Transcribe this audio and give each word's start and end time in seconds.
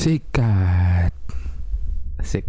Sikat. 0.00 1.12
Asik. 2.16 2.48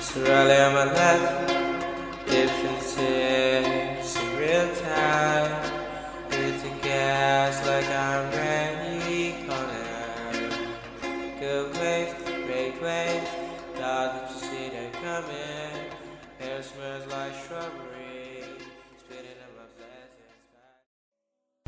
Surely 0.00 0.56
my 0.72 0.88
left, 0.96 1.52
differences 2.24 4.16
in 4.16 4.28
real 4.40 4.64
time. 4.80 5.33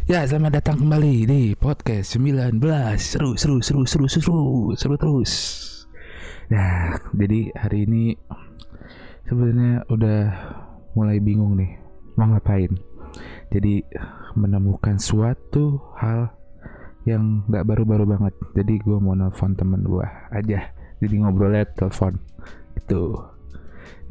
Ya, 0.07 0.23
selamat 0.23 0.62
datang 0.62 0.86
kembali 0.86 1.27
di 1.27 1.43
podcast 1.59 2.14
19. 2.14 2.62
Seru, 2.95 3.34
seru, 3.34 3.59
seru, 3.59 3.82
seru, 3.91 4.07
seru, 4.07 4.39
seru 4.79 4.94
terus. 4.94 5.32
Nah, 6.46 6.94
jadi 7.11 7.50
hari 7.58 7.90
ini 7.90 8.14
sebenarnya 9.27 9.82
udah 9.90 10.22
mulai 10.94 11.18
bingung 11.18 11.58
nih 11.58 11.75
mau 12.14 12.30
ngapain. 12.30 12.71
Jadi 13.50 13.82
menemukan 14.39 14.94
suatu 14.94 15.82
hal 15.99 16.30
yang 17.02 17.43
nggak 17.50 17.66
baru-baru 17.66 18.07
banget. 18.07 18.35
Jadi 18.54 18.79
gue 18.79 19.02
mau 19.02 19.18
nelfon 19.18 19.58
temen 19.58 19.82
gue 19.82 20.07
aja. 20.30 20.71
Jadi 21.02 21.14
ngobrolnya 21.18 21.66
telepon 21.75 22.14
itu. 22.79 23.11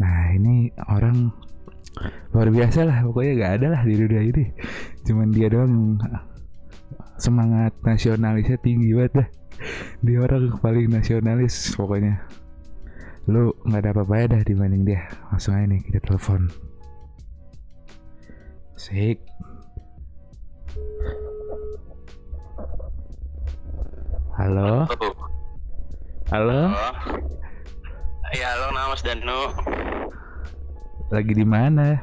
Nah 0.04 0.36
ini 0.36 0.76
orang 0.92 1.32
luar 2.36 2.50
biasa 2.52 2.84
lah 2.84 2.98
pokoknya 3.08 3.32
nggak 3.40 3.54
ada 3.62 3.68
lah 3.72 3.82
di 3.88 3.96
dunia 3.96 4.22
ini. 4.22 4.46
Cuman 5.08 5.32
dia 5.32 5.48
doang 5.48 6.00
semangat 7.16 7.72
nasionalisnya 7.88 8.60
tinggi 8.60 8.92
banget 8.92 9.24
dah 9.24 9.30
dia 10.04 10.20
orang 10.20 10.52
paling 10.60 10.92
nasionalis 10.92 11.74
pokoknya. 11.74 12.20
Lu 13.26 13.56
nggak 13.66 13.82
ada 13.82 13.92
apa-apa 13.96 14.38
dah 14.38 14.42
dibanding 14.46 14.84
dia. 14.86 15.08
Langsung 15.32 15.56
aja 15.58 15.66
nih 15.66 15.82
kita 15.88 16.00
telepon. 16.04 16.52
Sik. 18.76 19.18
Halo? 24.36 24.84
Halo. 26.28 26.62
Ya 28.36 28.52
halo 28.52 28.68
nama 28.76 28.92
Mas 28.92 29.00
Danu 29.00 29.56
Lagi 31.14 31.32
di 31.38 31.46
mana? 31.46 31.96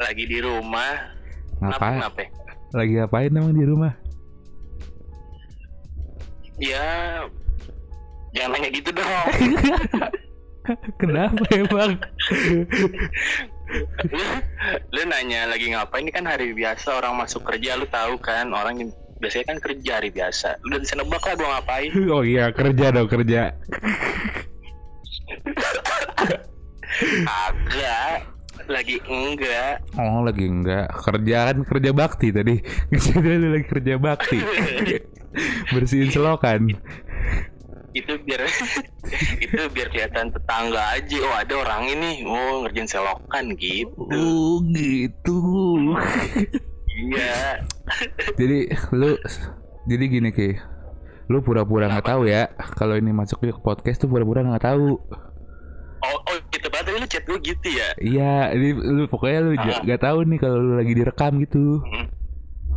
Lagi 0.00 0.24
di 0.26 0.38
rumah 0.42 1.14
Kenapa 1.60 1.78
Ngapain? 1.78 1.98
kenapa? 2.00 2.22
Lagi 2.74 2.92
ngapain 2.98 3.30
emang 3.30 3.54
di 3.54 3.64
rumah? 3.64 3.92
Ya 6.58 7.22
Jangan 8.34 8.50
nanya 8.58 8.70
gitu 8.74 8.90
dong 8.90 9.06
Kenapa 11.02 11.44
emang? 11.54 11.92
lu, 14.10 14.24
lu 14.90 15.02
nanya 15.06 15.52
lagi 15.52 15.70
ngapain 15.70 16.08
Ini 16.08 16.12
kan 16.14 16.24
hari 16.26 16.50
biasa 16.56 16.98
orang 16.98 17.20
masuk 17.20 17.44
kerja 17.46 17.78
Lu 17.78 17.86
tahu 17.86 18.18
kan 18.18 18.50
orang 18.50 18.80
yang 18.82 18.90
biasanya 19.22 19.54
kan 19.54 19.58
kerja 19.62 20.02
hari 20.02 20.10
biasa 20.10 20.58
Lu 20.66 20.74
udah 20.74 20.80
bisa 20.82 20.94
nebak 20.98 21.22
lah 21.22 21.34
gua 21.38 21.48
ngapain 21.60 21.90
Oh 22.14 22.24
iya 22.26 22.50
kerja 22.50 22.90
dong 22.90 23.06
kerja 23.06 23.54
Agak 27.26 28.34
Lagi 28.64 28.96
enggak. 29.04 29.82
Oh 29.98 30.24
lagi 30.24 30.46
enggak. 30.46 30.88
Kerja 30.94 31.52
kan 31.52 31.58
kerja 31.66 31.90
bakti 31.92 32.28
tadi. 32.32 32.56
Lu 32.94 33.50
lagi 33.52 33.66
kerja 33.66 33.94
bakti. 34.00 34.38
Bersihin 35.74 36.08
selokan. 36.08 36.72
Itu 37.92 38.14
biar 38.24 38.46
Itu 39.44 39.60
biar 39.74 39.88
kelihatan 39.92 40.32
tetangga 40.32 40.96
aja. 40.96 41.16
Oh 41.28 41.34
ada 41.34 41.54
orang 41.60 41.82
ini. 41.92 42.10
Oh 42.24 42.64
ngerjain 42.64 42.88
selokan 42.88 43.52
gitu. 43.58 44.00
Oh 44.08 44.62
gitu. 44.72 45.38
Iya. 46.94 47.66
Jadi 48.38 48.58
lu 48.94 49.18
Jadi 49.84 50.04
gini 50.08 50.30
Ki. 50.32 50.56
Lu 51.28 51.40
pura-pura 51.40 51.88
nggak 51.88 52.04
tahu 52.04 52.28
ya 52.28 52.52
Kalau 52.76 53.00
ini 53.00 53.08
masuk 53.08 53.40
ke 53.40 53.56
podcast 53.64 54.00
tuh 54.00 54.08
pura-pura 54.08 54.40
nggak 54.40 54.64
tahu. 54.64 54.96
Oh, 56.04 56.18
oh 56.28 56.36
gitu 56.52 56.68
Tadi 56.94 56.96
lu 56.96 57.06
chat 57.10 57.24
gue 57.24 57.38
gitu 57.42 57.68
ya 57.68 57.88
Iya 57.98 58.32
ini 58.54 58.68
lu 58.70 59.02
pokoknya 59.04 59.38
lu 59.40 59.50
Ah. 59.56 59.80
nggak 59.82 60.00
tahu 60.00 60.18
nih 60.24 60.38
kalau 60.38 60.56
lu 60.56 60.72
lagi 60.76 60.92
direkam 60.94 61.38
gitu. 61.38 61.80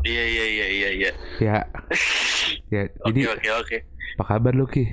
Iya 0.01 0.23
iya 0.25 0.45
iya 0.47 0.67
iya 0.67 0.89
iya. 0.91 1.11
Ya 1.37 1.57
Ya 2.73 2.81
Oke 2.99 3.13
jadi 3.13 3.19
oke 3.29 3.49
oke. 3.55 3.77
apa 4.17 4.23
kabar 4.25 4.51
lu 4.51 4.65
Ki? 4.65 4.83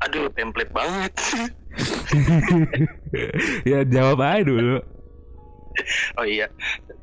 Aduh 0.00 0.26
template 0.32 0.70
banget. 0.70 1.12
ya 3.68 3.84
jawab 3.84 4.20
aja 4.20 4.42
dulu 4.42 4.78
Oh 6.14 6.24
iya. 6.24 6.46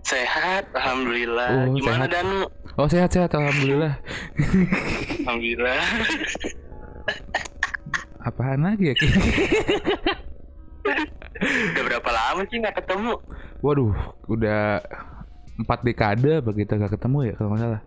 Sehat 0.02 0.64
alhamdulillah. 0.74 1.68
Oh, 1.68 1.76
Gimana 1.76 2.08
sehat. 2.08 2.18
Danu? 2.18 2.42
Oh 2.74 2.88
sehat-sehat 2.88 3.30
Alhamdulillah 3.30 3.94
Alhamdulillah. 5.22 5.78
Apaan 8.22 8.62
lagi 8.64 8.90
ya 8.90 8.94
Ki? 8.96 9.06
Udah 11.72 11.84
berapa 11.86 12.10
lama 12.10 12.42
sih 12.50 12.58
nggak 12.62 12.78
ketemu? 12.84 13.14
Waduh, 13.62 13.94
udah 14.30 14.82
empat 15.62 15.86
dekade 15.86 16.42
apa 16.42 16.52
kita 16.58 16.74
gak 16.82 16.98
ketemu 16.98 17.18
ya 17.30 17.34
kalau 17.38 17.50
nggak 17.54 17.62
salah. 17.62 17.82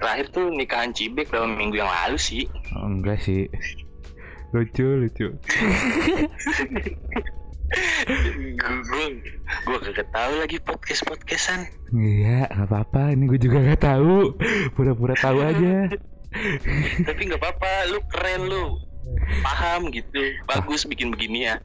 Terakhir 0.00 0.26
tuh 0.32 0.46
nikahan 0.50 0.90
Cibek 0.96 1.28
dalam 1.28 1.54
minggu 1.54 1.76
yang 1.78 1.90
lalu 1.90 2.16
sih. 2.16 2.48
Oh, 2.74 2.88
enggak 2.88 3.20
sih. 3.20 3.46
Lucu, 4.50 4.86
lucu. 5.06 5.28
gue 8.58 9.04
gue 9.62 9.78
kagak 9.78 10.08
tahu 10.10 10.32
lagi 10.42 10.58
podcast 10.64 11.06
podcastan. 11.06 11.70
Iya, 11.94 12.50
nggak 12.50 12.66
apa-apa. 12.66 13.14
Ini 13.14 13.24
gue 13.30 13.38
juga 13.38 13.62
nggak 13.62 13.82
tahu. 13.84 14.34
Pura-pura 14.74 15.14
tahu 15.14 15.38
aja. 15.44 15.86
Tapi 17.06 17.20
nggak 17.30 17.38
apa-apa. 17.38 17.72
Lu 17.94 18.00
keren 18.10 18.42
lu. 18.50 18.89
Paham 19.42 19.90
gitu. 19.92 20.20
Bagus 20.46 20.86
bikin 20.86 21.12
begini 21.14 21.50
ya. 21.50 21.56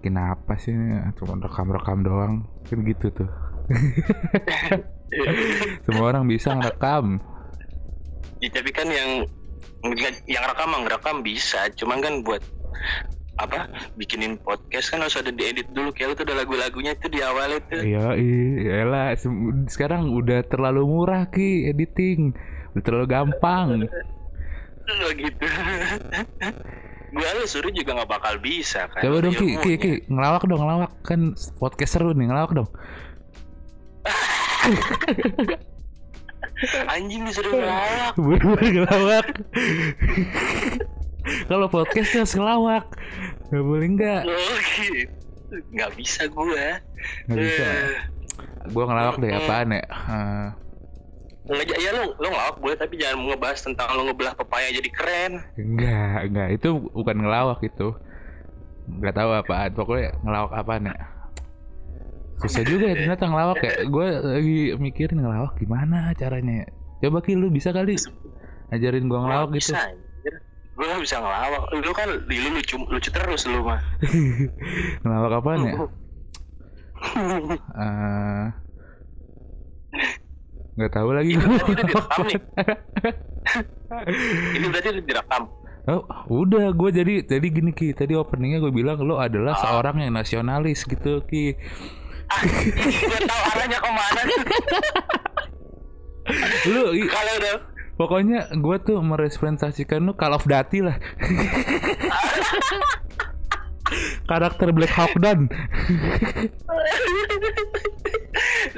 Kenapa 0.00 0.56
sih? 0.56 0.72
Cuma 1.18 1.36
rekam-rekam 1.42 2.06
doang. 2.06 2.34
Kan 2.68 2.84
gitu 2.86 3.10
tuh. 3.12 3.28
Semua 5.84 6.14
orang 6.14 6.28
bisa 6.28 6.52
ngerekam. 6.54 7.20
Ya, 8.38 8.48
tapi 8.54 8.70
kan 8.70 8.88
yang 8.88 9.26
yang 10.28 10.44
rekam 10.46 10.70
ngerekam 10.74 11.16
bisa, 11.22 11.70
cuman 11.74 11.98
kan 12.02 12.14
buat 12.22 12.42
apa 13.38 13.70
bikinin 13.94 14.34
podcast 14.42 14.90
kan 14.90 14.98
harus 14.98 15.14
ada 15.14 15.30
diedit 15.30 15.70
dulu 15.70 15.94
kayak 15.94 16.18
tuh 16.18 16.26
ada 16.26 16.42
lagu-lagunya 16.42 16.98
itu 16.98 17.06
di 17.06 17.22
awal 17.22 17.54
itu 17.54 17.86
Iya, 17.86 18.18
iya 18.18 18.82
lah. 18.82 19.14
Sekarang 19.70 20.10
udah 20.10 20.42
terlalu 20.50 20.82
murah 20.82 21.30
ki 21.30 21.70
editing. 21.70 22.34
Udah 22.74 22.82
terlalu 22.82 23.06
gampang. 23.06 23.86
Oh, 24.88 25.12
gitu 25.20 25.46
gua 27.08 27.30
lu 27.40 27.44
suruh 27.48 27.72
juga 27.72 27.96
nggak 27.96 28.10
bakal 28.10 28.36
bisa 28.36 28.84
kan 28.92 29.00
Coba 29.00 29.24
dong 29.24 29.32
ki, 29.32 29.40
ki, 29.40 29.48
ilmunya. 29.56 29.78
ki, 29.80 29.92
ngelawak 30.12 30.44
dong, 30.44 30.60
ngelawak 30.60 30.92
kan 31.00 31.20
podcast 31.56 31.96
seru 31.96 32.12
nih, 32.12 32.28
ngelawak 32.28 32.52
dong. 32.52 32.68
anjing 36.92 37.22
disuruh 37.24 37.54
ngelawak 37.54 38.12
Buru-buru 38.20 38.66
ngelawak. 38.82 39.26
Kalau 41.48 41.66
podcast 41.72 42.10
harus 42.12 42.34
ngelawak. 42.36 42.84
Gak 43.48 43.64
boleh 43.64 43.88
nggak? 43.96 44.22
oh 44.28 44.58
gitu 44.76 45.08
nggak 45.72 45.90
bisa 45.96 46.28
gua 46.28 46.76
Nggak 47.24 47.38
bisa. 47.40 47.64
Eh, 47.64 47.96
Gue 48.68 48.84
ngelawak 48.84 49.16
deh 49.16 49.32
apaan 49.32 49.72
ya? 49.72 49.80
Eh, 49.80 50.48
nggak 51.48 51.80
ya 51.80 51.90
lu 51.96 52.12
lu 52.20 52.26
ngelawak 52.28 52.56
boleh 52.60 52.76
tapi 52.76 53.00
jangan 53.00 53.24
ngebahas 53.24 53.60
tentang 53.64 53.88
lu 53.96 54.02
ngebelah 54.12 54.36
pepaya 54.36 54.68
jadi 54.68 54.90
keren 54.92 55.32
enggak, 55.56 56.18
enggak. 56.28 56.48
Itu 56.60 56.68
bukan 56.92 57.16
ngelawak 57.24 57.64
itu. 57.64 57.96
Nggak 58.88 59.14
tahu 59.16 59.30
apaan. 59.32 59.70
Pokoknya 59.72 60.08
ngelawak 60.20 60.52
apaan 60.52 60.92
ya? 60.92 60.96
Susah 62.44 62.62
juga 62.68 62.92
ya 62.92 62.94
ternyata 63.00 63.24
ngelawak 63.32 63.58
ya. 63.64 63.72
Gue 63.88 64.08
lagi 64.12 64.58
mikirin 64.76 65.24
ngelawak 65.24 65.56
gimana 65.56 66.12
caranya. 66.20 66.68
Coba 67.00 67.24
ki 67.24 67.32
lu 67.32 67.48
bisa 67.48 67.72
kali 67.72 67.96
ajarin 68.68 69.08
gue 69.08 69.18
ngelawak 69.18 69.48
gitu. 69.56 69.72
bisa 69.72 69.80
gua 70.78 70.86
nggak 70.94 71.02
bisa 71.02 71.16
ngelawak 71.18 71.62
lu 71.74 71.90
kan 71.90 72.08
di 72.30 72.36
lu 72.38 72.48
lucu 72.54 72.76
lucu 72.86 73.10
terus 73.10 73.50
lu 73.50 73.66
mah 73.66 73.82
ngelawak 75.02 75.42
apaan 75.42 75.66
ya? 75.68 75.74
Eh, 77.74 78.46
nggak 80.78 80.92
tahu 80.94 81.10
lagi. 81.10 81.34
Ini 81.34 81.42
berarti 81.42 81.68
udah 81.68 81.84
direkam 81.90 82.22
nih. 82.24 82.40
Ini 84.54 84.66
berarti 84.70 84.88
udah 84.88 85.04
direkam. 85.04 85.42
Oh, 85.88 86.04
udah 86.28 86.68
gue 86.70 86.90
jadi 86.92 87.14
jadi 87.24 87.46
gini 87.48 87.72
Ki. 87.72 87.90
Tadi 87.90 88.12
openingnya 88.12 88.60
gue 88.60 88.70
bilang 88.70 89.00
lo 89.00 89.16
adalah 89.16 89.56
Ah. 89.56 89.62
seorang 89.64 89.98
yang 89.98 90.12
nasionalis 90.12 90.84
gitu 90.84 91.24
Ki. 91.24 91.56
Gue 92.28 93.18
tahu 93.24 93.40
arahnya 93.50 93.78
ke 93.80 93.90
mana 93.90 94.20
lu 96.68 96.92
Kalau 97.08 97.32
udah 97.40 97.54
pokoknya 97.96 98.52
gue 98.52 98.76
tuh 98.84 99.00
merepresentasikan 99.00 100.04
lu 100.04 100.12
Call 100.12 100.30
of 100.30 100.44
Duty 100.44 100.84
lah. 100.84 101.00
Karakter 104.30 104.68
Black 104.72 104.92
Hawk 104.92 105.14
Down. 105.20 105.48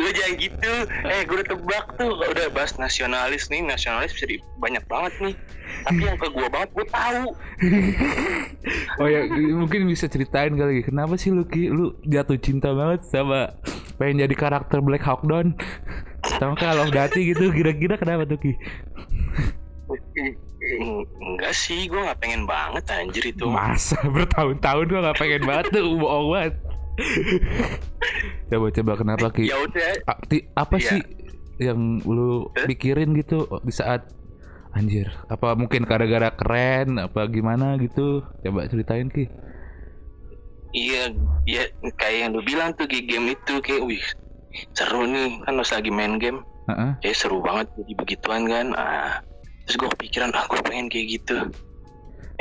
lu 0.01 0.09
jangan 0.17 0.35
gitu. 0.41 0.73
Eh 1.05 1.21
gue 1.27 1.37
udah 1.37 1.49
tebak 1.51 1.85
tuh. 1.99 2.13
Udah 2.17 2.47
bahas 2.55 2.73
nasionalis 2.79 3.51
nih. 3.53 3.61
Nasionalis 3.67 4.15
bisa 4.17 4.27
di, 4.31 4.37
banyak 4.63 4.85
banget 4.87 5.13
nih. 5.21 5.35
Tapi 5.87 6.03
yang 6.03 6.19
ke 6.19 6.29
gue 6.31 6.47
banget 6.49 6.71
gue 6.75 6.87
tahu. 6.89 7.25
Oh 9.01 9.09
ya 9.09 9.27
mungkin 9.55 9.87
bisa 9.87 10.07
ceritain 10.11 10.55
kali 10.55 10.83
kenapa 10.85 11.15
sih 11.17 11.31
lu 11.33 11.47
Ki? 11.47 11.71
Lu 11.71 11.97
jatuh 12.07 12.39
cinta 12.41 12.73
banget 12.75 13.07
sama 13.09 13.55
pengen 14.01 14.25
jadi 14.27 14.35
karakter 14.35 14.81
Black 14.81 15.05
Hawk 15.05 15.27
Down? 15.27 15.55
Sama 16.41 16.57
of 16.57 16.93
Duty 16.93 17.33
gitu. 17.33 17.53
Kira-kira 17.53 17.97
kenapa 17.97 18.29
tuh 18.29 18.39
Ki? 18.41 18.53
Eng- 20.73 21.07
enggak 21.21 21.53
sih 21.53 21.85
gue 21.85 21.99
nggak 21.99 22.19
pengen 22.19 22.45
banget 22.45 22.85
anjir 22.89 23.25
itu 23.27 23.45
Masa 23.45 23.99
bertahun-tahun 24.15 24.87
gua 24.87 25.01
gak 25.09 25.19
pengen 25.19 25.43
banget 25.43 25.67
tuh 25.71 25.85
bohong 25.95 26.29
banget. 26.31 26.55
coba 28.51 28.67
coba 28.71 28.93
kenapa 28.95 29.27
Ki? 29.31 29.47
ya 29.47 29.57
udah 29.57 29.91
apa 30.55 30.75
Iya. 30.77 30.89
sih 30.91 31.01
yang 31.59 31.79
lu 32.03 32.49
Eh? 32.55 32.67
pikirin 32.67 33.13
gitu 33.15 33.45
di 33.61 33.71
saat 33.71 34.05
anjir 34.71 35.09
apa 35.27 35.53
mungkin 35.53 35.83
gara-gara 35.83 36.31
keren 36.31 36.97
apa 36.97 37.27
gimana 37.27 37.75
gitu 37.77 38.23
coba 38.39 38.65
ceritain 38.65 39.09
ki 39.09 39.27
iya 40.71 41.11
ya 41.45 41.67
kayak 41.97 42.19
yang 42.21 42.31
lu 42.31 42.41
bilang 42.41 42.71
tuh 42.73 42.87
game 42.87 43.29
itu 43.29 43.55
kayak 43.59 43.83
wih 43.83 44.03
seru 44.73 45.03
nih 45.05 45.43
kan 45.43 45.57
pas 45.57 45.71
lagi 45.71 45.91
main 45.91 46.17
game 46.17 46.41
Heeh. 46.67 46.91
kayak 47.01 47.17
seru 47.17 47.41
banget 47.41 47.67
jadi 47.75 47.93
begituan 47.97 48.43
kan 48.45 48.67
ah 48.73 49.19
terus 49.71 49.87
gue 49.87 49.91
kepikiran 49.95 50.35
aku 50.35 50.59
pengen 50.67 50.91
kayak 50.91 51.07
gitu. 51.15 51.47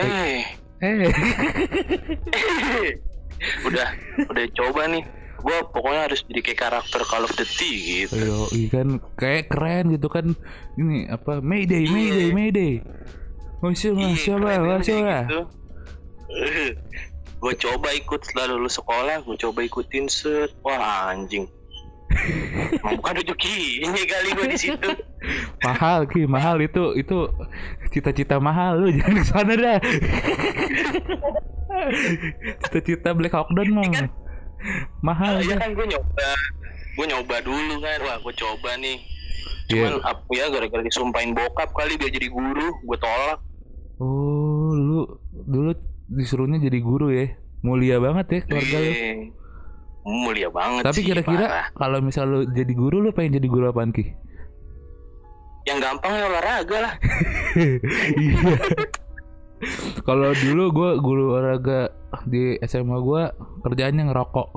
Eh. 0.01 0.41
Eh. 0.81 1.13
Udah 3.69 3.87
udah 4.25 4.45
coba 4.57 4.89
nih. 4.89 5.05
Gue 5.37 5.57
pokoknya 5.69 6.09
harus 6.09 6.25
jadi 6.25 6.41
kayak 6.41 6.59
karakter 6.59 7.05
Call 7.05 7.29
of 7.29 7.37
Duty 7.37 7.71
gitu. 8.01 8.17
Ayo, 8.17 8.49
iya 8.49 8.67
kan 8.73 8.87
kayak 9.13 9.53
keren 9.53 9.93
gitu 9.93 10.09
kan. 10.09 10.33
Ini 10.73 11.13
apa 11.13 11.37
Mayday 11.37 11.85
Iya. 11.85 11.93
Mayday 11.93 12.29
Mayday. 12.33 12.73
Masya 13.61 13.93
Allah, 13.93 14.09
Iya, 14.09 14.17
siapa, 14.17 14.49
Masya 14.57 14.81
kayak 14.89 14.97
Allah. 15.05 15.21
gitu. 15.21 15.39
gue 17.45 17.53
coba 17.61 17.87
ikut 17.93 18.19
setelah 18.25 18.57
lulus 18.57 18.81
sekolah 18.81 19.21
gue 19.21 19.37
coba 19.37 19.59
ikutin 19.61 20.09
set. 20.09 20.49
Wah 20.65 21.13
anjing 21.13 21.45
bukan 22.81 23.13
rezekinya 23.21 23.93
kali 23.93 24.29
gue 24.33 24.47
di 24.49 24.57
situ. 24.57 24.89
Mahal 25.65 26.09
Ki, 26.09 26.25
mahal. 26.25 26.57
Itu 26.63 26.97
itu 26.97 27.29
cita-cita 27.93 28.41
mahal. 28.41 28.81
Lu 28.81 28.87
jangan 28.89 29.13
ke 29.19 29.23
sana 29.27 29.53
dah. 29.53 29.79
cita-cita 32.65 33.13
Black 33.13 33.33
Hawk 33.35 33.51
Down 33.53 33.69
mah. 33.75 34.09
Mahal 35.05 35.45
ya 35.45 35.55
kan 35.59 35.71
gue 35.75 35.85
nyoba. 35.85 36.29
Gue 36.97 37.05
nyoba 37.07 37.35
dulu 37.45 37.75
kan. 37.83 37.99
Wah 38.03 38.17
gue 38.19 38.33
coba 38.35 38.71
nih. 38.81 38.97
Iya. 39.69 39.85
cuman 39.85 40.01
apa 40.01 40.31
ya 40.33 40.45
gara-gara 40.49 40.81
disumpahin 40.81 41.37
bokap 41.37 41.69
kali 41.77 41.93
dia 42.01 42.09
jadi 42.09 42.27
guru. 42.33 42.67
Gue 42.89 42.97
tolak. 42.97 43.39
Oh, 44.01 44.73
lu 44.73 45.05
dulu 45.45 45.77
disuruhnya 46.09 46.57
jadi 46.57 46.79
guru 46.81 47.13
ya. 47.13 47.37
Mulia 47.61 47.99
banget 48.01 48.25
ya 48.31 48.39
keluarga 48.47 48.77
lu. 48.81 48.93
Mulia 50.01 50.47
banget 50.47 50.83
Tapi 50.83 51.01
kira-kira 51.01 51.69
kalau 51.73 51.99
misal 51.99 52.25
lu 52.25 52.39
jadi 52.47 52.71
guru 52.71 52.99
lu 52.99 53.11
pengen 53.11 53.35
jadi 53.35 53.47
guru 53.47 53.67
apaan 53.67 53.91
Ki? 53.91 54.15
yang 55.63 55.77
gampang 55.77 56.09
ya 56.11 56.25
olahraga 56.25 56.77
lah 56.79 56.93
Iya. 58.17 58.39
Kalau 60.01 60.31
dulu 60.33 60.63
gua 60.71 60.91
guru 60.97 61.35
olahraga 61.35 61.91
di 62.23 62.57
SMA 62.63 62.97
gua 62.97 63.29
kerjaannya 63.61 64.07
ngerokok. 64.07 64.49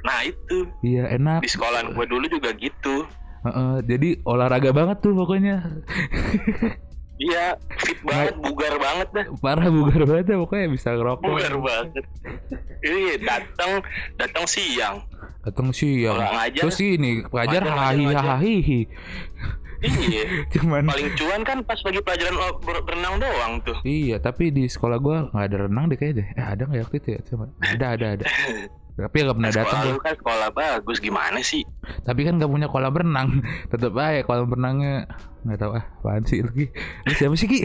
nah 0.00 0.20
itu 0.22 0.68
Iya, 0.80 1.10
enak. 1.12 1.40
di 1.40 1.48
sekolah 1.48 1.90
gue 1.90 2.06
dulu 2.06 2.24
juga 2.26 2.52
gitu 2.54 3.04
Heeh, 3.40 3.74
jadi 3.84 4.20
olahraga 4.22 4.68
banget 4.70 5.00
tuh 5.00 5.16
pokoknya. 5.16 5.64
iya 7.20 7.52
fit 7.78 8.00
banget 8.00 8.34
bugar 8.34 8.74
banget 8.76 9.08
dah 9.12 9.26
Parah 9.38 9.68
bugar 9.68 10.02
banget 10.02 10.26
ya 10.26 10.36
pokoknya 10.38 10.66
bisa 10.68 10.88
ngerokok. 10.90 11.20
bugar 11.22 11.54
banget 11.54 12.04
iya 12.80 13.14
datang 13.20 13.84
datang 14.16 14.44
siang 14.44 14.96
Datang 15.40 15.72
siang. 15.72 16.20
Ngajar, 16.20 16.68
Terus 16.68 16.80
ini 16.82 17.24
ngajar. 17.24 17.64
hahihi. 17.64 18.80
iya 19.80 20.24
Cuman 20.52 20.84
paling 20.84 21.16
cuan 21.16 21.40
kan 21.40 21.64
pas 21.64 21.80
lagi 21.80 21.96
pelajaran 21.98 22.36
oh, 22.36 22.52
ber- 22.58 22.84
berenang 22.84 23.16
doang 23.16 23.52
tuh 23.62 23.72
Iya, 23.80 24.20
tapi 24.20 24.52
di 24.52 24.68
sekolah 24.68 24.96
gua 24.96 25.32
nggak 25.32 25.44
ada 25.46 25.56
renang 25.64 25.88
deh 25.88 25.96
kayaknya 25.96 26.16
deh. 26.18 26.26
Eh, 26.34 26.44
ada 26.46 26.62
nggak 26.62 26.76
ya 26.76 26.84
waktu 26.84 26.96
itu 26.98 27.08
ya? 27.10 27.20
Coba. 27.24 27.44
Ada, 27.58 27.86
ada, 27.90 28.06
ada. 28.12 28.24
tapi 28.98 29.16
nggak 29.22 29.36
pernah 29.38 29.52
datang 29.52 29.80
sekolah 29.80 29.94
lu 29.94 30.00
kan 30.02 30.14
sekolah 30.18 30.48
bagus 30.52 30.98
gimana 30.98 31.38
sih 31.40 31.62
Tapi 32.02 32.20
kan 32.26 32.36
nggak 32.40 32.50
punya 32.50 32.68
kolam 32.68 32.94
renang. 32.94 33.28
Tetep 33.70 33.94
aja 33.96 34.22
kolam 34.26 34.50
renangnya 34.50 35.06
nggak 35.46 35.58
tahu 35.58 35.72
ah, 35.78 35.84
apaan 36.02 36.22
sih 36.28 36.44
lagi. 36.44 36.68
Lu 37.08 37.12
siapa 37.16 37.34
sih 37.38 37.48
Ki? 37.48 37.60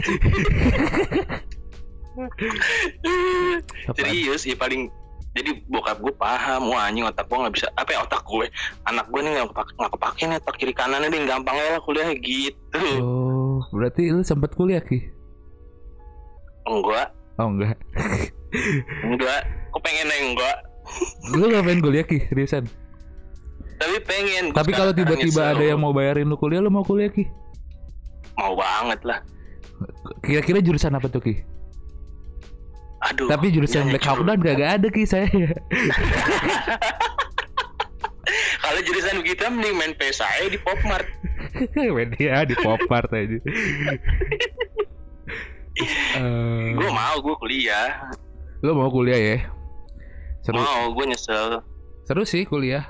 Serius 3.96 4.48
ya 4.48 4.56
paling 4.56 4.88
jadi 5.36 5.52
bokap 5.68 6.00
gue 6.00 6.14
paham 6.16 6.72
wah 6.72 6.88
anjing 6.88 7.04
otak 7.04 7.28
gue 7.28 7.36
nggak 7.36 7.54
bisa 7.60 7.68
apa 7.76 7.92
ya 7.92 8.00
otak 8.08 8.24
gue 8.24 8.48
anak 8.88 9.04
gue 9.12 9.20
nih 9.20 9.36
nggak 9.36 9.52
kepake, 9.52 9.72
nggak 9.76 9.92
kepake 9.92 10.22
nih 10.24 10.36
otak 10.40 10.56
kiri 10.56 10.72
kanannya 10.72 11.12
deh 11.12 11.20
gampang 11.28 11.56
lah 11.60 11.80
kuliah 11.84 12.08
gitu 12.16 12.80
Oh, 13.04 13.60
berarti 13.68 14.08
lu 14.08 14.24
sempat 14.24 14.56
kuliah 14.56 14.80
Ki? 14.80 15.12
enggak 16.64 17.12
Oh 17.36 17.52
enggak. 17.52 17.76
enggak 19.12 19.40
aku 19.68 19.78
pengen 19.84 20.08
enggak 20.08 20.56
Lu 21.34 21.50
ngapain 21.50 21.80
kuliah 21.82 22.06
Ki? 22.06 22.22
Seriusan? 22.30 22.66
tapi 23.76 24.00
pengen 24.08 24.56
Tapi 24.56 24.72
kalau 24.72 24.88
tiba-tiba 24.96 25.52
ada 25.52 25.60
yang 25.60 25.76
mau 25.76 25.92
bayarin 25.92 26.24
lu 26.24 26.40
kuliah, 26.40 26.64
lu 26.64 26.72
mau 26.72 26.80
kuliah 26.80 27.12
Ki? 27.12 27.28
mau 28.36 28.52
banget 28.56 29.00
lah 29.04 29.20
Kira-kira 30.24 30.64
jurusan 30.64 30.96
apa 30.96 31.08
tuh 31.12 31.20
Ki? 31.20 31.34
aduh 33.04 33.28
Tapi 33.28 33.52
jurusan 33.52 33.92
Black 33.92 34.04
Hawk 34.08 34.24
Down 34.24 34.40
gak 34.40 34.56
ada 34.60 34.88
Ki 34.88 35.04
saya. 35.04 35.28
kalau 38.64 38.80
jurusan 38.82 39.22
kita 39.22 39.46
mending 39.46 39.76
main 39.78 39.92
PS 39.94 40.24
aja 40.24 40.48
di 40.50 40.58
Popmart 40.58 41.06
Media 41.96 42.44
di 42.44 42.54
pop 42.58 42.80
art 42.90 43.10
aja. 43.12 43.38
Eh, 46.16 46.72
gue 46.72 46.88
mau 46.88 47.20
gue 47.20 47.36
kuliah 47.36 48.08
lu 48.64 48.72
mau 48.72 48.88
kuliah 48.88 49.20
ya? 49.20 49.36
Seru, 50.46 50.62
mau 50.62 50.94
gue 50.94 51.04
nyesel 51.10 51.58
seru 52.06 52.22
sih 52.22 52.46
kuliah. 52.46 52.86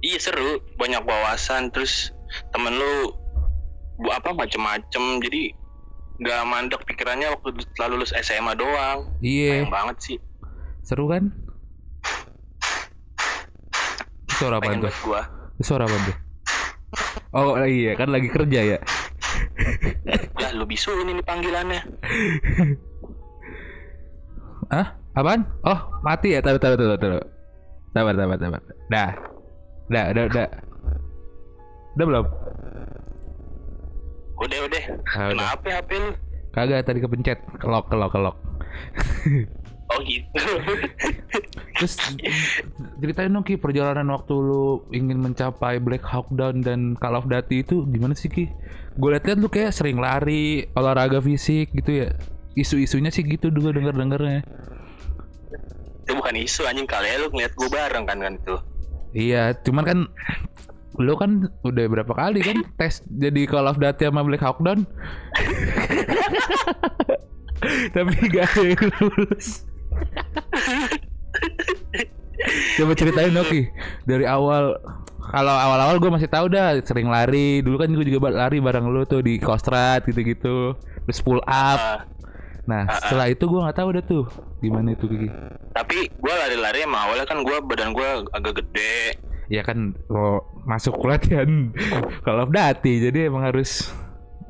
iya 0.00 0.14
seru 0.16 0.62
banyak 0.78 1.02
wawasan 1.02 1.68
terus 1.68 2.14
temen 2.54 2.70
lu 2.72 3.10
bu 3.98 4.08
apa 4.08 4.30
macem-macem 4.32 5.18
jadi 5.20 5.50
nggak 6.16 6.40
mandek 6.46 6.80
pikirannya 6.86 7.34
waktu 7.34 7.50
setelah 7.66 7.88
lulus 7.92 8.14
SMA 8.14 8.54
doang 8.54 9.10
Iya, 9.18 9.66
banget 9.66 9.96
sih 9.98 10.16
seru 10.80 11.10
kan? 11.10 11.28
Suara 14.30 14.56
apa 14.56 14.72
tuh? 14.72 14.88
gua 15.04 15.22
Suara 15.60 15.84
apa 15.84 15.96
tuh? 16.00 16.16
Oh 17.30 17.52
iya 17.60 17.92
kan 17.92 18.08
lagi 18.08 18.26
kerja 18.26 18.60
ya. 18.64 18.78
lah 20.40 20.50
lu 20.56 20.64
bisu 20.64 20.94
ini 21.04 21.20
panggilannya 21.20 21.84
Hah? 24.70 24.99
Apaan? 25.14 25.42
Oh 25.66 25.78
mati 26.02 26.34
ya? 26.34 26.40
Taruh 26.40 26.60
taruh 26.62 26.78
taruh 26.78 26.98
taruh. 26.98 27.24
Sabar 27.90 28.14
sabar 28.14 28.38
sabar. 28.38 28.60
Dah, 28.86 29.10
dah 29.90 30.04
udah 30.14 30.24
udah. 30.30 30.48
Udah 31.98 32.06
belum? 32.06 32.26
udah 34.40 34.58
udah 34.64 34.84
Ah, 35.12 35.28
udah. 35.28 35.52
kenapa 35.52 35.68
HP 35.68 35.90
lu 36.00 36.10
Kagak 36.50 36.82
tadi 36.88 36.98
kepencet. 36.98 37.38
Kelok 37.60 37.86
kelok 37.92 38.10
kelok. 38.10 38.36
oh 39.90 39.98
gitu 40.06 40.38
Terus 41.82 41.94
ceritain 43.02 43.34
dong 43.34 43.42
Ki 43.42 43.58
perjalanan 43.58 44.06
waktu 44.14 44.34
lu 44.34 44.86
ingin 44.94 45.18
mencapai 45.18 45.82
Black 45.82 46.06
Hawk 46.06 46.30
Down 46.30 46.62
dan 46.62 46.94
Call 46.94 47.18
of 47.18 47.26
Duty 47.26 47.66
itu 47.66 47.82
gimana 47.90 48.14
sih 48.14 48.30
Ki? 48.30 48.46
Gue 48.94 49.10
liat-liat 49.14 49.38
lu 49.38 49.50
kayak 49.50 49.74
sering 49.74 49.98
lari, 49.98 50.66
olahraga 50.78 51.18
fisik 51.18 51.74
gitu 51.74 52.06
ya. 52.06 52.08
Isu-isunya 52.54 53.10
sih 53.10 53.22
gitu 53.26 53.50
dulu 53.50 53.74
denger-dengernya. 53.74 54.42
Itu 56.10 56.18
bukan 56.18 56.34
isu 56.34 56.66
anjing 56.66 56.90
kali 56.90 57.06
ya 57.06 57.22
lu 57.22 57.30
ngeliat 57.30 57.54
gua 57.54 57.68
bareng 57.70 58.04
kan 58.10 58.18
kan 58.18 58.34
itu 58.34 58.58
Iya, 59.10 59.58
cuman 59.66 59.84
kan 59.86 59.98
lu 60.98 61.14
kan 61.18 61.50
udah 61.66 61.84
berapa 61.86 62.12
kali 62.14 62.42
kan 62.42 62.62
tes 62.78 63.02
jadi 63.10 63.46
Call 63.46 63.66
of 63.66 63.78
Duty 63.82 64.06
sama 64.06 64.22
Black 64.22 64.42
Hawk 64.42 64.62
Down. 64.62 64.86
Tapi 67.94 68.12
gak 68.30 68.54
ada 68.56 68.62
yang 68.70 68.86
lulus. 69.02 69.66
Coba 72.78 72.92
ceritain 72.96 73.36
dong 73.36 73.44
Ki 73.52 73.68
dari 74.08 74.24
awal 74.24 74.80
kalau 75.30 75.54
awal-awal 75.54 76.00
gue 76.00 76.10
masih 76.10 76.30
tahu 76.30 76.46
dah 76.50 76.78
sering 76.86 77.10
lari. 77.10 77.62
Dulu 77.66 77.76
kan 77.78 77.90
gue 77.90 78.06
juga 78.06 78.30
lari 78.30 78.62
bareng 78.62 78.86
lu 78.90 79.02
tuh 79.06 79.26
di 79.26 79.42
Kostrad 79.42 80.06
gitu-gitu. 80.06 80.74
Terus 80.78 81.20
pull 81.20 81.42
up. 81.44 81.78
Ah, 81.78 82.06
Nah, 82.68 82.84
setelah 82.92 83.26
itu 83.32 83.44
gue 83.48 83.60
nggak 83.60 83.78
tahu 83.78 83.88
dah 83.96 84.04
tuh 84.04 84.24
gimana 84.60 84.92
itu 84.92 85.08
Kiki. 85.08 85.28
tapi 85.72 86.06
gue 86.12 86.34
lari-lari 86.34 86.84
emang 86.84 87.08
awalnya 87.08 87.24
kan 87.24 87.40
gue 87.40 87.56
badan 87.64 87.90
gue 87.96 88.08
agak 88.36 88.60
gede 88.62 89.16
Ya 89.50 89.66
kan 89.66 89.98
lo 90.06 90.46
masuk 90.62 91.02
latihan 91.02 91.74
of 92.28 92.50
Duty 92.52 93.10
jadi 93.10 93.26
emang 93.26 93.42
harus 93.42 93.90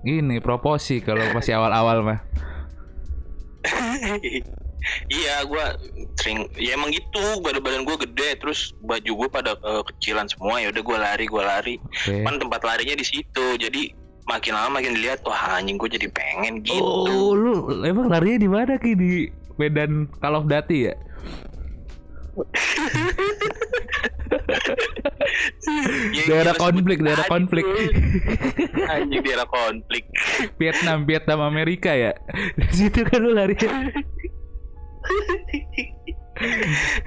ini 0.05 0.43
proporsi 0.45 1.01
kalau 1.01 1.25
masih 1.33 1.57
awal-awal 1.57 2.05
mah. 2.05 2.21
iya 5.13 5.45
gue 5.45 5.65
sering 6.17 6.49
ya 6.57 6.73
emang 6.77 6.89
gitu 6.93 7.21
badan 7.45 7.61
badan 7.61 7.83
gue 7.85 7.97
gede 8.09 8.41
terus 8.41 8.73
baju 8.81 9.13
gue 9.25 9.29
pada 9.29 9.53
eh, 9.57 9.83
kecilan 9.93 10.25
semua 10.29 10.61
ya 10.61 10.73
udah 10.73 10.83
gue 10.85 10.99
lari 10.99 11.25
gue 11.29 11.43
lari 11.45 11.75
Oke. 11.81 12.25
kan 12.25 12.37
tempat 12.41 12.61
larinya 12.65 12.97
di 12.97 13.05
situ 13.05 13.47
jadi 13.61 13.93
makin 14.31 14.55
lama 14.55 14.79
makin 14.79 14.95
dilihat 14.95 15.21
wah 15.27 15.59
anjing 15.59 15.75
gue 15.75 15.91
jadi 15.91 16.07
pengen 16.15 16.63
gitu 16.63 16.79
Oh, 16.79 17.35
lu 17.35 17.83
emang 17.83 18.07
larinya 18.07 18.39
di 18.39 18.49
mana 18.49 18.79
Ki 18.79 18.95
di 18.95 19.27
Medan 19.59 20.07
Call 20.23 20.39
of 20.39 20.47
Duty 20.47 20.79
ya? 20.87 20.95
Ya, 26.11 26.23
daerah 26.27 26.55
konflik, 26.59 26.99
daerah 27.03 27.27
konflik. 27.27 27.63
anjing 28.95 29.23
daerah 29.23 29.47
konflik 29.47 30.07
Vietnam, 30.59 31.07
Vietnam 31.07 31.41
Amerika 31.45 31.95
ya. 31.95 32.15
Di 32.59 32.75
situ 32.75 33.07
kan 33.07 33.23
lu 33.23 33.35
lari. 33.35 33.55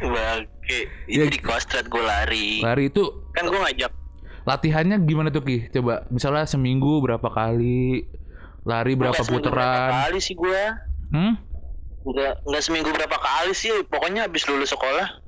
Bangke 0.03 0.79
Ya. 1.09 1.27
Itu 1.27 1.35
di 1.35 1.39
Kostrad 1.43 1.91
gue 1.91 1.99
lari 1.99 2.63
Lari 2.63 2.87
itu 2.87 3.03
Kan 3.35 3.51
gue 3.51 3.59
ngajak 3.59 3.91
latihannya 4.43 4.99
gimana 5.03 5.29
tuh 5.29 5.43
Ki? 5.43 5.67
Coba 5.71 6.07
misalnya 6.07 6.43
seminggu 6.43 6.99
berapa 6.99 7.27
kali? 7.27 8.07
Lari 8.63 8.93
berapa 8.95 9.15
Nggak 9.15 9.27
seminggu 9.27 9.49
berapa 9.51 9.91
kali 10.07 10.19
sih 10.23 10.35
gue 10.35 10.63
Hmm? 11.13 11.33
Enggak, 12.03 12.33
enggak 12.47 12.63
seminggu 12.63 12.89
berapa 12.89 13.17
kali 13.19 13.51
sih 13.53 13.69
Pokoknya 13.85 14.25
habis 14.25 14.47
lulus 14.47 14.71
sekolah 14.71 15.19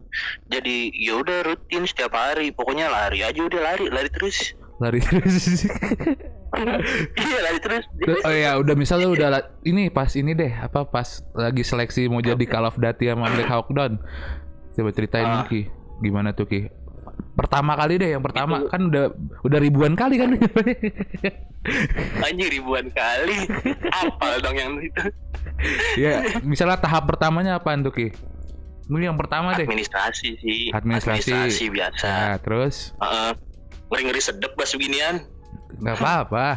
Jadi 0.48 0.90
ya 0.96 1.20
udah 1.20 1.44
rutin 1.44 1.84
setiap 1.84 2.16
hari 2.16 2.56
Pokoknya 2.56 2.88
lari 2.88 3.22
aja 3.22 3.38
udah 3.44 3.60
lari 3.60 3.92
Lari 3.92 4.10
terus 4.10 4.56
Lari 4.80 5.00
terus. 5.00 5.36
Iya 7.16 7.40
lari 7.44 7.60
terus 7.60 7.84
oh 8.24 8.32
ya, 8.32 8.56
udah 8.56 8.76
misalnya 8.80 9.12
udah 9.12 9.28
ini 9.68 9.92
pas 9.92 10.08
ini 10.16 10.32
deh, 10.32 10.52
apa 10.56 10.88
pas 10.88 11.20
lagi 11.36 11.68
seleksi 11.68 12.08
mau 12.08 12.24
jadi 12.24 12.40
Call 12.48 12.64
of 12.64 12.80
Duty 12.80 13.12
sama 13.12 13.28
Black 13.28 13.52
Hawk 13.52 13.68
Down. 13.76 14.00
Coba 14.72 14.90
ceritain 14.96 15.28
Ah. 15.28 15.44
Ki. 15.48 15.68
Gimana 16.00 16.32
tuh 16.32 16.48
Ki? 16.48 16.72
Pertama 17.36 17.76
kali 17.76 18.00
deh, 18.00 18.16
yang 18.16 18.24
pertama 18.24 18.64
kan 18.72 18.88
udah 18.88 19.12
udah 19.44 19.60
ribuan 19.60 19.94
kali 19.94 20.16
kan. 20.16 20.30
Anjing 22.26 22.50
ribuan 22.62 22.94
kali 22.94 23.50
Apal 23.90 24.38
dong 24.46 24.54
yang 24.54 24.78
itu 24.78 25.02
ya, 25.98 26.22
misalnya 26.46 26.78
tahap 26.78 27.10
pertamanya 27.10 27.58
apaan 27.58 27.82
tuh 27.82 27.94
Ki? 27.94 28.08
Ini 28.86 29.10
yang 29.10 29.18
pertama 29.18 29.58
deh. 29.58 29.66
Administrasi 29.66 30.38
sih 30.46 30.70
Administrasi. 30.70 31.34
Administrasi 31.34 31.66
biasa 31.74 32.10
Nah, 32.10 32.38
terus 32.38 32.94
Heeh. 33.02 33.32
Ngeri-ngeri 33.90 34.22
sedep 34.22 34.54
bahas 34.54 34.74
beginian 34.78 35.26
nggak 35.82 35.96
apa-apa. 36.00 36.48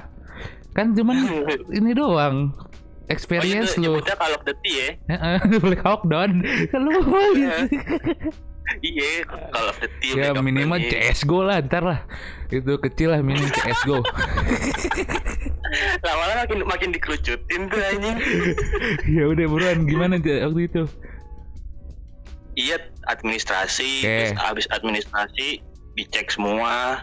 Kan 0.76 0.92
cuman 0.94 1.16
ini 1.78 1.90
doang. 1.96 2.52
Experience 3.08 3.72
oh, 3.72 3.80
itu 3.80 3.80
lu. 3.80 3.84
nyebutnya 3.96 4.14
of 4.20 4.42
Duty 4.44 4.72
ya 4.76 4.88
Heeh, 5.16 5.36
Black 5.64 5.80
Hawk 5.80 6.04
Down. 6.04 6.44
Kan 6.44 6.80
lu 6.84 6.92
apa 7.00 7.20
Iya. 8.84 9.24
of 9.56 9.80
Duty 9.80 10.20
Ya 10.20 10.36
minimal 10.36 10.78
ini. 10.78 10.92
CSGO 10.92 11.40
lah 11.40 11.64
ntar 11.64 11.82
lah 11.82 12.00
Itu 12.52 12.76
kecil 12.78 13.16
lah 13.16 13.20
minimal 13.24 13.48
CSGO 13.50 14.04
Lama-lama 16.04 16.44
makin, 16.44 16.58
makin 16.64 16.88
dikerucutin 16.92 17.68
tuh 17.68 17.80
anjing 17.80 18.16
Ya 19.16 19.24
udah 19.28 19.46
buruan 19.48 19.88
gimana 19.88 20.20
waktu 20.20 20.60
itu 20.68 20.82
Iya 22.58 22.76
administrasi 23.08 24.04
Oke. 24.04 24.08
Terus 24.08 24.32
habis 24.36 24.66
administrasi 24.68 25.64
Dicek 25.96 26.30
semua 26.30 27.02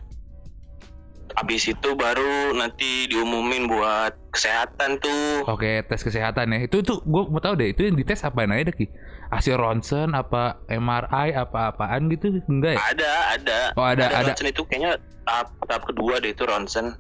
Habis 1.35 1.67
itu 1.67 1.89
baru 1.93 2.55
nanti 2.55 3.11
diumumin 3.11 3.67
buat 3.67 4.15
kesehatan 4.31 5.03
tuh. 5.03 5.43
Oke 5.45 5.83
tes 5.83 5.99
kesehatan 5.99 6.47
ya. 6.49 6.63
Itu 6.63 6.79
tuh 6.79 7.03
gue 7.03 7.23
mau 7.27 7.37
tahu 7.37 7.55
deh 7.55 7.69
Itu 7.69 7.83
yang 7.83 7.95
dites 7.95 8.23
apaan 8.23 8.49
aja 8.49 8.71
deh 8.71 8.75
Ki 8.75 8.87
Hasil 9.27 9.59
ronsen 9.59 10.11
apa 10.11 10.63
MRI 10.65 11.35
apa-apaan 11.35 12.07
gitu 12.07 12.39
Enggak 12.47 12.75
ya? 12.75 12.79
Ada, 12.87 13.11
ada. 13.35 13.59
Oh, 13.75 13.83
ada, 13.83 14.05
ada. 14.07 14.31
ronsen 14.31 14.47
itu 14.47 14.63
kayaknya 14.63 14.95
tahap, 15.23 15.51
tahap 15.65 15.83
kedua 15.85 16.23
deh 16.23 16.31
itu 16.31 16.43
ronsen. 16.43 16.95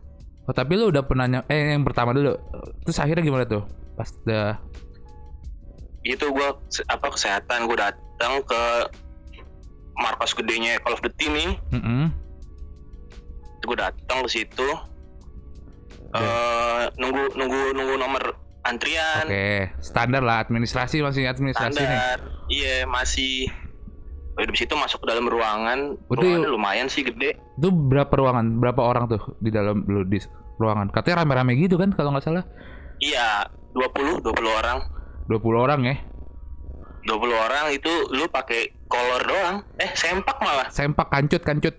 Oh 0.45 0.53
tapi 0.53 0.75
lu 0.75 0.91
udah 0.91 1.01
pernah 1.01 1.25
ny- 1.25 1.47
Eh 1.47 1.71
yang 1.71 1.81
pertama 1.81 2.11
dulu. 2.11 2.35
Terus 2.83 2.99
akhirnya 2.99 3.23
gimana 3.23 3.45
tuh? 3.45 3.63
Pas 3.95 4.11
udah 4.21 4.59
Itu 6.03 6.27
gua 6.29 6.53
apa 6.85 7.07
kesehatan. 7.07 7.65
Gue 7.65 7.79
datang 7.79 8.43
ke 8.43 8.61
markas 9.95 10.35
gedenya 10.35 10.75
Call 10.79 10.93
of 10.93 11.01
Duty 11.01 11.25
nih. 11.31 11.49
Mm-mm. 11.71 12.24
Gue 13.65 13.77
datang 13.77 14.23
ke 14.25 14.29
situ. 14.29 14.69
Ya. 16.15 16.23
eh 16.23 16.83
nunggu 16.95 17.35
nunggu 17.35 17.75
nunggu 17.75 17.95
nomor 17.99 18.23
antrian. 18.63 19.27
Oke 19.27 19.69
standar 19.83 20.23
lah 20.23 20.41
administrasi 20.47 21.03
masih 21.03 21.27
administrasi 21.27 21.81
nih. 21.81 21.99
Standar. 21.99 22.19
Iya 22.47 22.75
masih. 22.87 23.51
Udah 24.35 24.51
di 24.51 24.59
situ 24.59 24.73
masuk 24.75 24.99
ke 25.03 25.07
dalam 25.07 25.31
ruangan. 25.31 25.95
Udah, 26.11 26.19
ruangannya 26.19 26.49
yuk. 26.49 26.55
lumayan 26.55 26.87
sih 26.91 27.03
gede. 27.07 27.39
Itu 27.55 27.71
berapa 27.71 28.11
ruangan? 28.11 28.59
Berapa 28.59 28.81
orang 28.83 29.07
tuh 29.07 29.21
Di 29.39 29.47
dalam 29.47 29.87
lu 29.87 30.03
di 30.03 30.19
ruangan? 30.59 30.91
Katanya 30.91 31.23
rame-rame 31.23 31.55
gitu 31.55 31.79
kan 31.79 31.95
Kalau 31.95 32.11
nggak 32.11 32.25
salah. 32.25 32.43
Iya 32.99 33.47
20 33.75 34.23
20 34.23 34.59
orang. 34.59 34.77
20 35.27 35.39
orang 35.55 35.79
ya? 35.87 35.95
20 37.05 37.31
orang 37.37 37.65
itu 37.69 37.91
lu 38.11 38.25
pakai 38.27 38.73
kolor 38.89 39.21
doang. 39.23 39.55
Eh 39.77 39.91
sempak 39.93 40.37
malah. 40.41 40.67
Sempak 40.73 41.07
kancut 41.11 41.43
kancut 41.45 41.75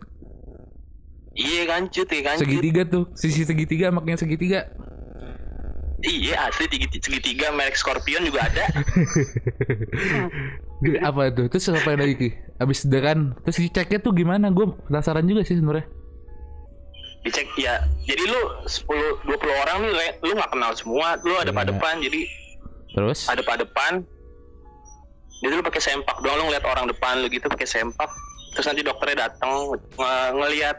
iya 1.36 1.62
kancut 1.68 2.08
ya 2.08 2.20
kancut 2.24 2.42
Segitiga 2.42 2.82
tuh 2.82 3.04
Sisi 3.12 3.44
segitiga 3.44 3.88
maknya 3.88 4.16
segitiga. 4.16 4.60
Iya 5.96 6.48
asli 6.48 6.68
segitiga, 6.68 7.02
segitiga 7.02 7.46
merek 7.50 7.72
Scorpion 7.72 8.20
juga 8.22 8.44
ada. 8.44 8.68
Apa 11.08 11.32
tuh 11.32 11.48
terus 11.48 11.72
apa 11.72 11.96
lagi? 11.96 12.14
Ki? 12.16 12.30
abis 12.56 12.88
kan 12.88 13.36
terus 13.44 13.58
diceknya 13.58 13.98
tuh 14.00 14.12
gimana? 14.12 14.52
Gue 14.52 14.76
penasaran 14.88 15.24
juga 15.24 15.42
sih 15.42 15.56
sebenarnya. 15.56 15.88
Dicek 17.24 17.48
ya 17.58 17.80
jadi 18.04 18.22
lu 18.22 18.40
10 18.62 19.24
20 19.24 19.62
orang 19.66 19.76
nih 19.82 19.92
lu 20.22 20.32
nggak 20.36 20.52
kenal 20.52 20.72
semua 20.76 21.16
lu 21.20 21.34
ada 21.34 21.48
Iya. 21.48 21.52
pada 21.52 21.68
depan 21.72 21.94
jadi 21.98 22.20
terus? 22.94 23.26
ada 23.26 23.42
pada 23.42 23.66
depan 23.66 23.92
jadi 25.42 25.52
lu 25.52 25.60
pakai 25.60 25.82
sempak 25.82 26.16
doang 26.22 26.38
lu 26.38 26.42
ngeliat 26.48 26.64
orang 26.64 26.86
depan 26.86 27.18
lu 27.18 27.26
gitu 27.28 27.48
pakai 27.48 27.66
sempak. 27.66 28.08
Terus 28.52 28.68
nanti 28.68 28.80
dokternya 28.80 29.28
datang 29.28 29.52
nge- 29.74 30.32
ngeliat 30.32 30.76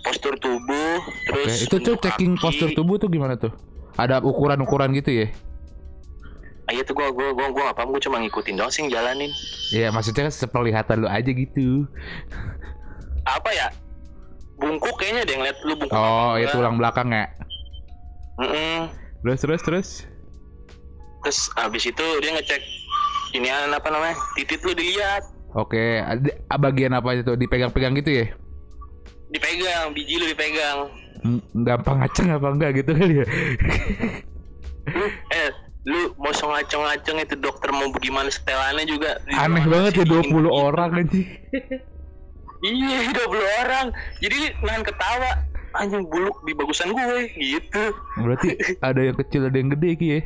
postur 0.00 0.34
tubuh 0.40 0.98
terus 1.28 1.66
itu 1.66 1.76
tuh 1.80 1.94
checking 2.00 2.34
kaki. 2.34 2.42
postur 2.42 2.68
tubuh 2.72 2.96
tuh 2.96 3.08
gimana 3.12 3.36
tuh? 3.36 3.52
Ada 3.98 4.22
ukuran-ukuran 4.24 4.96
gitu 4.96 5.24
ya? 5.24 5.26
Ah, 6.70 6.72
iya 6.72 6.86
tuh 6.86 6.94
gua 6.94 7.10
gua 7.10 7.34
gua 7.34 7.48
gua 7.50 7.64
paham 7.74 7.90
gua 7.90 8.00
cuma 8.00 8.22
ngikutin 8.22 8.54
doang 8.56 8.70
sih 8.72 8.86
jalanin. 8.86 9.30
Iya 9.74 9.90
maksudnya 9.90 10.30
kan 10.30 10.34
seperlihatan 10.34 11.04
lu 11.04 11.08
aja 11.10 11.30
gitu. 11.30 11.84
Apa 13.26 13.50
ya? 13.52 13.68
Bungkuk 14.60 14.94
kayaknya 15.00 15.26
deh 15.26 15.36
ngeliat 15.40 15.58
lu 15.64 15.74
bungkuk 15.74 15.96
oh 15.96 16.36
apa 16.36 16.38
ya 16.38 16.46
enggak. 16.46 16.54
tulang 16.54 16.76
belakang 16.78 17.08
ya? 17.10 17.26
Mm-mm. 18.40 18.78
terus 19.20 19.40
terus 19.44 19.60
terus? 19.66 19.88
Terus 21.26 21.38
habis 21.60 21.84
itu 21.84 22.06
dia 22.24 22.30
ngecek 22.32 22.62
ini 23.36 23.48
apa 23.52 23.88
namanya 23.92 24.16
titit 24.38 24.64
lu 24.64 24.72
dilihat. 24.72 25.26
Oke 25.52 26.00
ada 26.00 26.56
bagian 26.56 26.94
apa 26.94 27.18
itu 27.18 27.34
dipegang-pegang 27.34 27.98
gitu 27.98 28.24
ya 28.24 28.26
dipegang 29.30 29.90
biji 29.90 30.14
lu 30.16 30.26
dipegang 30.26 30.90
Hmm, 31.20 31.36
gampang 31.52 32.00
ngaceng 32.00 32.32
apa 32.32 32.48
enggak 32.48 32.70
gitu 32.80 32.96
kali 32.96 33.20
ya 33.20 33.26
eh 35.30 35.48
lu 35.82 36.16
mau 36.16 36.32
so 36.32 36.48
ngaceng-ngaceng 36.48 37.20
itu 37.20 37.36
dokter 37.36 37.68
mau 37.68 37.88
gimana 37.96 38.28
setelannya 38.28 38.84
juga 38.84 39.20
aneh 39.30 39.64
banget 39.64 40.00
ya 40.00 40.04
20 40.08 40.28
dingin 40.28 40.48
orang 40.48 40.90
aja 40.96 41.20
Iya, 42.60 43.08
20 43.16 43.64
orang. 43.64 43.86
Jadi 44.16 44.38
nahan 44.60 44.80
ketawa. 44.80 45.44
Anjing 45.70 46.02
buluk 46.04 46.40
di 46.42 46.52
bagusan 46.52 46.90
gue 46.90 47.30
gitu. 47.32 47.84
berarti 48.16 48.58
ada 48.82 49.00
yang 49.00 49.16
kecil 49.16 49.44
ada 49.44 49.54
yang 49.54 49.70
gede 49.70 49.90
Ki 49.94 50.08
ya 50.10 50.20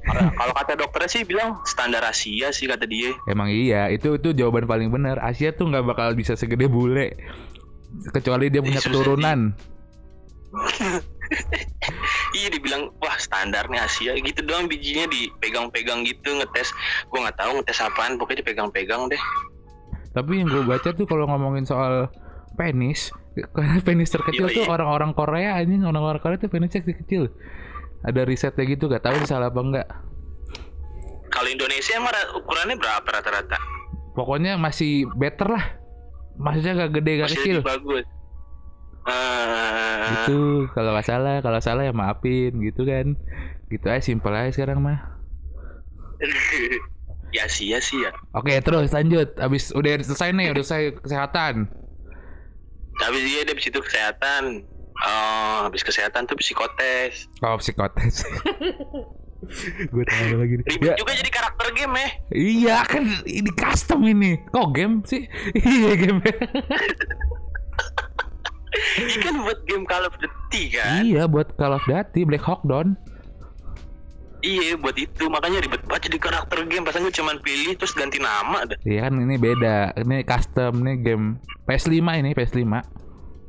Kalau 0.00 0.30
kalau 0.30 0.52
kata 0.54 0.72
dokternya 0.78 1.10
sih 1.10 1.22
bilang 1.24 1.58
standar 1.64 2.00
Asia 2.00 2.48
sih 2.48 2.64
kata 2.64 2.86
dia. 2.86 3.10
Emang 3.26 3.48
iya, 3.48 3.90
itu 3.90 4.14
itu 4.14 4.30
jawaban 4.30 4.64
paling 4.64 4.88
benar. 4.88 5.18
Asia 5.18 5.50
tuh 5.50 5.66
nggak 5.66 5.84
bakal 5.84 6.08
bisa 6.12 6.38
segede 6.38 6.70
bule, 6.70 7.18
kecuali 8.10 8.50
dia 8.50 8.60
punya 8.60 8.80
Susah 8.80 8.90
keturunan. 8.90 9.38
Iya 12.34 12.50
dibilang 12.50 12.90
wah 12.98 13.16
standarnya 13.18 13.86
Asia 13.86 14.14
gitu 14.18 14.42
doang 14.42 14.66
bijinya 14.66 15.06
dipegang-pegang 15.10 16.02
gitu 16.06 16.34
ngetes. 16.34 16.70
Gue 17.10 17.22
nggak 17.22 17.38
tahu 17.38 17.58
ngetes 17.58 17.78
apaan, 17.80 18.18
pokoknya 18.18 18.42
dipegang-pegang 18.42 19.06
deh. 19.08 19.22
Tapi 20.14 20.42
yang 20.42 20.50
gue 20.50 20.62
baca 20.62 20.90
tuh 20.94 21.06
kalau 21.06 21.26
ngomongin 21.26 21.66
soal 21.66 22.10
penis 22.54 23.10
karena 23.34 23.82
penis 23.82 24.14
terkecil 24.14 24.46
tuh 24.46 24.66
orang-orang 24.70 25.10
Korea 25.10 25.58
anjing 25.58 25.82
orang-orang 25.82 26.22
Korea 26.22 26.38
tuh 26.38 26.46
penisnya 26.46 26.86
kecil 26.86 27.34
ada 28.06 28.22
risetnya 28.22 28.62
gitu 28.62 28.86
gak 28.86 29.02
tahu 29.02 29.18
salah 29.26 29.50
apa 29.50 29.58
enggak 29.58 29.88
Kalau 31.34 31.50
Indonesia 31.50 31.98
emang 31.98 32.14
ra- 32.14 32.30
ukurannya 32.38 32.78
berapa 32.78 33.02
rata-rata? 33.10 33.58
pokoknya 34.14 34.54
masih 34.54 35.10
better 35.18 35.50
lah 35.50 35.66
maksudnya 36.36 36.72
gak 36.84 36.92
gede 36.98 37.12
gak 37.22 37.28
Masih 37.30 37.38
kecil 37.40 37.58
bagus. 37.62 38.04
Eh, 39.04 40.00
gitu 40.24 40.64
kalau 40.72 40.96
nggak 40.96 41.04
salah 41.04 41.36
kalau 41.44 41.60
salah 41.60 41.84
ya 41.84 41.92
maafin 41.92 42.56
gitu 42.56 42.88
kan 42.88 43.20
gitu 43.68 43.84
aja 43.92 44.00
simpel 44.00 44.32
aja 44.32 44.48
sekarang 44.48 44.80
mah 44.80 45.20
ya 47.36 47.44
sih 47.44 47.68
ya 47.68 47.84
sih 47.84 48.00
ya. 48.00 48.14
oke 48.32 48.48
terus 48.64 48.96
lanjut 48.96 49.28
abis 49.36 49.76
udah 49.76 50.00
selesai 50.00 50.32
nih 50.32 50.56
udah 50.56 50.62
selesai 50.64 51.04
kesehatan 51.04 51.68
Habis 52.94 53.26
dia 53.26 53.42
dari 53.42 53.58
situ 53.58 53.82
kesehatan. 53.82 54.62
Oh, 54.94 55.66
habis 55.66 55.82
kesehatan 55.82 56.30
tuh 56.30 56.38
psikotes. 56.38 57.26
oh 57.42 57.58
psikotes 57.58 58.22
gue 59.84 60.04
tahu 60.04 60.34
lagi 60.36 60.54
nih. 60.56 60.66
Ribet 60.66 60.88
ya, 60.88 60.94
juga 60.96 61.12
jadi 61.14 61.30
karakter 61.30 61.66
game 61.72 61.94
ya. 61.94 62.08
iya 62.30 62.76
kan 62.82 63.02
ini 63.24 63.50
custom 63.50 64.00
ini 64.02 64.30
kok 64.46 64.68
game 64.70 65.02
sih 65.04 65.22
iya 65.58 65.92
game 65.94 66.20
Ini 68.94 69.14
kan 69.22 69.34
buat 69.40 69.58
game 69.64 69.86
Call 69.86 70.04
of 70.04 70.14
Duty 70.18 70.62
kan. 70.72 71.02
iya 71.02 71.24
buat 71.24 71.54
Call 71.54 71.72
of 71.72 71.84
Duty 71.84 72.26
Black 72.26 72.42
Hawk 72.42 72.62
Down 72.64 72.98
Iya 74.40 74.76
buat 74.76 74.92
itu 74.94 75.24
makanya 75.32 75.64
ribet 75.64 75.80
banget 75.88 76.12
jadi 76.12 76.18
karakter 76.20 76.68
game. 76.68 76.84
Pasan 76.84 77.00
gue 77.00 77.14
cuman 77.14 77.40
pilih 77.40 77.80
terus 77.80 77.96
ganti 77.96 78.20
nama 78.20 78.68
dah. 78.68 78.76
Iya 78.84 79.08
kan 79.08 79.16
ini 79.16 79.40
beda 79.40 79.96
ini 79.96 80.20
custom 80.20 80.84
nih 80.84 81.00
game 81.00 81.40
PS5 81.64 81.96
ini 81.96 82.36
PS5 82.36 82.60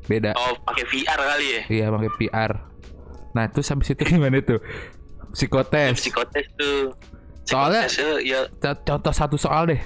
beda 0.05 0.31
Oh 0.37 0.55
pakai 0.63 0.85
VR 0.85 1.19
kali 1.19 1.45
ya. 1.49 1.61
iya 1.67 1.85
pakai 1.89 2.11
PR 2.15 2.51
nah 3.33 3.49
terus 3.49 3.67
habis 3.67 3.89
itu 3.89 4.05
gimana 4.07 4.37
tuh 4.39 4.61
psikotes 5.35 5.99
Psikotes 5.99 6.47
tuh. 6.55 6.95
Soalnya- 7.43 7.85
tuh, 7.85 8.17
ya 8.19 8.47
Co- 8.55 8.81
contoh 8.83 9.11
satu 9.11 9.35
soal 9.35 9.67
deh 9.67 9.81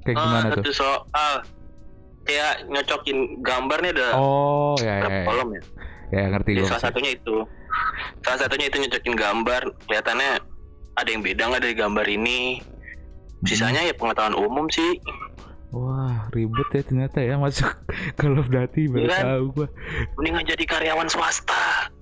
kayak 0.00 0.14
ah, 0.14 0.22
gimana 0.22 0.46
tuh 0.50 0.60
satu 0.60 0.72
soal 0.74 1.32
kayak 2.22 2.66
nyocokin 2.66 3.18
gambar 3.40 3.78
nih 3.80 3.90
ada 3.94 4.08
oh 4.14 4.76
ya 4.76 4.94
ya 4.98 5.08
ya, 5.08 5.24
kolom 5.24 5.48
ya. 5.50 5.62
ya 6.10 6.22
ngerti 6.28 6.50
Ya, 6.50 6.58
gue 6.58 6.68
salah 6.68 6.84
satunya 6.84 7.10
itu. 7.12 7.36
Salah 8.20 8.38
satunya 8.38 8.66
itu 8.66 8.76
nyocokin 8.78 9.14
gambar, 9.14 9.62
kelihatannya 9.84 10.30
ada 10.94 11.08
yang 11.08 11.20
beda 11.20 11.42
nggak 11.46 11.62
dari 11.62 11.74
gambar 11.74 12.06
ini. 12.06 12.60
Sisanya 13.40 13.80
ya 13.80 13.92
pengetahuan 13.92 14.34
umum 14.34 14.66
sih. 14.68 14.98
wah 15.68 16.26
ribet 16.30 16.64
ya 16.70 16.80
ternyata 16.82 17.20
ya 17.20 17.36
masuk 17.36 17.68
Call 18.16 18.34
of 18.34 18.48
Duty 18.48 18.88
baru 18.88 19.04
Iya 19.04 19.12
kan? 19.12 19.24
tahu 19.28 19.44
gua 19.52 19.68
Mendingan 20.16 20.44
jadi 20.46 20.64
karyawan 20.64 21.06
swasta. 21.06 21.92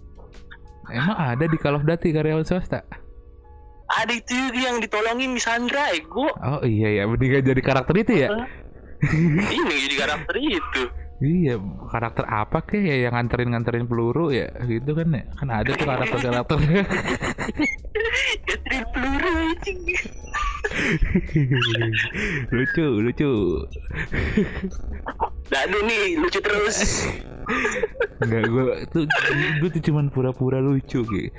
Emang 0.90 1.16
ada 1.16 1.44
di 1.46 1.56
Call 1.58 1.78
of 1.78 1.84
Duty 1.86 2.14
karyawan 2.14 2.46
swasta 2.46 2.82
Ada 3.86 4.18
itu 4.18 4.34
juga 4.34 4.58
yang 4.66 4.76
ditolongin 4.82 5.38
di 5.38 5.40
Sandra, 5.40 5.94
ego. 5.94 6.26
oh 6.26 6.60
iya 6.66 7.02
ya 7.02 7.02
mendingan 7.06 7.46
jadi 7.46 7.62
karakter 7.62 7.94
itu 7.94 8.12
ya 8.26 8.28
Ini 8.96 9.74
jadi 9.86 9.96
karakter 10.00 10.34
itu. 10.40 10.82
Iya, 11.16 11.56
karakter 11.88 12.28
apa 12.28 12.60
kek 12.60 12.76
ya 12.80 13.08
yang 13.08 13.16
nganterin-nganterin 13.16 13.88
peluru 13.88 14.28
ya 14.32 14.52
gitu 14.68 14.92
kan 14.92 15.08
ya. 15.16 15.24
Kan 15.32 15.48
ada 15.48 15.70
tuh 15.72 15.88
karakter-karakter. 15.88 16.56
Catherine 18.44 18.88
peluru 18.92 19.28
anjing. 19.52 19.80
lucu, 22.56 22.86
lucu. 23.00 23.32
Dadu 25.46 25.78
nih 25.86 26.18
lucu 26.18 26.40
terus. 26.42 27.06
Enggak 28.22 28.42
gua 28.50 28.74
tuh 28.90 29.06
gua 29.62 29.68
tuh 29.70 29.82
cuman 29.86 30.06
pura-pura 30.10 30.58
lucu 30.58 31.06
gitu. 31.06 31.30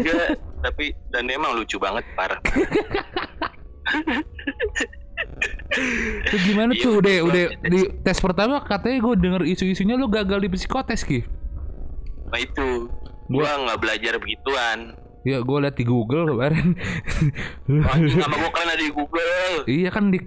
Enggak, 0.00 0.40
tapi 0.64 0.96
dan 1.12 1.28
emang 1.28 1.60
lucu 1.60 1.76
banget 1.76 2.04
parah. 2.16 2.40
Terus 6.24 6.42
gimana 6.46 6.70
Iya, 6.72 6.82
tuh 6.86 6.92
udah 7.02 7.16
udah 7.26 7.44
di 7.66 7.80
tes 8.06 8.18
pertama 8.22 8.62
katanya 8.62 8.98
gue 9.02 9.14
denger 9.18 9.42
isu-isunya 9.44 9.94
lu 9.98 10.06
gagal 10.06 10.38
di 10.40 10.48
psikotes 10.50 11.02
ki. 11.02 11.26
Nah 12.30 12.38
itu 12.40 12.88
gua 13.28 13.50
nggak 13.66 13.78
belajar 13.82 14.14
begituan. 14.22 14.94
Ya 15.24 15.40
gue 15.40 15.58
liat 15.58 15.76
di 15.76 15.84
Google 15.88 16.30
kemarin. 16.30 16.78
Anjing 17.68 18.20
sama 18.22 18.36
gua 18.38 18.50
kalian 18.54 18.70
ada 18.70 18.82
di 18.84 18.92
Google. 18.94 19.54
iya 19.66 19.88
kan 19.90 20.12
di 20.14 20.20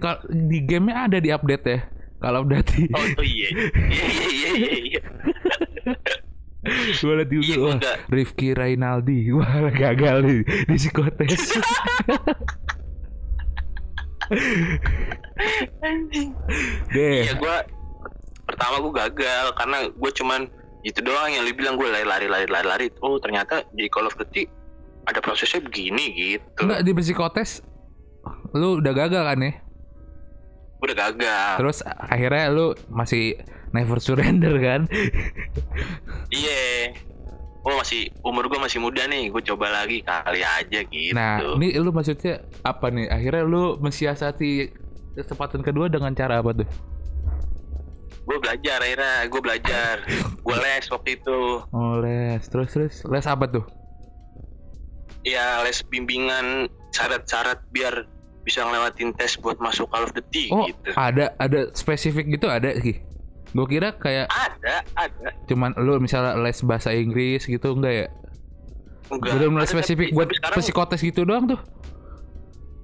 di 0.48 0.58
gamenya 0.64 1.08
ada 1.08 1.18
di 1.18 1.30
update 1.32 1.64
ya. 1.64 1.80
Kalau 2.18 2.42
Duty. 2.42 2.90
Oh, 2.98 3.04
oh 3.18 3.24
iya. 3.24 3.48
Iya 3.88 4.06
iya 4.10 4.50
iya 4.58 4.76
iya. 4.82 5.02
gue 6.98 7.14
liat 7.14 7.28
di 7.30 7.38
Iya, 7.38 7.56
Google. 7.56 7.78
Wah. 7.78 7.96
Rifki 8.10 8.48
Rainaldi. 8.52 9.30
Wah 9.30 9.70
gagal 9.70 10.16
nih 10.26 10.40
di 10.66 10.76
psikotes. 10.76 11.54
Deh. 16.92 17.22
Iya 17.24 17.34
gua 17.38 17.62
pertama 18.44 18.82
gua 18.82 18.92
gagal 19.08 19.54
karena 19.56 19.78
gua 19.96 20.10
cuman 20.12 20.40
itu 20.82 20.98
doang 21.02 21.30
yang 21.32 21.44
lu 21.46 21.52
bilang 21.54 21.74
gua 21.78 21.88
lari-lari 21.94 22.26
lari-lari 22.28 22.66
lari. 22.66 22.86
Oh 23.00 23.16
ternyata 23.22 23.64
di 23.72 23.86
Call 23.88 24.10
of 24.10 24.18
Duty 24.18 24.44
ada 25.08 25.22
prosesnya 25.22 25.62
begini 25.64 26.12
gitu. 26.12 26.66
Enggak 26.66 26.80
di 26.84 26.92
psikotes 26.92 27.62
lu 28.52 28.82
udah 28.82 28.92
gagal 28.92 29.22
kan 29.24 29.38
ya? 29.40 29.52
Udah 30.78 30.94
gagal. 30.94 31.52
Terus 31.58 31.78
akhirnya 31.86 32.44
lu 32.50 32.66
masih 32.88 33.38
never 33.74 33.98
surrender 33.98 34.54
kan? 34.58 34.86
Iya. 36.28 36.94
Oh 37.66 37.76
masih 37.76 38.08
umur 38.24 38.48
gua 38.48 38.64
masih 38.64 38.80
muda 38.80 39.04
nih, 39.04 39.28
gue 39.28 39.42
coba 39.44 39.68
lagi 39.68 40.00
kali 40.00 40.40
aja 40.40 40.80
gitu. 40.88 41.12
Nah, 41.12 41.58
ini 41.58 41.76
lu 41.76 41.92
maksudnya 41.92 42.40
apa 42.64 42.88
nih? 42.88 43.12
Akhirnya 43.12 43.44
lu 43.44 43.76
mensiasati 43.76 44.72
kesempatan 45.18 45.60
kedua 45.60 45.92
dengan 45.92 46.14
cara 46.16 46.40
apa 46.40 46.64
tuh? 46.64 46.68
gue 48.28 48.38
belajar 48.44 48.78
akhirnya, 48.84 49.24
gue 49.24 49.40
belajar, 49.40 49.94
gue 50.44 50.56
les 50.60 50.84
waktu 50.92 51.10
itu. 51.16 51.40
Oh 51.72 51.96
les, 52.04 52.44
terus 52.44 52.68
terus 52.76 52.96
les 53.08 53.24
apa 53.24 53.48
tuh? 53.48 53.64
Ya 55.24 55.64
les 55.64 55.80
bimbingan 55.88 56.68
syarat-syarat 56.92 57.64
biar 57.72 58.04
bisa 58.48 58.64
ngelewatin 58.64 59.12
tes 59.12 59.36
buat 59.36 59.60
masuk 59.60 59.84
Call 59.86 60.08
of 60.08 60.12
Duty 60.12 60.48
Oh 60.48 60.64
gitu. 60.64 60.90
ada 60.96 61.36
ada 61.36 61.68
spesifik 61.72 62.32
gitu 62.32 62.48
ada 62.48 62.72
sih. 62.74 62.96
Gue 63.48 63.66
kira 63.66 63.92
kayak 63.92 64.28
Ada, 64.28 64.84
ada. 64.94 65.28
cuman 65.44 65.72
lu 65.76 65.96
misalnya 65.98 66.36
les 66.36 66.60
bahasa 66.60 66.88
Inggris 66.90 67.44
gitu 67.44 67.72
enggak 67.72 67.94
ya? 67.94 68.06
Enggak. 69.08 69.32
Bener-bener 69.36 69.64
Ada, 69.64 69.72
spesifik 69.72 70.08
tapi- 70.08 70.16
buat 70.16 70.26
tapi 70.26 70.36
sekarang, 70.36 70.58
psikotes 70.60 71.00
gitu 71.00 71.20
doang 71.24 71.44
tuh. 71.46 71.60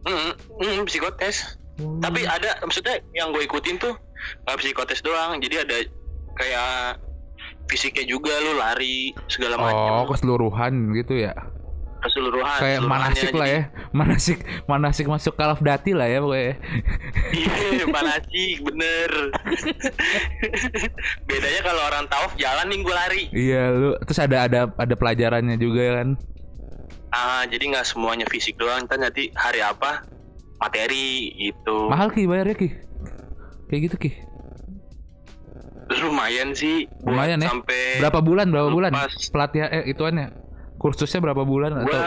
Mm, 0.05 0.33
mm, 0.61 0.81
psikotes. 0.85 1.37
Hmm. 1.74 2.00
Tapi 2.00 2.22
ada 2.22 2.61
maksudnya 2.61 2.96
yang 3.12 3.33
gue 3.33 3.42
ikutin 3.42 3.77
tuh 3.77 3.92
nggak 4.44 4.57
psikotes 4.57 5.00
doang. 5.00 5.40
Jadi 5.40 5.57
ada 5.59 5.77
kayak 6.35 7.00
fisiknya 7.66 8.05
juga 8.07 8.33
lu 8.40 8.57
lari 8.57 9.12
segala 9.27 9.57
Oh 9.57 9.64
macam 9.64 10.12
keseluruhan 10.12 10.72
gitu 10.94 11.18
ya? 11.18 11.33
Keseluruhan 12.05 12.59
Kayak 12.61 12.81
manasik 12.85 13.33
lah 13.33 13.49
Jadi- 13.49 13.57
ya, 13.57 13.62
manasik 13.99 14.38
manasik 14.64 15.07
masuk 15.09 15.33
Call 15.35 15.51
of 15.51 15.61
Duty 15.61 15.93
lah 15.93 16.07
ya 16.07 16.19
pokoknya. 16.21 16.55
Iya, 17.33 17.85
manasik 17.97 18.57
bener. 18.61 19.11
Bedanya 21.29 21.61
kalau 21.64 21.83
orang 21.85 22.05
tawaf 22.07 22.33
jalan 22.37 22.67
nih 22.69 22.79
gue 22.79 22.95
lari. 22.95 23.23
Iya 23.33 23.62
lu 23.73 23.90
terus 24.05 24.21
ada 24.21 24.45
ada 24.45 24.61
ada 24.71 24.95
pelajarannya 24.95 25.57
juga 25.57 26.01
kan? 26.01 26.09
Ah, 27.09 27.47
jadi 27.47 27.73
nggak 27.73 27.87
semuanya 27.87 28.27
fisik 28.29 28.59
doang. 28.59 28.85
Ntar 28.85 29.01
nanti 29.01 29.33
hari 29.33 29.64
apa 29.64 30.05
materi 30.61 31.33
gitu. 31.40 31.88
Mahal 31.88 32.11
ki 32.11 32.29
bayarnya 32.29 32.55
ki? 32.55 32.69
Kayak 33.67 33.81
gitu 33.88 33.97
ki? 33.99 34.11
Lumayan 35.95 36.53
sih. 36.53 36.88
Lumayan 37.05 37.40
ya? 37.40 37.49
Sampai 37.49 38.01
Berapa 38.01 38.21
bulan? 38.21 38.49
Berapa 38.51 38.71
bulan? 38.73 38.90
Pas. 38.93 39.12
Pelatihan 39.31 39.69
eh 39.71 39.85
ituannya 39.88 40.43
kursusnya 40.85 41.25
berapa 41.25 41.49
bulan 41.49 41.81
gua 41.81 41.88
atau? 41.88 42.01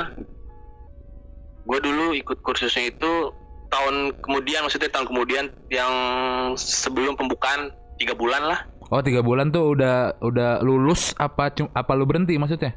gua 1.66 1.80
dulu 1.82 2.14
ikut 2.14 2.38
kursusnya 2.46 2.94
itu 2.94 3.34
tahun 3.74 4.14
kemudian 4.22 4.62
maksudnya 4.62 4.94
tahun 4.94 5.10
kemudian 5.10 5.46
yang 5.74 5.92
sebelum 6.54 7.18
pembukaan 7.18 7.74
tiga 7.98 8.14
bulan 8.14 8.46
lah 8.46 8.62
Oh 8.88 9.04
tiga 9.04 9.20
bulan 9.20 9.52
tuh 9.52 9.76
udah 9.76 10.16
udah 10.24 10.64
lulus 10.64 11.12
apa 11.20 11.52
apa 11.52 11.92
lu 11.98 12.08
berhenti 12.08 12.40
maksudnya? 12.40 12.72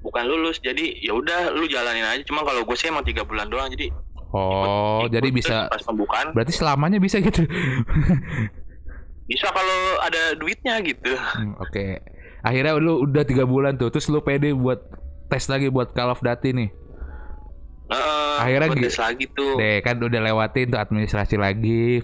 bukan 0.00 0.24
lulus 0.24 0.56
jadi 0.64 0.96
ya 1.04 1.12
udah 1.12 1.52
lu 1.52 1.68
jalanin 1.68 2.08
aja 2.08 2.24
cuma 2.24 2.40
kalau 2.40 2.64
gue 2.64 2.72
sih 2.72 2.88
emang 2.88 3.04
tiga 3.04 3.20
bulan 3.20 3.52
doang 3.52 3.68
jadi 3.68 3.92
Oh 4.32 5.04
ikut 5.04 5.12
jadi 5.12 5.28
terus 5.28 5.38
bisa 5.44 5.56
pas 5.68 5.84
pembukaan 5.84 6.32
berarti 6.32 6.56
selamanya 6.56 6.96
bisa 6.96 7.20
gitu? 7.20 7.44
bisa 9.28 9.46
kalau 9.52 9.80
ada 10.00 10.32
duitnya 10.40 10.80
gitu 10.80 11.12
Hmm, 11.36 11.52
Oke 11.60 12.00
akhirnya 12.40 12.76
lu 12.76 13.02
udah 13.02 13.22
tiga 13.22 13.44
bulan 13.44 13.74
tuh 13.74 13.88
terus 13.88 14.06
lu 14.06 14.20
pede 14.20 14.50
buat 14.50 14.80
tes 15.26 15.46
lagi 15.46 15.68
buat 15.68 15.90
Call 15.90 16.10
of 16.10 16.20
Duty 16.20 16.50
nih. 16.52 16.70
Heeh, 17.86 18.34
Akhirnya 18.38 18.70
tes 18.72 18.96
lagi 18.96 19.26
tuh 19.28 19.58
Deh 19.58 19.82
kan 19.82 19.98
udah 19.98 20.20
lewatin 20.20 20.70
tuh 20.70 20.78
administrasi 20.78 21.34
lagi 21.34 21.98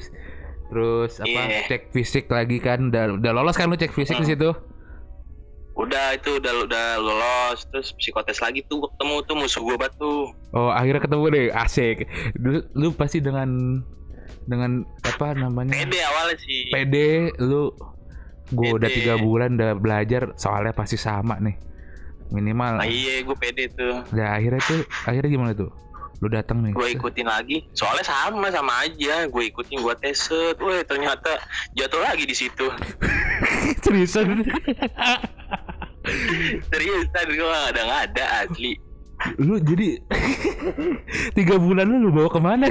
Terus 0.66 1.22
apa 1.22 1.30
Iya. 1.46 1.60
cek 1.68 1.82
fisik 1.90 2.26
lagi 2.26 2.58
kan 2.58 2.90
udah, 2.90 3.14
udah 3.14 3.30
lolos 3.32 3.54
kan 3.54 3.70
lu 3.70 3.78
cek 3.78 3.94
fisik 3.94 4.18
di 4.18 4.26
Hmm. 4.26 4.32
situ? 4.34 4.50
Udah 5.76 6.16
itu 6.16 6.42
udah 6.42 6.52
udah 6.64 6.86
lolos 6.98 7.68
terus 7.68 7.94
psikotes 7.94 8.40
lagi 8.40 8.66
tuh 8.66 8.82
ketemu 8.82 9.14
tuh 9.22 9.36
musuh 9.36 9.62
gua 9.62 9.76
batu. 9.78 10.32
Oh 10.50 10.72
akhirnya 10.72 10.98
ketemu 10.98 11.24
deh 11.28 11.46
asik. 11.54 11.96
Lu, 12.34 12.64
lu 12.72 12.88
pasti 12.90 13.20
dengan 13.20 13.46
dengan 14.42 14.82
apa 15.04 15.36
namanya? 15.36 15.70
Pede 15.70 16.00
awalnya 16.02 16.36
sih. 16.40 16.66
PD 16.66 16.94
lu 17.38 17.70
gue 18.52 18.68
udah 18.78 18.90
tiga 18.90 19.14
bulan 19.18 19.58
udah 19.58 19.74
belajar 19.74 20.34
soalnya 20.38 20.70
pasti 20.70 20.94
sama 20.94 21.38
nih 21.42 21.58
minimal 22.30 22.82
Nah, 22.82 22.88
iya 22.90 23.22
gue 23.22 23.36
pede 23.38 23.70
tuh. 23.70 24.02
Nah, 24.10 24.34
akhirnya 24.34 24.58
tuh 24.66 24.82
akhirnya 25.06 25.30
gimana 25.30 25.52
tuh? 25.54 25.70
Lu 26.18 26.26
datang 26.32 26.64
nih. 26.64 26.72
Gue 26.72 26.96
ikutin 26.96 27.28
lagi. 27.28 27.68
Soalnya 27.76 28.02
sama 28.02 28.48
sama 28.48 28.72
aja. 28.82 29.28
Gue 29.28 29.52
ikutin 29.52 29.78
gue 29.84 29.94
tes 30.00 30.16
set. 30.16 30.56
Wah 30.58 30.80
ternyata 30.82 31.38
jatuh 31.76 32.00
lagi 32.02 32.24
di 32.24 32.34
situ. 32.34 32.66
Seriusan. 33.84 34.42
Seriusan 36.72 37.26
gue 37.30 37.46
ada 37.46 37.80
nggak 37.84 38.02
ada 38.12 38.24
asli. 38.46 38.74
lu 39.40 39.56
jadi 39.56 39.96
tiga 41.40 41.56
bulan 41.56 41.88
lu 41.88 42.04
lu 42.04 42.10
bawa 42.12 42.28
ke 42.28 42.36
mana? 42.36 42.68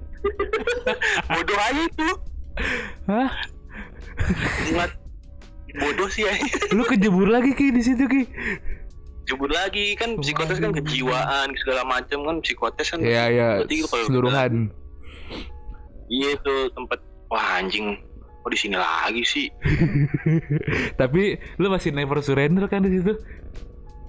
Bodoh 1.32 1.60
aja 1.64 1.84
tuh. 1.96 2.14
Hah? 3.08 3.28
Ingat 4.70 4.90
bodoh 5.78 6.08
sih 6.10 6.26
ya. 6.26 6.34
Lu 6.74 6.82
kejebur 6.86 7.30
lagi 7.30 7.54
ki 7.54 7.70
di 7.70 7.82
situ 7.82 8.04
ki? 8.06 8.22
Jebur 9.30 9.50
lagi 9.52 9.94
kan 9.94 10.18
psikotes 10.18 10.58
kan 10.58 10.74
kejiwaan 10.74 11.54
segala 11.62 11.86
macam 11.86 12.26
kan 12.26 12.36
psikotes 12.42 12.90
kan. 12.90 12.98
Iya 12.98 13.24
iya 13.30 13.48
seluruhan. 13.86 14.74
Iya 16.10 16.34
tuh 16.42 16.74
tempat 16.74 16.98
wah 17.30 17.62
anjing. 17.62 17.94
Oh 18.40 18.50
di 18.50 18.58
sini 18.58 18.74
lagi 18.74 19.22
sih. 19.22 19.46
Tapi 21.00 21.38
lu 21.60 21.68
masih 21.68 21.92
never 21.92 22.18
surrender 22.24 22.66
kan 22.66 22.82
di 22.82 22.98
situ? 22.98 23.14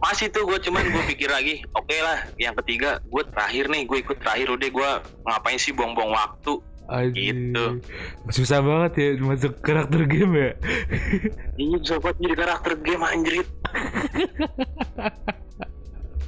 Masih 0.01 0.33
tuh 0.33 0.49
gue 0.49 0.57
cuman 0.57 0.81
gue 0.81 1.03
pikir 1.13 1.29
lagi, 1.29 1.61
oke 1.77 1.93
lah, 2.01 2.25
yang 2.41 2.57
ketiga 2.57 2.97
gue 3.05 3.21
terakhir 3.21 3.69
nih, 3.69 3.85
gue 3.85 4.01
ikut 4.01 4.17
terakhir 4.17 4.49
udah 4.49 4.69
gue 4.73 4.89
ngapain 5.29 5.61
sih 5.61 5.69
buang-buang 5.77 6.09
waktu? 6.09 6.57
Anjing. 6.89 7.53
Gitu. 7.53 7.65
Susah 8.33 8.59
banget 8.63 8.91
ya 8.97 9.07
masuk 9.21 9.59
karakter 9.61 10.07
game 10.09 10.33
ya. 10.33 10.51
Ini 11.61 11.75
bisa 11.79 12.01
buat 12.01 12.15
jadi 12.17 12.35
karakter 12.35 12.73
game 12.81 13.03
anjrit. 13.05 13.47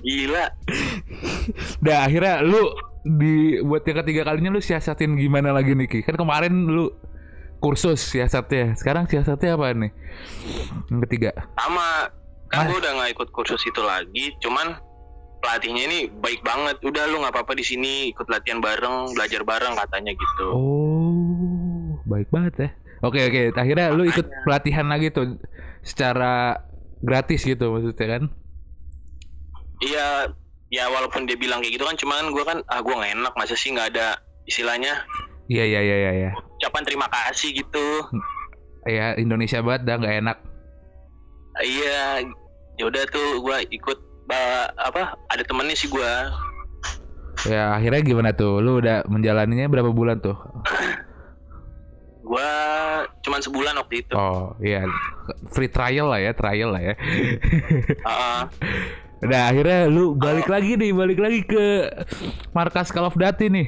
Gila. 0.03 0.45
Nah 1.83 1.97
akhirnya 2.05 2.43
lu 2.43 2.61
di 3.03 3.59
buat 3.59 3.83
yang 3.83 3.99
ketiga 4.03 4.21
kalinya 4.31 4.51
lu 4.55 4.63
siasatin 4.63 5.19
gimana 5.19 5.51
lagi 5.51 5.75
nih 5.75 5.87
Ki? 5.87 5.99
Kan 6.03 6.15
kemarin 6.15 6.67
lu 6.67 6.91
kursus 7.63 8.03
siasatnya. 8.03 8.75
Sekarang 8.75 9.07
siasatnya 9.07 9.55
apa 9.55 9.71
nih? 9.71 9.91
Yang 10.91 10.99
ketiga. 11.07 11.31
Sama 11.55 12.11
kan 12.51 12.69
gue 12.69 12.77
udah 12.77 12.91
nggak 13.01 13.11
ikut 13.17 13.29
kursus 13.33 13.63
itu 13.65 13.81
lagi, 13.81 14.29
cuman 14.43 14.77
pelatihnya 15.43 15.83
ini 15.91 15.99
baik 16.07 16.39
banget. 16.47 16.79
Udah 16.79 17.03
lu 17.11 17.19
nggak 17.19 17.35
apa-apa 17.35 17.59
di 17.59 17.67
sini 17.67 18.15
ikut 18.15 18.31
latihan 18.31 18.63
bareng, 18.63 19.11
belajar 19.11 19.43
bareng 19.43 19.75
katanya 19.75 20.15
gitu. 20.15 20.47
Oh, 20.55 21.99
baik 22.07 22.31
banget 22.31 22.53
ya. 22.55 22.69
Oke 23.03 23.19
oke, 23.27 23.51
akhirnya 23.59 23.91
lu 23.91 24.07
ikut 24.07 24.23
pelatihan 24.47 24.87
lagi 24.87 25.11
tuh 25.11 25.35
secara 25.83 26.55
gratis 27.03 27.43
gitu 27.43 27.75
maksudnya 27.75 28.07
kan? 28.07 28.23
Iya, 29.83 30.31
ya 30.71 30.87
walaupun 30.87 31.27
dia 31.27 31.35
bilang 31.35 31.59
kayak 31.59 31.75
gitu 31.75 31.83
kan, 31.83 31.99
cuman 31.99 32.31
gue 32.31 32.43
kan 32.47 32.63
ah 32.71 32.79
gue 32.79 32.95
nggak 32.95 33.19
enak 33.19 33.33
masa 33.35 33.59
sih 33.59 33.75
nggak 33.75 33.91
ada 33.91 34.15
istilahnya 34.47 35.03
Iya 35.51 35.63
iya 35.67 35.81
iya 35.83 35.95
iya. 35.99 36.11
iya. 36.15 36.31
ucapan 36.55 36.83
terima 36.87 37.07
kasih 37.11 37.51
gitu. 37.59 37.87
Ya 38.87 39.11
Indonesia 39.19 39.59
banget 39.59 39.83
dah 39.83 39.95
nggak 39.99 40.15
enak. 40.23 40.37
Iya, 41.59 42.23
ya 42.79 42.83
udah 42.87 43.03
tuh 43.11 43.43
gue 43.43 43.57
ikut 43.75 43.99
ba- 44.23 44.71
apa 44.77 45.01
ada 45.27 45.43
temennya 45.43 45.75
sih 45.75 45.87
gue 45.87 46.11
Ya 47.43 47.73
akhirnya 47.73 47.99
gimana 47.99 48.29
tuh? 48.31 48.57
Lu 48.57 48.79
udah 48.79 49.03
menjalaninya 49.05 49.67
berapa 49.67 49.89
bulan 49.89 50.17
tuh? 50.17 50.37
gue 52.23 52.49
cuman 53.19 53.39
sebulan 53.41 53.75
waktu 53.75 53.95
itu 54.01 54.13
Oh 54.13 54.55
iya, 54.57 54.87
free 55.49 55.67
trial 55.67 56.07
lah 56.07 56.19
ya, 56.19 56.31
trial 56.31 56.71
lah 56.71 56.81
ya. 56.81 56.95
Heeh. 58.07 58.39
Nah 59.23 59.41
akhirnya 59.45 59.87
lu 59.87 60.15
balik 60.15 60.47
lagi 60.47 60.75
nih, 60.75 60.91
balik 60.91 61.19
lagi 61.19 61.43
ke 61.43 61.91
markas 62.51 62.89
Call 62.89 63.05
of 63.05 63.15
Duty 63.15 63.47
nih. 63.49 63.67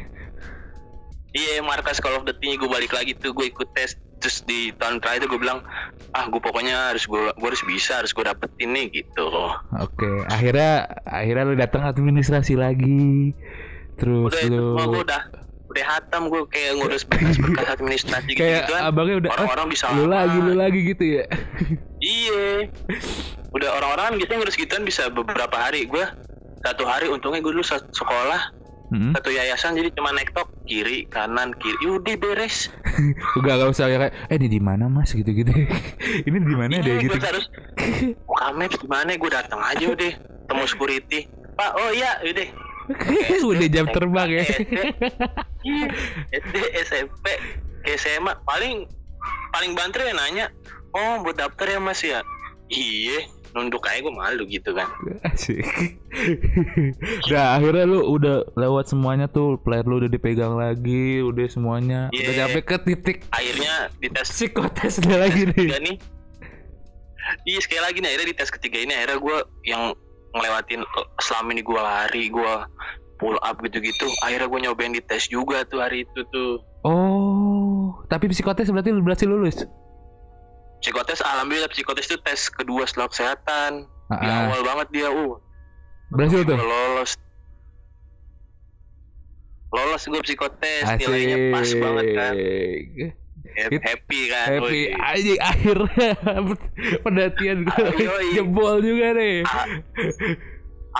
iya 1.31 1.59
markas 1.59 1.99
Call 1.99 2.15
of 2.15 2.23
Duty 2.23 2.55
gue 2.55 2.69
balik 2.69 2.91
lagi 2.91 3.11
tuh 3.11 3.31
gue 3.31 3.43
ikut 3.45 3.67
tes 3.71 3.99
terus 4.19 4.41
di 4.47 4.71
tahun 4.79 5.03
terakhir 5.03 5.27
gue 5.27 5.39
bilang 5.39 5.59
ah 6.15 6.25
gue 6.31 6.39
pokoknya 6.39 6.95
harus 6.95 7.03
gue 7.05 7.35
gue 7.35 7.47
harus 7.47 7.63
bisa 7.67 7.99
harus 7.99 8.15
gue 8.15 8.23
dapetin 8.23 8.71
nih 8.71 8.87
gitu 9.03 9.27
Oke, 9.83 10.07
akhirnya 10.31 10.87
akhirnya 11.03 11.43
lu 11.43 11.55
datang 11.59 11.83
administrasi 11.83 12.55
lagi. 12.55 13.35
Terus 13.99 14.31
udah 14.31 14.41
itu 14.43 14.55
lu 14.55 14.75
gue 14.75 15.03
udah 15.03 15.21
udah 15.65 15.85
hatam 15.91 16.31
gue 16.31 16.41
kayak 16.47 16.79
ngurus 16.79 17.03
berkas-berkas 17.09 17.67
administrasi 17.75 18.31
gitu, 18.31 18.39
kayak 18.47 18.71
kan 18.71 18.87
abangnya 18.87 19.27
udah 19.27 19.31
orang-orang 19.35 19.67
bisa 19.73 19.91
lu 19.91 20.07
lagi 20.07 20.37
lu 20.39 20.53
lagi 20.55 20.79
gitu 20.87 21.03
ya. 21.19 21.23
Iya. 21.99 22.71
Udah 23.51 23.69
orang-orang 23.81 24.03
kan 24.07 24.13
biasanya 24.19 24.37
ngurus 24.43 24.55
gituan 24.55 24.83
bisa 24.87 25.11
beberapa 25.11 25.55
hari. 25.55 25.83
Gue 25.87 26.05
satu 26.63 26.87
hari 26.87 27.11
untungnya 27.11 27.43
gue 27.43 27.51
dulu 27.51 27.65
sekolah 27.67 28.55
Hmm? 28.85 29.17
satu 29.17 29.33
yayasan 29.33 29.73
jadi 29.73 29.89
cuma 29.97 30.13
naik 30.13 30.29
tok 30.31 30.45
kiri 30.69 31.09
kanan 31.09 31.57
kiri. 31.57 31.89
Udah 31.89 32.15
beres. 32.21 32.69
Enggak 33.41 33.57
enggak 33.57 33.69
usah 33.73 33.89
kayak 33.89 34.13
eh 34.29 34.37
ini 34.37 34.45
di 34.45 34.61
mana 34.61 34.85
Mas 34.85 35.09
gitu-gitu. 35.09 35.49
ini 36.29 36.37
di 36.37 36.55
mana 36.55 36.79
deh 36.79 36.93
Iya, 36.93 37.01
gitu. 37.01 37.17
gue 37.17 37.25
harus 37.25 37.49
maps 38.53 38.77
di 38.77 38.85
mana? 38.85 39.17
Gue 39.17 39.33
datang 39.33 39.57
aja 39.57 39.89
udah 39.89 40.11
temu 40.45 40.63
security. 40.69 41.25
Pak, 41.57 41.71
oh 41.73 41.89
iya, 41.91 42.21
udah. 42.21 42.47
udah 43.51 43.67
jam 43.67 43.89
terbang 43.89 44.29
ya. 44.29 44.43
SD, 44.45 44.77
Iya, 46.53 46.67
SMP, 46.85 47.25
ke 47.81 47.97
SMA 47.97 48.37
paling 48.45 48.85
paling 49.49 49.73
banter 49.73 50.05
ya 50.05 50.13
nanya, 50.13 50.45
oh 50.93 51.25
buat 51.25 51.35
daftar 51.35 51.65
ya 51.65 51.79
mas 51.81 51.99
ya? 52.05 52.21
Iya, 52.69 53.25
nunduk 53.55 53.87
aja 53.87 54.03
gue 54.03 54.11
malu 54.11 54.43
gitu 54.45 54.75
kan. 54.75 54.83
Asik. 55.31 55.63
nah 57.31 57.55
akhirnya 57.55 57.85
lu 57.85 58.03
udah 58.11 58.43
lewat 58.53 58.85
semuanya 58.85 59.25
tuh 59.25 59.55
player 59.57 59.83
lu 59.83 59.97
udah 59.97 60.11
dipegang 60.11 60.53
lagi 60.53 61.19
udah 61.19 61.47
semuanya 61.47 61.99
udah 62.11 62.19
Iya. 62.29 62.39
sampai 62.43 62.61
ke 62.61 62.77
titik 62.83 63.17
Akhirnya 63.31 63.73
di 63.95 64.07
tes 64.07 64.27
psikotesnya 64.27 65.15
lagi 65.23 65.47
nih 65.47 65.67
nih, 65.71 65.95
iya 67.45 67.59
sekali 67.59 67.81
lagi 67.81 67.97
nih 67.97 68.09
akhirnya 68.11 68.27
di 68.27 68.37
tes 68.37 68.49
ketiga 68.49 68.77
ini 68.77 68.91
akhirnya 68.91 69.17
gue 69.17 69.37
yang 69.65 69.83
ngelewatin 70.31 70.83
selama 71.17 71.49
ini 71.49 71.63
gue 71.63 71.79
lari, 71.79 72.23
gue 72.27 72.53
pull 73.15 73.39
up 73.39 73.55
gitu-gitu. 73.63 74.03
Akhirnya 74.19 74.45
gue 74.45 74.59
nyobain 74.61 74.91
di 74.91 74.99
tes 74.99 75.25
juga 75.25 75.63
tuh 75.63 75.79
hari 75.79 76.03
itu 76.03 76.21
tuh. 76.27 76.59
oh 76.83 78.03
tapi 78.05 78.27
psikotes 78.27 78.67
berarti 78.67 78.91
lu 78.91 79.01
berhasil 79.01 79.25
lulus 79.25 79.63
Psikotes, 80.85 81.17
alhamdulillah 81.17 81.65
psikotes 81.65 82.05
itu 82.05 82.17
tes 82.21 82.45
kedua 82.47 82.85
setelah 82.85 83.09
kesehatan. 83.09 83.89
Di 84.05 84.27
Ah, 84.29 84.45
awal 84.45 84.61
banget 84.61 84.87
dia, 84.93 85.09
uh, 85.09 85.33
berhasil 86.13 86.45
tuh? 86.45 86.53
lolos. 86.53 87.17
Lolos 89.73 90.03
gue 90.05 90.21
psikotes 90.21 90.85
asik. 90.85 91.01
nilainya 91.01 91.37
pas 91.49 91.69
banget 91.73 92.05
kan. 92.13 92.33
Happy, 93.55 93.77
happy 93.81 94.19
kan. 94.29 94.47
happy. 94.47 94.81
Aja 94.93 95.33
akhirnya 95.41 96.09
pendakian 97.03 97.65
gue 97.65 97.73
Ah, 98.05 98.21
jebol 98.31 98.77
juga 98.79 99.17
nih. 99.17 99.41
Ah, 99.41 99.65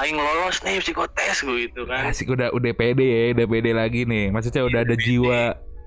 aing 0.02 0.18
lolos 0.18 0.66
nih 0.66 0.82
psikotes 0.82 1.46
gue 1.46 1.70
gitu 1.70 1.86
kan. 1.86 2.10
Asik 2.10 2.28
udah 2.28 2.50
udah 2.52 2.74
pede 2.74 3.06
ya 3.06 3.38
udah 3.38 3.46
pede 3.46 3.72
lagi 3.72 4.02
nih. 4.04 4.34
Maksudnya 4.34 4.66
udah 4.66 4.82
ada 4.82 4.96
pede. 4.98 5.06
jiwa 5.06 5.40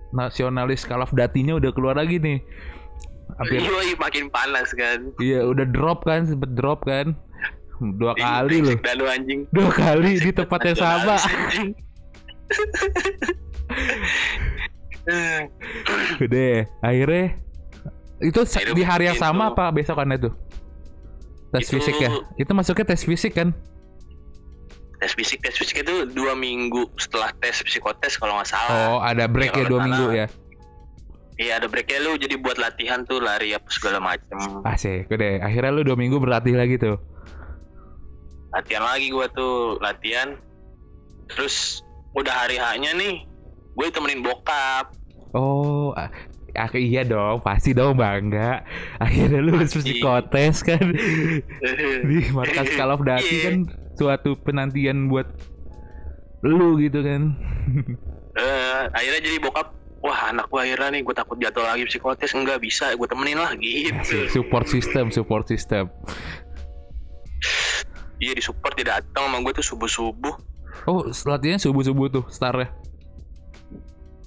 nasionalis 0.09 0.87
Call 0.87 1.03
of 1.03 1.11
Duty-nya 1.11 1.59
udah 1.59 1.75
keluar 1.75 1.99
lagi 1.99 2.17
nih 2.17 2.41
hampir. 3.37 3.61
Yoi, 3.69 3.93
makin 4.01 4.33
panas 4.33 4.73
kan. 4.73 5.13
Iya 5.21 5.45
udah 5.45 5.67
drop 5.69 6.09
kan 6.09 6.25
sempet 6.25 6.57
drop 6.57 6.89
kan. 6.89 7.13
Dua 7.79 8.11
kali 8.19 8.59
loh. 8.65 8.75
Dan 8.83 8.99
anjing. 9.07 9.41
Dua 9.55 9.71
kali 9.71 10.19
di 10.19 10.31
tempat 10.35 10.61
yang 10.67 10.79
sama 10.79 11.15
udah 16.21 16.59
akhirnya 16.83 17.25
itu 18.19 18.41
Akhirnya 18.43 18.75
di 18.75 18.83
hari 18.83 19.05
yang 19.07 19.15
begitu. 19.17 19.31
sama 19.31 19.55
apa 19.55 19.71
besokannya 19.71 20.17
tuh? 20.19 20.33
Tes 21.55 21.65
Itu- 21.65 21.79
fisik 21.79 21.97
ya? 22.03 22.11
Itu 22.37 22.51
masuknya 22.53 22.85
tes 22.93 23.03
fisik 23.07 23.33
kan? 23.39 23.55
Tes 24.99 25.15
fisik 25.15 25.39
tes 25.41 25.55
fisik 25.55 25.87
itu 25.87 26.11
dua 26.11 26.35
minggu 26.35 26.91
setelah 26.99 27.31
tes 27.39 27.63
psikotes 27.63 28.19
kalau 28.19 28.35
nggak 28.37 28.51
salah. 28.51 28.99
Oh 28.99 28.99
ada 28.99 29.31
break 29.31 29.55
ya 29.55 29.65
kalau 29.65 29.71
dua 29.71 29.81
minggu 29.87 30.07
ya 30.13 30.27
iya 31.39 31.57
ada 31.57 31.67
breaknya 31.67 32.03
lu 32.03 32.19
jadi 32.19 32.35
buat 32.37 32.59
latihan 32.59 33.03
tuh 33.03 33.23
lari 33.23 33.55
apa 33.55 33.67
segala 33.71 33.99
macem 33.99 34.39
asik 34.67 35.07
udah 35.09 35.43
akhirnya 35.43 35.71
lu 35.73 35.83
dua 35.83 35.97
minggu 35.97 36.19
berlatih 36.19 36.55
lagi 36.55 36.77
tuh 36.77 36.99
latihan 38.51 38.85
lagi 38.85 39.09
gua 39.09 39.27
tuh 39.31 39.79
latihan 39.79 40.35
terus 41.29 41.81
udah 42.17 42.33
hari 42.33 42.57
haknya 42.57 42.91
nih 42.97 43.15
gue 43.77 43.87
temenin 43.93 44.25
bokap 44.25 44.91
Oh, 45.37 45.93
ah, 45.93 46.09
ah, 46.57 46.73
iya 46.73 47.05
dong, 47.05 47.45
pasti 47.45 47.77
dong 47.77 48.01
bangga. 48.01 48.65
Akhirnya 48.97 49.45
lulus 49.45 49.77
Pasti. 49.77 50.01
psikotes 50.01 50.65
kan 50.65 50.81
di 52.09 52.19
markas 52.33 52.73
Call 52.73 52.97
of 52.97 53.05
Duty 53.05 53.29
Iya. 53.29 53.45
kan 53.45 53.57
suatu 53.93 54.41
penantian 54.41 55.13
buat 55.13 55.29
lu 56.41 56.81
gitu 56.81 57.05
kan. 57.05 57.37
Eh, 58.41 58.81
akhirnya 58.89 59.21
jadi 59.21 59.37
bokap 59.37 59.69
wah 59.99 60.31
anak 60.31 60.47
gua 60.47 60.63
akhirnya 60.63 60.95
nih 60.95 61.03
gue 61.03 61.15
takut 61.15 61.37
jatuh 61.37 61.65
lagi 61.65 61.85
psikotes 61.87 62.31
enggak 62.33 62.63
bisa 62.63 62.95
gue 62.95 63.09
temenin 63.09 63.39
lah 63.39 63.53
gitu 63.59 64.27
support 64.35 64.67
system, 64.67 65.11
support 65.11 65.45
system. 65.47 65.91
iya 68.19 68.35
di 68.35 68.43
support 68.43 68.75
dia 68.75 68.99
datang 68.99 69.31
sama 69.31 69.39
gue 69.43 69.53
tuh 69.55 69.67
subuh 69.67 69.91
subuh 69.91 70.35
Oh, 70.87 71.03
latihannya 71.05 71.59
subuh-subuh 71.59 72.07
tuh 72.09 72.25
startnya. 72.31 72.71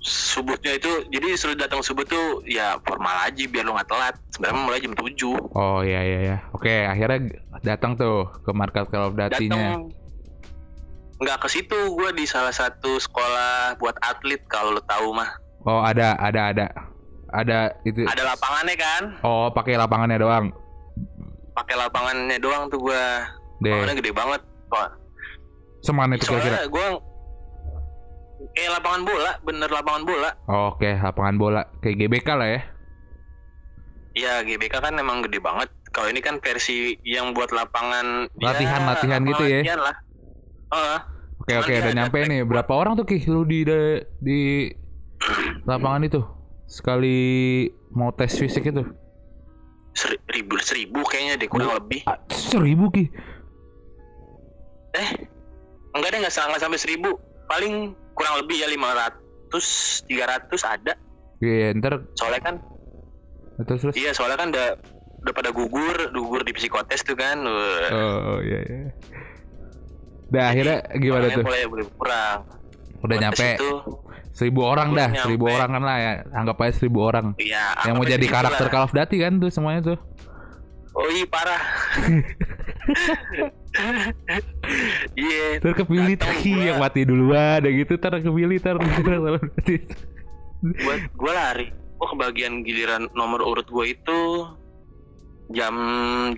subuhnya 0.02 0.76
itu 0.76 0.90
jadi 1.14 1.38
suruh 1.38 1.54
datang 1.56 1.80
subuh 1.86 2.02
tuh 2.04 2.42
ya 2.44 2.76
formal 2.84 3.14
aja 3.22 3.46
biar 3.46 3.64
lu 3.64 3.72
nggak 3.78 3.86
telat 3.88 4.16
sebenarnya 4.34 4.60
mulai 4.66 4.82
jam 4.82 4.94
7 4.98 5.54
Oh 5.54 5.80
iya 5.86 6.02
iya 6.02 6.20
iya. 6.26 6.38
Oke, 6.52 6.90
akhirnya 6.90 7.38
datang 7.62 7.94
tuh 7.96 8.26
ke 8.42 8.50
Call 8.52 9.06
of 9.08 9.14
Duty-nya. 9.14 9.78
datang 9.78 9.94
nggak 11.22 11.38
ke 11.38 11.48
situ 11.54 11.78
gue 11.94 12.10
di 12.18 12.26
salah 12.26 12.50
satu 12.50 12.98
sekolah 12.98 13.78
buat 13.78 13.94
atlet 14.02 14.42
kalau 14.50 14.74
lu 14.74 14.82
tahu 14.90 15.14
mah 15.14 15.30
Oh, 15.64 15.80
ada 15.80 16.16
ada 16.16 16.42
ada. 16.50 16.68
Ada 17.32 17.60
itu. 17.82 18.04
ada 18.04 18.28
lapangannya 18.28 18.76
kan 18.76 19.04
Oh, 19.22 19.48
pakai 19.50 19.76
lapangannya 19.76 20.20
doang. 20.20 20.52
pakai 21.52 21.76
lapangannya 21.78 22.36
doang 22.38 22.68
tuh 22.68 22.80
gue 22.82 23.04
Deh. 23.62 23.72
lapangannya 23.72 23.96
gede 23.98 24.12
banget 24.12 24.42
Wah, 24.68 24.88
Semana 25.80 26.12
itu 26.14 26.26
kira-kira? 26.26 26.64
gue 26.66 26.86
kayak 28.52 28.72
lapangan 28.74 29.02
bola 29.04 29.32
bener 29.42 29.70
lapangan 29.70 30.04
bola 30.04 30.30
Oke, 30.70 30.92
lapangan 30.94 31.36
bola 31.38 31.62
kayak 31.80 31.96
GBK 31.98 32.28
lah 32.32 32.50
ya. 32.50 32.62
Iya 34.12 34.34
GBK 34.44 34.76
kan 34.78 34.94
emang 34.94 35.24
gede 35.24 35.40
banget. 35.40 35.72
Kalau 35.90 36.08
ini 36.08 36.20
kan 36.20 36.36
versi 36.38 37.00
yang 37.02 37.32
buat 37.32 37.48
lapangan 37.50 38.28
ya, 38.34 38.52
Latihan-latihan 38.52 39.22
gitu 39.24 39.44
ya? 39.46 39.60
latihan 39.62 39.80
lah. 39.80 39.96
Heeh. 40.70 41.00
Oke 41.38 41.54
oke 41.58 41.68
dia 41.70 41.80
udah 41.80 41.86
ada 41.86 41.96
nyampe 41.96 42.20
nih. 42.26 42.42
Berapa 42.44 42.72
orang 42.72 42.94
tuh 42.94 43.06
Ki 43.06 43.24
lu 43.24 43.44
di, 43.44 43.64
di 44.20 44.40
lapangan 45.64 46.04
itu? 46.04 46.22
Sekali 46.66 47.20
mau 47.92 48.12
tes 48.12 48.32
fisik 48.34 48.66
itu. 48.66 48.84
Seri- 49.92 50.24
ribu 50.32 50.56
seribu 50.58 51.04
kayaknya 51.04 51.36
deh 51.36 51.50
kurang 51.50 51.76
lebih. 51.76 52.00
Ah, 52.08 52.16
seribu 52.30 52.88
Ki. 52.90 53.06
Eh 54.94 55.10
enggak 55.92 56.10
deh 56.12 56.20
nggak 56.24 56.32
sa- 56.32 56.48
nggak 56.48 56.64
sampai 56.64 56.80
seribu. 56.80 57.20
Paling 57.46 57.92
kurang 58.16 58.40
lebih 58.40 58.64
ya 58.64 58.68
500 58.68 60.08
300 60.08 60.64
ada. 60.64 60.94
Iya, 61.42 61.76
ntar 61.76 62.08
Soalnya 62.16 62.42
kan 62.42 62.56
terus 63.62 63.82
terus. 63.84 63.94
iya 63.94 64.10
soalnya 64.16 64.40
kan 64.40 64.50
udah 64.50 64.68
udah 65.22 65.34
pada 65.36 65.50
gugur 65.52 65.94
gugur 66.10 66.42
di 66.42 66.56
psikotes 66.56 67.04
tuh 67.04 67.20
kan. 67.20 67.44
Oh 67.44 68.40
iya 68.42 68.60
iya. 68.64 68.80
Dah 70.32 70.56
akhirnya 70.56 70.78
gimana 70.96 71.28
tuh? 71.30 71.44
mulai 71.44 71.68
kurang. 72.00 72.48
Udah 73.02 73.18
nyampe 73.18 73.48
itu, 73.56 73.70
seribu 74.32 74.62
orang 74.64 74.92
dah, 74.92 75.10
nyampe. 75.10 75.22
seribu 75.22 75.46
orang 75.48 75.70
kan 75.70 75.82
lah 75.82 75.98
ya. 75.98 76.12
Anggap 76.32 76.58
aja 76.60 76.74
seribu 76.76 77.00
orang. 77.02 77.26
Iya. 77.36 77.64
Yang 77.84 77.96
mau 77.96 78.06
jadi 78.06 78.26
karakter 78.28 78.66
gitu 78.66 78.72
Call 78.72 78.86
of 78.86 78.94
Duty 78.94 79.18
kan 79.20 79.34
tuh 79.38 79.50
semuanya 79.50 79.82
tuh. 79.84 79.98
lah. 79.98 80.02
Oh 80.94 81.08
iya 81.08 81.26
parah. 81.26 81.62
Iya. 85.14 85.64
Kepilih 85.64 86.20
Ki 86.20 86.52
gua. 86.52 86.64
yang 86.66 86.78
mati 86.78 87.02
duluan, 87.02 87.64
ada 87.64 87.70
gitu 87.70 87.96
ntar 87.96 88.20
kepilih 88.20 88.60
ntar 88.60 88.76
Call 88.78 89.32
of 89.32 89.44
Duty. 89.56 89.76
buat 90.62 91.02
gue 91.10 91.32
lari 91.32 91.68
oh 91.98 92.08
kebagian 92.08 92.62
giliran 92.62 93.10
nomor 93.12 93.42
urut 93.42 93.66
gue 93.66 93.86
itu 93.90 94.20
jam 95.50 95.74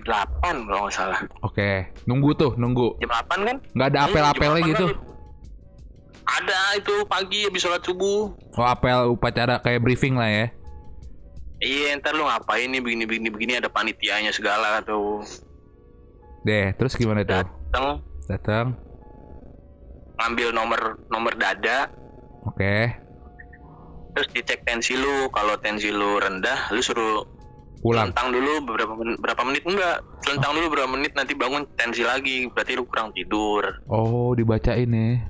kalau 0.64 0.80
nggak 0.82 0.94
salah 0.94 1.20
Oke, 1.40 1.92
nunggu 2.04 2.32
tuh, 2.32 2.56
nunggu. 2.56 2.96
jam 2.98 3.12
8 3.12 3.44
kan 3.44 3.56
Nggak 3.70 3.88
ada 3.90 3.98
Hmm, 3.98 4.06
apel-apelnya 4.08 4.60
jam 4.62 4.66
8 4.66 4.70
gitu. 4.70 4.86
kali. 4.88 5.13
Ada 6.26 6.58
itu 6.74 7.04
pagi 7.04 7.44
habis 7.44 7.60
sholat 7.60 7.80
subuh 7.80 8.32
Oh 8.52 8.64
apel 8.64 9.10
upacara 9.10 9.58
kayak 9.58 9.80
briefing 9.80 10.14
lah 10.14 10.26
ya. 10.26 10.46
iya 11.58 11.94
ntar 11.94 12.12
lu 12.12 12.22
ngapain 12.22 12.66
nih 12.66 12.78
begini 12.78 13.04
begini 13.04 13.28
begini 13.28 13.52
ada 13.54 13.68
panitianya 13.68 14.30
segala 14.30 14.80
tuh 14.80 15.22
Deh, 16.42 16.72
terus 16.74 16.92
gimana 16.92 17.22
tuh? 17.22 17.40
datang 17.40 17.86
Datang. 18.24 18.66
ngambil 20.14 20.48
nomor 20.50 20.80
nomor 21.08 21.32
dada 21.34 21.88
Oke, 22.44 22.92
terus 24.12 24.28
dicek 24.30 24.60
tensi 24.62 24.92
lu 24.92 25.26
kalau 25.28 25.56
tensi 25.56 25.88
lu 25.88 26.16
rendah 26.16 26.68
lu 26.68 26.78
suruh 26.78 27.24
pulang. 27.80 28.08
Telentang 28.08 28.28
dulu 28.30 28.52
beberapa 28.64 28.92
menit, 28.94 29.16
berapa 29.18 29.42
menit 29.42 29.62
enggak 29.64 29.96
telentang 30.20 30.52
dulu 30.52 30.66
beberapa 30.68 30.90
menit 30.90 31.12
nanti 31.12 31.32
bangun 31.32 31.64
tensi 31.74 32.00
lagi 32.00 32.44
berarti 32.46 32.76
lu 32.76 32.84
kurang 32.84 33.12
tidur 33.12 33.64
Oh, 33.86 34.32
dibacain 34.32 34.88
ya. 34.88 35.24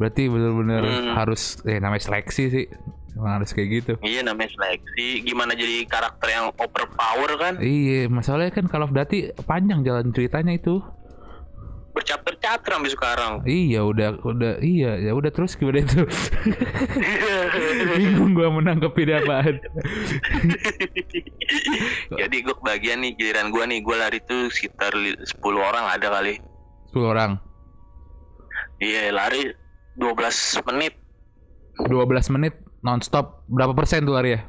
Berarti 0.00 0.26
bener-bener 0.26 0.80
Hmm. 0.80 1.12
harus 1.14 1.60
eh 1.62 1.76
namanya 1.76 2.00
seleksi 2.00 2.44
sih. 2.48 2.66
Emang 3.12 3.36
harus 3.36 3.52
kayak 3.52 3.68
gitu. 3.70 3.92
Iya 4.00 4.24
namanya 4.24 4.48
seleksi. 4.48 5.20
Gimana 5.20 5.52
jadi 5.52 5.84
karakter 5.84 6.28
yang 6.30 6.48
overpower 6.50 7.30
kan? 7.36 7.54
Iya, 7.60 8.08
masalahnya 8.08 8.48
kan 8.50 8.64
of 8.80 8.90
Duty 8.90 9.36
panjang 9.44 9.84
jalan 9.84 10.08
ceritanya 10.08 10.56
itu. 10.56 10.80
Berchapter-chapter 11.90 12.70
sampai 12.70 12.88
sekarang. 12.88 13.32
Iya, 13.44 13.82
udah 13.82 14.22
udah 14.22 14.62
iya, 14.62 14.94
ya 14.96 15.12
udah 15.12 15.28
terus 15.28 15.52
gimana 15.52 15.82
itu? 15.82 16.06
Bingung 17.98 18.32
gua 18.32 18.48
menanggapi 18.48 19.02
apaan. 19.10 19.58
jadi 22.10 22.36
gue 22.40 22.54
kebagian 22.54 23.02
nih 23.02 23.12
giliran 23.14 23.50
gue 23.50 23.64
nih 23.66 23.80
gue 23.80 23.96
lari 23.96 24.18
tuh 24.22 24.48
sekitar 24.48 24.94
li- 24.94 25.18
10 25.18 25.34
orang 25.58 25.84
ada 25.88 26.08
kali. 26.08 26.38
10 26.88 27.04
orang. 27.04 27.32
Iya 28.78 29.10
lari 29.10 29.50
12 30.00 30.66
menit. 30.72 30.94
12 31.84 32.34
menit 32.34 32.54
nonstop 32.80 33.44
berapa 33.46 33.76
persen 33.76 34.02
tuh 34.02 34.16
lari 34.16 34.34
ya? 34.34 34.40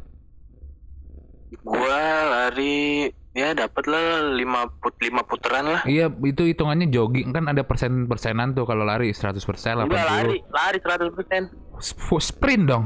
Gue 1.62 2.02
lari 2.32 3.08
ya 3.32 3.56
dapat 3.56 3.84
lah 3.88 4.36
5 4.36 4.82
put 4.84 4.96
5 5.00 5.24
putaran 5.28 5.66
lah. 5.68 5.82
Iya, 5.84 6.08
itu 6.24 6.48
hitungannya 6.48 6.88
jogging 6.88 7.32
kan 7.32 7.48
ada 7.48 7.64
persen-persenan 7.64 8.56
tuh 8.56 8.64
kalau 8.64 8.84
lari 8.84 9.12
100%, 9.12 9.40
80. 9.40 9.88
Enggak 9.88 10.08
lari, 10.08 10.38
lari 10.52 10.80
100%. 10.80 11.52
Sp- 11.80 12.24
Sprint 12.24 12.66
dong. 12.68 12.86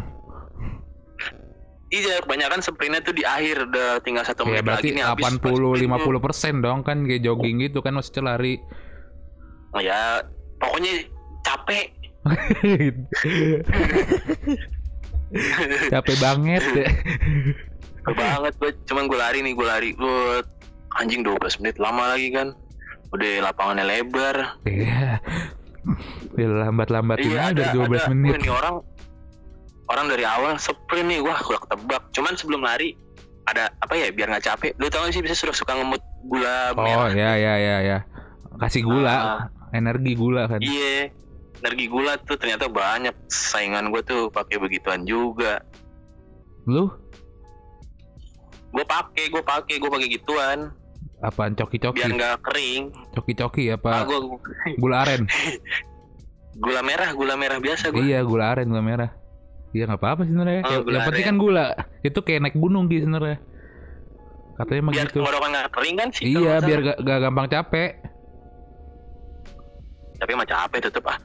Iya, 1.94 2.18
kebanyakan 2.26 2.60
sprintnya 2.66 3.00
tuh 3.06 3.14
di 3.14 3.22
akhir 3.22 3.70
udah 3.70 4.02
tinggal 4.02 4.26
satu 4.26 4.42
Ya 4.50 4.60
menit 4.60 4.66
berarti 4.66 4.90
lagi 4.90 4.98
nih 4.98 5.06
habis 5.06 5.26
80 5.38 5.38
sprint 5.38 5.94
50 6.02 6.26
persen 6.26 6.54
dong 6.60 6.80
kan 6.82 6.98
kayak 7.06 7.22
jogging 7.22 7.62
gitu 7.62 7.80
kan 7.80 7.94
maksudnya 7.94 8.36
lari. 8.36 8.58
tuh. 8.58 9.80
Ya, 9.80 10.26
pokoknya 10.58 11.06
capek. 11.46 11.94
Capek 15.88 16.16
banget. 16.18 16.64
Capek 18.02 18.16
banget 18.18 18.54
gue, 18.56 18.72
cuman 18.86 19.04
gue 19.06 19.18
lari 19.18 19.40
nih, 19.42 19.54
gue 19.54 19.66
lari. 19.66 19.90
Gue 19.94 20.42
anjing 20.96 21.22
12 21.22 21.38
menit 21.60 21.78
lama 21.78 22.14
lagi 22.14 22.30
kan. 22.32 22.54
Udah 23.12 23.44
lapangannya 23.44 23.86
lebar. 23.86 24.58
Iya. 24.66 25.22
Ya 26.34 26.48
lambat-lambatin 26.50 27.30
Iya, 27.30 27.40
aja 27.44 27.52
ada, 27.52 27.62
dari 27.64 27.78
12 27.78 27.94
ada. 27.96 28.10
menit. 28.12 28.32
Ini 28.36 28.50
orang 28.50 28.76
orang 29.86 30.06
dari 30.10 30.26
awal 30.26 30.58
sprint 30.58 31.08
nih, 31.08 31.20
wah 31.22 31.38
udah 31.40 31.62
ketebak. 31.62 32.04
Cuman 32.12 32.34
sebelum 32.34 32.62
lari 32.62 32.98
ada 33.46 33.70
apa 33.78 33.94
ya 33.94 34.10
biar 34.10 34.28
nggak 34.28 34.42
capek. 34.44 34.72
Lu 34.76 34.90
tau 34.90 35.06
gak 35.06 35.14
sih 35.14 35.22
bisa 35.22 35.38
suka 35.38 35.54
suka 35.54 35.74
ngemut 35.76 36.02
gula 36.26 36.74
Oh 36.74 36.82
merah. 36.82 37.14
ya 37.14 37.32
ya 37.36 37.54
ya 37.56 37.78
ya. 37.84 37.98
Kasih 38.58 38.82
gula, 38.82 39.14
Ah. 39.14 39.40
energi 39.70 40.16
gula 40.16 40.48
kan. 40.48 40.58
Iya, 40.58 41.12
energi 41.62 41.86
gula 41.88 42.18
tuh 42.20 42.36
ternyata 42.36 42.68
banyak 42.68 43.14
saingan 43.28 43.90
gue 43.90 44.02
tuh 44.02 44.28
pakai 44.30 44.58
begituan 44.58 45.04
juga. 45.04 45.62
Lu 46.66 46.90
Gue 48.76 48.84
pakai, 48.84 49.32
gue 49.32 49.40
pakai, 49.40 49.80
gue 49.80 49.88
pakai 49.88 50.10
gituan 50.12 50.60
apaan 51.24 51.56
coki-coki? 51.56 51.96
biar 51.96 52.12
nggak 52.12 52.36
kering. 52.44 52.92
Coki-coki 53.16 53.72
Ah, 53.72 53.80
apa? 53.80 54.04
gue 54.04 54.20
Gula 54.78 55.08
aren. 55.08 55.24
gula 56.64 56.82
merah, 56.84 57.10
gula 57.16 57.36
merah 57.36 57.58
biasa 57.60 57.92
gue. 57.92 58.04
Iya, 58.04 58.20
gula 58.28 58.52
aren, 58.52 58.68
gula 58.68 58.84
merah. 58.84 59.10
Iya 59.72 59.92
nggak 59.92 60.00
apa-apa 60.00 60.22
sih 60.24 60.32
sebenarnya. 60.32 60.62
Oh, 60.64 60.88
yang, 60.88 61.04
penting 61.04 61.26
kan 61.28 61.38
gula. 61.40 61.66
Itu 62.00 62.20
kayak 62.24 62.48
naik 62.48 62.56
gunung 62.56 62.88
gitu 62.88 63.08
sebenarnya. 63.08 63.40
Katanya 64.56 64.82
mah 64.88 64.92
Biar 64.96 65.08
gitu. 65.08 65.20
tenggorokan 65.20 65.50
nggak 65.52 65.68
kering 65.76 65.96
kan 66.00 66.08
sih. 66.16 66.24
Iya, 66.32 66.54
biar 66.64 66.80
gak 66.96 67.20
gampang 67.28 67.48
capek. 67.52 67.90
Tapi 70.16 70.32
mah 70.32 70.48
capek 70.48 70.80
tetep 70.80 71.04
ah. 71.04 71.20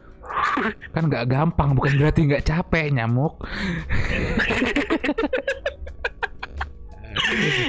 Kan 0.91 1.07
gak 1.07 1.27
gampang, 1.27 1.73
bukan 1.73 1.93
berarti 1.97 2.21
nggak 2.25 2.45
capek 2.45 2.91
nyamuk. 2.91 3.39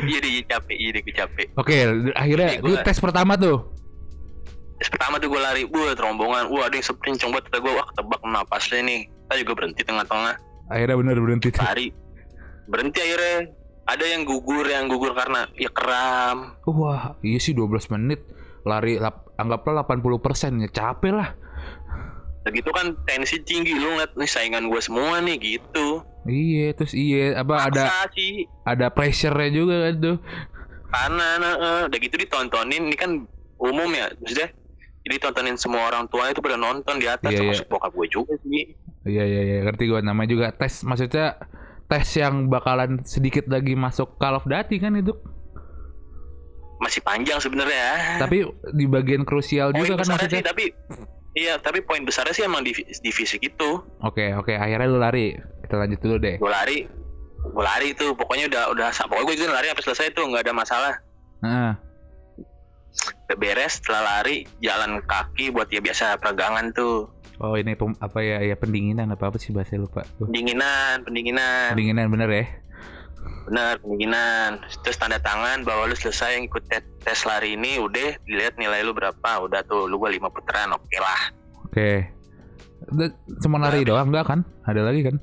iya 0.03 0.17
deh, 0.19 0.31
iya 0.31 0.43
capek, 0.47 0.75
iya 0.75 0.89
deh 0.91 1.01
gue 1.01 1.15
capek. 1.15 1.47
Oke, 1.55 1.75
akhirnya 2.13 2.49
gua- 2.59 2.81
tes 2.81 2.97
pertama 2.97 3.33
tuh. 3.35 3.65
Terus 4.77 4.89
pertama 4.89 5.15
tuh 5.15 5.29
gue 5.29 5.37
lari, 5.39 5.63
buat 5.63 5.93
rombongan, 5.95 6.49
wah 6.49 6.65
ada 6.65 6.73
yang 6.73 6.81
sprint 6.81 7.17
coba 7.19 7.37
kata 7.39 7.57
gue, 7.59 7.69
wah 7.71 7.85
ketebak 7.87 8.21
napasnya 8.23 8.79
nih. 8.81 8.99
Kita 9.05 9.35
juga 9.39 9.53
berhenti 9.55 9.81
tengah-tengah, 9.81 10.35
Akhirnya 10.67 10.95
bener 10.97 11.17
berhenti 11.17 11.47
tuh. 11.49 11.61
lari. 11.61 11.87
berhenti 12.63 12.97
akhirnya 12.97 13.51
ada 13.83 14.05
yang 14.05 14.23
gugur 14.23 14.63
yang 14.63 14.87
gugur 14.87 15.11
karena 15.11 15.43
ya 15.53 15.67
kram 15.67 16.55
Wah, 16.63 17.19
iya 17.19 17.35
sih 17.35 17.51
12 17.51 17.67
menit 17.91 18.23
lari 18.63 18.95
lap, 18.95 19.27
anggaplah 19.35 19.83
80% 19.83 20.07
ya 20.57 20.69
capek 20.71 21.11
lah. 21.11 21.35
Begitu 22.41 22.69
kan 22.69 22.97
tensi 23.03 23.37
tinggi 23.39 23.71
lu 23.71 23.85
ngeliat 23.91 24.13
nih 24.13 24.25
saingan 24.25 24.65
gue 24.65 24.79
semua 24.79 25.19
nih 25.19 25.37
gitu 25.37 26.01
Iya, 26.21 26.73
terus 26.73 26.93
iya 26.93 27.33
apa 27.35 27.65
ada 27.65 27.81
Maksa 27.83 28.13
sih 28.13 28.45
ada 28.61 28.87
pressure-nya 28.89 29.49
juga 29.51 29.75
kan 29.81 29.95
tuh. 29.99 30.17
karena 30.87 31.27
nah, 31.37 31.53
eh, 31.55 31.81
udah 31.87 31.99
gitu 31.99 32.15
ditontonin 32.15 32.83
ini 32.83 32.93
kan 32.93 33.11
umum 33.57 33.89
ya 33.89 34.09
maksudnya 34.15 34.53
jadi 35.01 35.17
tontonin 35.19 35.55
semua 35.55 35.87
orang 35.87 36.05
tua 36.07 36.29
itu 36.29 36.37
pada 36.37 36.55
nonton 36.55 36.97
di 36.97 37.05
atas 37.05 37.25
Iya, 37.25 37.31
iya. 37.31 37.41
termasuk 37.41 37.67
bokap 37.67 37.91
gue 37.91 38.07
juga 38.07 38.33
sih 38.39 38.77
Iya 39.01 39.23
iya 39.23 39.41
iya 39.43 39.57
ngerti 39.63 39.83
gue 39.87 39.97
namanya 39.99 40.29
juga 40.29 40.47
tes 40.51 40.81
maksudnya 40.81 41.41
tes 41.87 42.05
yang 42.13 42.45
bakalan 42.47 43.01
sedikit 43.01 43.45
lagi 43.45 43.73
masuk 43.73 44.13
Call 44.15 44.35
of 44.35 44.45
Duty 44.45 44.77
kan 44.77 44.93
itu. 44.93 45.13
masih 46.77 46.97
panjang 46.99 47.37
sebenarnya 47.37 48.17
Tapi 48.19 48.41
di 48.71 48.85
bagian 48.85 49.21
krusial 49.21 49.69
juga 49.71 49.95
kan 49.95 50.05
besarnya 50.05 50.17
sih 50.23 50.37
maksudnya. 50.37 50.43
tapi 50.43 50.65
iya 51.33 51.55
tapi 51.55 51.79
poin 51.79 52.01
besarnya 52.01 52.31
sih 52.31 52.43
emang 52.43 52.61
di, 52.61 52.71
di 52.75 53.09
fisik 53.09 53.39
itu 53.41 53.79
Oke 54.01 54.31
oke 54.31 54.51
akhirnya 54.51 54.85
lu 54.85 54.97
lari. 54.97 55.31
Kita 55.61 55.75
lanjut 55.77 55.99
dulu 55.99 56.15
deh. 56.17 56.35
gue 56.35 56.51
lari 56.51 56.77
gue 57.41 57.63
lari 57.63 57.87
itu 57.89 58.11
pokoknya 58.11 58.45
udah 58.47 58.63
udah 58.69 58.87
pokoknya 58.91 59.25
gue 59.25 59.35
juga 59.35 59.51
lari 59.53 59.67
sampai 59.67 59.83
selesai 59.83 60.07
tuh 60.11 60.25
nggak 60.25 60.43
ada 60.43 60.53
masalah 60.53 60.93
Nah, 61.41 61.73
udah 63.25 63.33
beres 63.35 63.79
setelah 63.79 64.01
lari 64.13 64.43
jalan 64.59 65.01
kaki 65.01 65.49
buat 65.49 65.65
ya 65.67 65.79
biasa 65.79 66.19
peregangan 66.19 66.69
tuh 66.71 67.09
oh 67.39 67.55
ini 67.55 67.73
pem- 67.73 67.97
apa 67.97 68.19
ya 68.19 68.43
ya 68.43 68.53
pendinginan 68.53 69.09
apa 69.09 69.31
apa 69.31 69.41
sih 69.41 69.49
bahasa 69.49 69.73
lupa. 69.73 70.05
Pendinginan 70.19 71.01
pendinginan 71.01 71.73
Pendinginan 71.73 72.05
bener 72.07 72.29
ya. 72.29 72.45
Benar 73.49 73.81
pendinginan 73.81 74.61
terus 74.85 74.95
tanda 74.95 75.17
tangan 75.19 75.65
bahwa 75.65 75.89
lu 75.89 75.95
selesai 75.97 76.39
yang 76.39 76.45
ikut 76.47 76.63
tes, 76.71 76.85
tes 77.03 77.19
lari 77.25 77.57
ini 77.57 77.81
udah 77.81 78.15
dilihat 78.23 78.55
nilai 78.55 78.85
lu 78.85 78.93
berapa 78.95 79.43
udah 79.43 79.65
tuh 79.65 79.89
lu 79.89 79.97
gua 79.97 80.13
lima 80.13 80.29
putaran 80.31 80.71
oke 80.71 80.97
lah 81.01 81.21
Oke. 81.71 82.03
Udah, 82.91 83.07
Cuma 83.39 83.55
lari 83.63 83.87
doang 83.87 84.11
enggak 84.11 84.27
kan? 84.27 84.43
Ada 84.67 84.83
lagi 84.83 85.07
kan? 85.07 85.15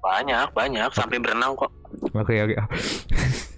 banyak 0.00 0.56
banyak 0.56 0.88
sampai 0.96 1.20
berenang 1.20 1.52
kok 1.60 1.68
Oke 2.16 2.40
oke. 2.40 2.54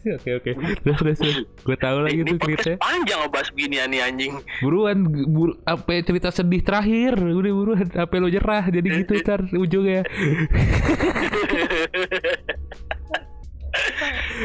Oke 0.02 0.34
oke. 0.34 0.50
Terus 0.82 0.98
terus. 0.98 1.18
Gue 1.62 1.78
tahu 1.78 2.02
lagi 2.02 2.26
ini 2.26 2.34
tuh 2.34 2.42
ceritanya. 2.42 2.74
panjang 2.82 3.18
ngebahas 3.22 3.48
beginian 3.54 3.86
nih 3.86 4.00
anjing 4.02 4.32
Buruan 4.58 5.06
buru, 5.06 5.54
apa 5.62 6.02
cerita 6.02 6.34
sedih 6.34 6.58
terakhir 6.58 7.14
udah 7.14 7.52
buruan 7.54 7.86
apa 7.86 8.10
lo 8.18 8.26
jerah 8.26 8.66
jadi 8.66 8.82
gitu 8.82 9.14
ntar 9.22 9.46
ujungnya 9.54 10.02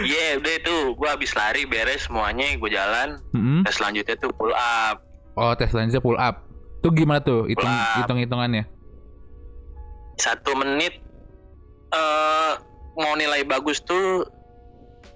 Iya 0.03 0.37
udah 0.37 0.53
itu. 0.59 0.77
Gua 0.99 1.15
habis 1.15 1.31
lari 1.33 1.63
beres 1.65 2.05
semuanya 2.05 2.53
gue 2.59 2.69
jalan. 2.69 3.17
Mm-mm. 3.33 3.65
tes 3.65 3.79
selanjutnya 3.79 4.15
tuh 4.19 4.29
pull 4.35 4.53
up. 4.53 5.01
Oh 5.33 5.55
tes 5.55 5.71
selanjutnya 5.73 6.03
pull 6.03 6.19
up. 6.19 6.43
Tuh 6.85 6.93
gimana 6.93 7.23
tuh 7.23 7.49
hitung 7.49 7.71
hitung 7.97 8.21
hitungannya 8.21 8.77
satu 10.17 10.57
menit 10.57 10.97
eh 11.93 12.53
mau 12.97 13.13
nilai 13.13 13.45
bagus 13.45 13.79
tuh 13.85 14.25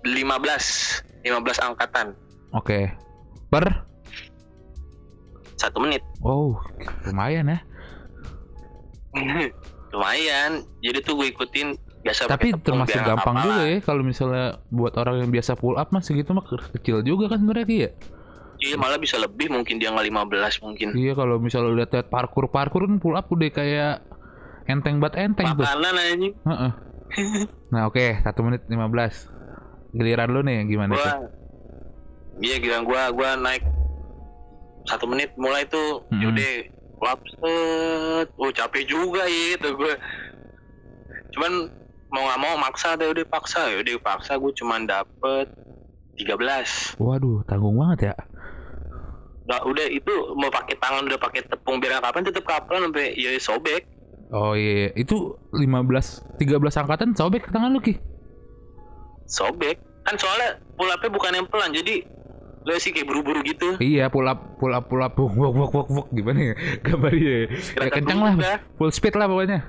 15 0.05 1.25
15 1.25 1.67
angkatan. 1.67 2.13
Oke. 2.53 2.89
Per? 3.49 3.65
Satu 5.57 5.81
menit. 5.81 6.01
Oh 6.21 6.57
lumayan 7.09 7.49
ya. 7.49 7.59
Lumayan. 9.91 10.63
Jadi 10.79 11.03
tuh 11.03 11.19
gue 11.19 11.27
ikutin 11.33 11.75
biasa 12.01 12.25
tapi 12.25 12.49
termasuk 12.57 12.97
gampang 12.97 13.35
juga 13.45 13.63
ya 13.69 13.77
kalau 13.85 14.01
misalnya 14.01 14.57
buat 14.73 14.93
orang 14.97 15.21
yang 15.21 15.29
biasa 15.29 15.53
pull 15.53 15.77
up 15.77 15.93
mah 15.93 16.01
segitu 16.01 16.33
mah 16.33 16.45
kecil 16.49 17.05
juga 17.05 17.29
kan 17.29 17.41
sebenarnya 17.41 17.65
ya? 17.69 17.91
Iya, 18.61 18.77
malah 18.77 19.01
bisa 19.01 19.17
lebih 19.17 19.49
mungkin 19.49 19.81
dia 19.81 19.89
nggak 19.89 20.05
15 20.05 20.61
mungkin. 20.61 20.87
Iya 20.93 21.17
kalau 21.17 21.41
misalnya 21.41 21.73
udah 21.73 21.87
lihat 21.89 22.07
parkur 22.13 22.45
parkur 22.53 22.85
kan 22.85 23.01
pull 23.01 23.17
up 23.17 23.25
udah 23.33 23.49
kayak 23.49 24.05
enteng 24.69 25.01
banget 25.01 25.29
enteng 25.29 25.57
tuh. 25.57 25.65
Makanan 25.65 25.93
anjing 25.97 26.33
Heeh. 26.45 26.71
nah 27.73 27.91
oke 27.91 28.05
satu 28.23 28.39
menit 28.45 28.63
15 28.69 28.77
giliran 29.97 30.29
lu 30.31 30.41
nih 30.47 30.63
gimana 30.63 30.95
gua 30.95 31.27
iya 32.39 32.55
gila 32.55 32.87
gua 32.87 33.11
gua 33.11 33.35
naik 33.35 33.67
satu 34.87 35.03
menit 35.11 35.35
mulai 35.35 35.67
tuh 35.67 36.07
Mm-mm. 36.07 36.23
yaudah 36.23 36.53
lap 37.01 37.19
set. 37.25 38.27
Oh 38.37 38.53
capek 38.53 38.85
juga 38.85 39.25
ya 39.25 39.57
itu 39.57 39.69
gua. 39.73 39.97
Cuman 41.33 41.80
mau 42.11 42.21
nggak 42.21 42.39
mau 42.39 42.55
maksa 42.59 42.93
deh 42.93 43.07
udah 43.07 43.25
paksa 43.25 43.71
yaudah 43.71 43.95
paksa 43.97 44.35
gue 44.35 44.51
cuman 44.53 44.83
dapet 44.83 45.47
13 46.15 46.99
waduh 46.99 47.41
tanggung 47.43 47.75
banget 47.75 48.11
ya 48.11 48.15
Udah, 49.41 49.59
udah 49.65 49.87
itu 49.89 50.13
mau 50.37 50.47
pakai 50.47 50.77
tangan 50.77 51.03
udah 51.03 51.17
pakai 51.17 51.41
tepung 51.43 51.81
biar 51.81 51.99
kapan 51.99 52.23
tetep 52.23 52.45
kapan 52.45 52.87
sampai 52.87 53.15
ya 53.15 53.31
sobek 53.35 53.83
Oh 54.31 54.55
iya, 54.55 54.87
iya. 54.87 55.03
itu 55.03 55.35
15 55.51 56.39
13 56.39 56.47
angkatan 56.77 57.11
sobek 57.11 57.47
ke 57.47 57.51
tangan 57.51 57.71
lu 57.71 57.81
Ki. 57.81 57.99
sobek 59.25 59.75
kan 60.03 60.15
soalnya 60.15 60.55
pull 60.75 60.87
up-nya 60.87 61.09
bukan 61.09 61.31
yang 61.33 61.47
pelan 61.47 61.71
jadi 61.71 62.03
lo 62.61 62.77
sih 62.77 62.93
kayak 62.93 63.09
buru-buru 63.09 63.41
gitu 63.41 63.75
Iya, 63.75 64.07
pull 64.07 64.23
up 64.23 64.55
pull 64.55 64.71
up 64.71 64.85
pull 64.85 65.01
up 65.01 65.17
wok 65.17 65.33
wok 65.33 65.71
wok 65.73 65.87
wok, 65.89 66.07
gimana 66.13 66.53
ya 66.53 66.55
gambarnya? 66.85 67.33
Ya 67.41 67.45
Gerakan 67.49 67.91
kencang 67.97 68.19
lah, 68.21 68.33
udah. 68.37 68.57
full 68.77 68.91
speed 68.93 69.15
lah 69.17 69.25
pokoknya. 69.25 69.59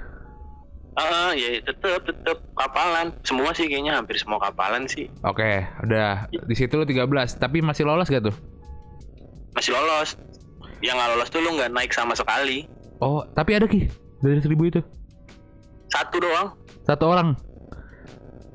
Ah, 0.92 1.32
ya 1.32 1.56
tetep 1.58 2.04
tetep 2.04 2.36
kapalan 2.52 3.16
semua 3.22 3.48
sih 3.50 3.64
kayaknya 3.64 3.96
hampir 3.96 4.14
semua 4.14 4.36
kapalan 4.38 4.84
sih 4.84 5.08
Oke, 5.22 5.64
udah 5.80 6.28
di 6.28 6.52
situ 6.52 6.74
lu 6.74 6.84
13, 6.84 7.08
tapi 7.34 7.60
masih 7.60 7.82
lolos 7.82 8.06
gak 8.06 8.22
tuh? 8.22 8.36
masih 9.52 9.70
lolos 9.70 10.16
yang 10.80 10.94
nggak 10.94 11.10
lolos 11.10 11.28
tuh 11.28 11.38
lu 11.38 11.52
nggak 11.52 11.70
naik 11.70 11.90
sama 11.90 12.12
sekali 12.12 12.68
Oh, 12.98 13.24
tapi 13.28 13.52
ada 13.52 13.64
Ki 13.64 13.88
dari 14.18 14.38
seribu 14.38 14.64
itu. 14.66 14.80
satu 15.88 16.16
doang 16.18 16.56
Satu 16.82 17.04
orang. 17.06 17.28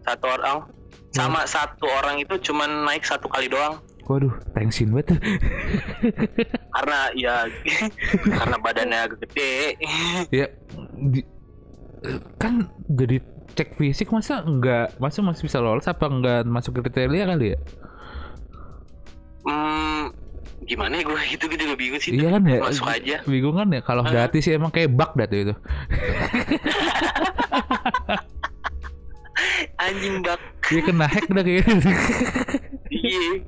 satu 0.02 0.26
orang 0.28 0.58
sama 1.10 1.42
satu 1.44 1.86
orang 1.88 2.18
itu 2.18 2.38
cuman 2.44 2.86
naik 2.86 3.02
satu 3.02 3.26
kali 3.26 3.46
doang 3.46 3.82
Waduh, 4.06 4.32
tensin 4.54 4.90
banget. 4.90 5.12
tuh. 5.12 5.20
karena 6.72 7.00
ya 7.14 7.36
karena 8.38 8.56
badannya 8.58 9.00
agak 9.02 9.20
gede 9.22 9.76
ya 10.32 10.46
di- 11.08 11.28
kan 12.38 12.54
jadi 12.88 13.18
cek 13.54 13.74
fisik 13.76 14.14
masa 14.14 14.42
enggak 14.42 14.94
masa 14.98 15.20
masih 15.20 15.46
bisa 15.46 15.58
lolos 15.58 15.90
apa 15.90 16.06
enggak 16.06 16.46
masuk 16.46 16.78
kriteria 16.78 17.26
kali 17.26 17.48
ya? 17.54 17.60
hmm 19.44 20.14
gimana 20.68 21.00
ya 21.00 21.04
gue 21.08 21.22
gitu 21.32 21.46
gitu 21.48 21.64
gue 21.64 21.78
bingung 21.80 22.02
sih 22.02 22.12
Iya 22.12 22.36
kan 22.36 22.44
ya? 22.44 22.60
masuk 22.60 22.88
aja 22.92 23.16
Bingung 23.24 23.56
kan 23.56 23.72
ya 23.72 23.80
kalau 23.80 24.04
Hah? 24.04 24.12
Dati 24.28 24.44
sih 24.44 24.52
emang 24.52 24.68
kayak 24.68 24.92
bug 24.92 25.16
dah 25.16 25.24
tuh 25.24 25.40
itu. 25.48 25.54
anjing 29.80 30.20
bak 30.22 30.42
Dia 30.68 30.82
kena 30.84 31.06
hack 31.08 31.28
dah 31.30 31.44
kayaknya. 31.46 31.94
iya 32.90 33.40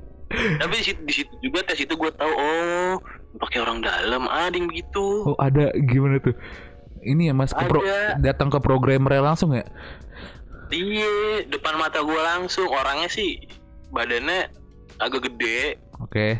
tapi 0.62 0.78
di 0.78 0.84
situ, 0.86 1.00
di 1.02 1.12
situ 1.12 1.34
juga 1.42 1.66
tes 1.66 1.82
itu 1.82 1.90
gue 1.90 2.10
tahu 2.14 2.30
oh 2.30 2.94
pakai 3.42 3.66
orang 3.66 3.82
dalam 3.82 4.30
ada 4.30 4.54
yang 4.54 4.70
begitu 4.70 5.26
Oh 5.26 5.34
ada 5.36 5.74
gimana 5.90 6.22
tuh? 6.22 6.30
Ini 7.02 7.22
ya 7.28 7.34
mas 7.34 7.50
ke 7.50 7.64
pro- 7.64 7.84
datang 8.18 8.48
ke 8.48 8.58
programmernya 8.58 9.24
langsung 9.24 9.52
ya? 9.52 9.64
iya 10.68 11.10
depan 11.44 11.74
mata 11.74 11.98
gue 11.98 12.14
langsung 12.16 12.66
orangnya 12.66 13.08
sih 13.08 13.42
badannya 13.90 14.46
agak 14.96 15.26
gede 15.26 15.74
Oke. 15.98 16.38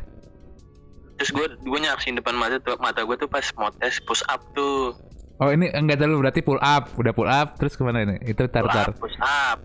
terus 1.16 1.30
gue 1.30 1.46
gue 1.58 1.78
nyaksin 1.80 2.14
depan 2.14 2.32
mata 2.32 2.56
mata 2.76 3.02
gue 3.02 3.16
tuh 3.16 3.26
pas 3.26 3.42
mau 3.56 3.74
tes 3.74 3.98
push 4.00 4.22
up 4.26 4.38
tuh 4.52 4.94
Oh 5.36 5.48
ini 5.48 5.66
enggak 5.66 5.98
dulu 5.98 6.20
berarti 6.20 6.40
pull 6.40 6.60
up, 6.60 6.92
udah 6.94 7.10
pull 7.10 7.24
up 7.24 7.56
terus 7.56 7.72
ke 7.72 7.80
mana 7.80 8.04
ini? 8.04 8.20
Itu 8.22 8.44
tar 8.46 8.60
push 8.62 8.76
tar. 8.76 8.86
up 8.86 8.96
push 9.00 9.18
up 9.18 9.58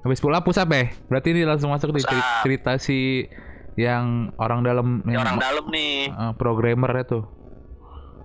Habis 0.00 0.18
pull 0.18 0.30
up 0.30 0.42
push 0.42 0.54
up 0.56 0.70
ya? 0.70 0.86
Berarti 1.04 1.28
ini 1.28 1.42
langsung 1.42 1.68
masuk 1.68 1.90
di 1.90 1.98
Push 1.98 2.06
ceri- 2.06 2.22
up. 2.22 2.40
cerita 2.40 2.72
si 2.78 3.26
yang 3.74 4.30
orang 4.36 4.62
dalam 4.62 5.02
yang 5.04 5.20
orang 5.20 5.36
dalam 5.36 5.66
nih 5.66 6.08
eh, 6.08 6.32
programmer 6.32 6.88
itu. 6.96 7.26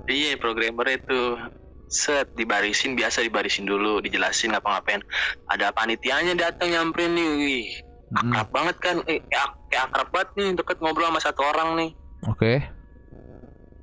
iya 0.06 0.38
programmer 0.38 0.88
itu 0.88 1.42
set 1.92 2.32
dibarisin 2.34 2.96
biasa 2.96 3.20
dibarisin 3.22 3.68
dulu 3.68 4.00
dijelasin 4.00 4.56
ngapa-ngapain 4.56 5.04
ada 5.46 5.70
panitianya 5.70 6.34
datang 6.34 6.72
nyamperin 6.72 7.12
nih 7.12 7.28
wih 7.30 7.68
Mm, 8.12 8.28
akrab 8.28 8.48
banget 8.52 8.76
kan 8.84 8.96
eh, 9.08 9.24
kayak, 9.24 9.48
kayak 9.68 9.84
akrab 9.88 10.08
banget 10.12 10.30
nih 10.36 10.50
deket 10.52 10.78
ngobrol 10.80 11.08
sama 11.08 11.24
satu 11.24 11.48
orang 11.48 11.80
nih 11.80 11.90
Oke. 12.28 12.60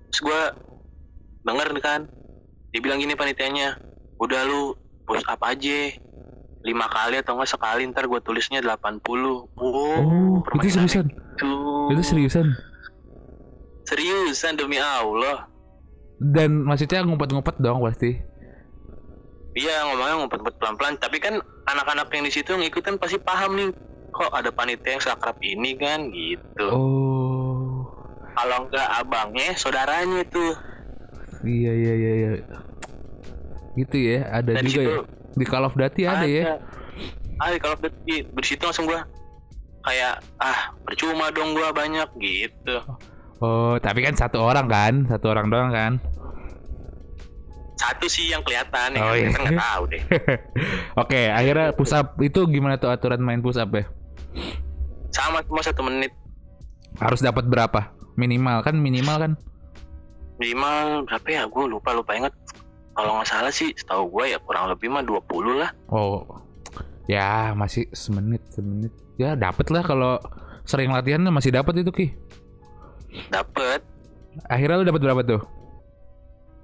terus 0.07 0.21
gue 0.21 0.41
denger 1.43 1.69
nih 1.73 1.81
kan 1.81 2.01
dia 2.69 2.81
bilang 2.85 3.01
gini 3.01 3.17
panitianya 3.17 3.81
udah 4.21 4.45
lu 4.45 4.77
push 5.09 5.25
up 5.25 5.41
aja 5.41 5.97
lima 6.61 6.85
kali 6.87 7.17
atau 7.17 7.41
enggak 7.41 7.49
sekali 7.49 7.89
ntar 7.89 8.05
gue 8.05 8.21
tulisnya 8.21 8.61
80 8.61 9.01
oh, 9.01 9.49
Oh, 9.57 10.45
itu 10.61 10.77
seriusan. 10.77 11.09
gitu. 11.09 11.53
Itu 11.89 12.03
seriusan. 12.05 12.47
seriusan 13.85 14.61
demi 14.61 14.77
Allah 14.77 15.48
Dan 16.19 16.67
maksudnya 16.67 17.03
ngumpet-ngumpet 17.03 17.57
dong 17.59 17.81
pasti. 17.81 18.19
iya 19.55 19.83
ngomongnya 19.83 20.23
ngumpet-ngumpet 20.23 20.55
pelan-pelan 20.57 20.95
tapi 20.99 21.19
kan 21.19 21.35
anak-anak 21.67 22.07
yang 22.15 22.23
di 22.23 22.31
situ 22.31 22.55
ngikutin 22.55 22.95
pasti 22.95 23.19
paham 23.19 23.59
nih 23.59 23.69
kok 24.09 24.31
ada 24.31 24.55
panitia 24.55 24.95
yang 24.95 25.03
seakrab 25.03 25.35
ini 25.43 25.75
kan 25.75 26.15
gitu 26.15 26.67
Oh. 26.71 27.83
kalau 28.35 28.67
enggak 28.67 28.87
abangnya 28.95 29.59
saudaranya 29.59 30.23
tuh 30.31 30.55
Iya 31.43 31.71
iya 31.71 31.95
iya 31.95 32.13
iya. 32.15 32.31
Gitu 33.75 33.97
ya, 33.97 34.27
ada 34.29 34.59
Dari 34.59 34.67
juga 34.67 34.79
situ 34.79 34.91
ya. 34.91 34.99
Di 35.35 35.45
Call 35.47 35.67
of 35.67 35.75
Duty 35.75 36.03
ada, 36.03 36.27
ya. 36.27 36.59
ada 37.39 37.57
kalau 37.59 37.75
di, 37.79 38.27
di 38.27 38.45
situ 38.47 38.63
langsung 38.63 38.87
gua 38.87 39.07
kayak 39.83 40.19
ah 40.39 40.75
percuma 40.83 41.31
dong 41.31 41.55
gua 41.55 41.71
banyak 41.71 42.11
gitu 42.19 42.79
Oh, 43.39 43.79
tapi 43.79 44.03
kan 44.03 44.13
satu 44.13 44.41
orang 44.41 44.67
kan, 44.67 45.07
satu 45.07 45.31
orang 45.31 45.47
doang 45.47 45.71
kan. 45.71 45.93
satu 47.75 48.05
sih 48.05 48.27
yang 48.29 48.43
kelihatan 48.43 48.91
ya 48.91 48.99
Oh, 48.99 49.07
kan 49.07 49.15
iya. 49.15 49.27
kita 49.29 49.39
nggak 49.41 49.61
tahu 49.63 49.83
deh 49.87 50.03
Oke, 51.03 51.23
akhirnya 51.31 51.67
push 51.71 51.95
up 51.95 52.19
itu 52.19 52.41
gimana 52.45 52.75
tuh 52.75 52.91
aturan 52.91 53.19
main 53.19 53.39
push 53.39 53.55
up 53.55 53.71
ya? 53.71 53.87
sama 55.09 55.41
cuma 55.41 55.63
satu 55.63 55.83
menit 55.83 56.11
Harus 56.99 57.19
dapat 57.19 57.47
berapa? 57.47 57.95
Minimal 58.15 58.63
kan 58.63 58.75
minimal 58.75 59.17
kan? 59.21 59.33
minimal 60.37 61.03
berapa 61.03 61.27
ya 61.29 61.43
gue 61.45 61.65
lupa 61.69 61.91
lupa 61.93 62.15
inget 62.15 62.35
kalau 62.93 63.15
nggak 63.15 63.27
salah 63.29 63.51
sih 63.51 63.71
setahu 63.73 64.07
gue 64.09 64.31
ya 64.31 64.39
kurang 64.41 64.67
lebih 64.67 64.87
mah 64.89 65.03
20 65.03 65.23
lah 65.57 65.71
Oh. 65.89 66.27
Ya, 67.07 67.55
masih 67.55 67.89
semenit, 67.91 68.43
semenit. 68.49 68.93
Ya, 69.17 69.33
dapat 69.33 69.71
lah 69.71 69.81
kalau 69.81 70.21
sering 70.63 70.91
latihan 70.91 71.25
masih 71.25 71.49
dapat 71.51 71.81
itu 71.81 71.91
Ki. 71.91 72.07
Dapet 73.29 73.81
Akhirnya 74.47 74.79
lu 74.79 74.87
dapat 74.87 75.03
berapa 75.03 75.23
tuh? 75.23 75.43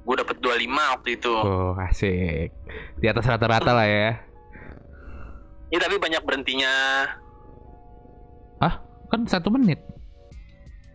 gue 0.04 0.14
dapet 0.14 0.36
25 0.36 0.68
waktu 0.68 1.10
itu 1.14 1.32
Oh, 1.32 1.72
asik. 1.80 2.52
Di 2.94 3.06
atas 3.06 3.24
rata-rata 3.24 3.72
lah 3.72 3.84
ya. 3.84 4.20
ya 5.66 5.78
tapi 5.78 5.96
banyak 5.96 6.20
berhentinya 6.20 6.68
Ah, 8.58 8.78
kan 9.08 9.24
satu 9.24 9.48
menit. 9.48 9.80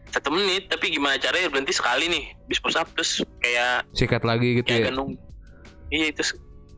satu 0.08 0.30
menit 0.30 0.66
tapi 0.68 0.90
gimana 0.90 1.18
caranya 1.18 1.46
berhenti 1.48 1.70
sekali 1.72 2.06
nih 2.06 2.34
bis 2.46 2.58
push 2.58 2.74
up 2.74 2.90
terus 2.92 3.22
kayak 3.40 3.86
Sikat 3.94 4.22
lagi 4.22 4.58
gitu 4.58 4.66
kayak 4.68 4.80
ya. 4.80 4.88
ganung 4.90 5.14
iya 5.90 6.10
itu 6.10 6.22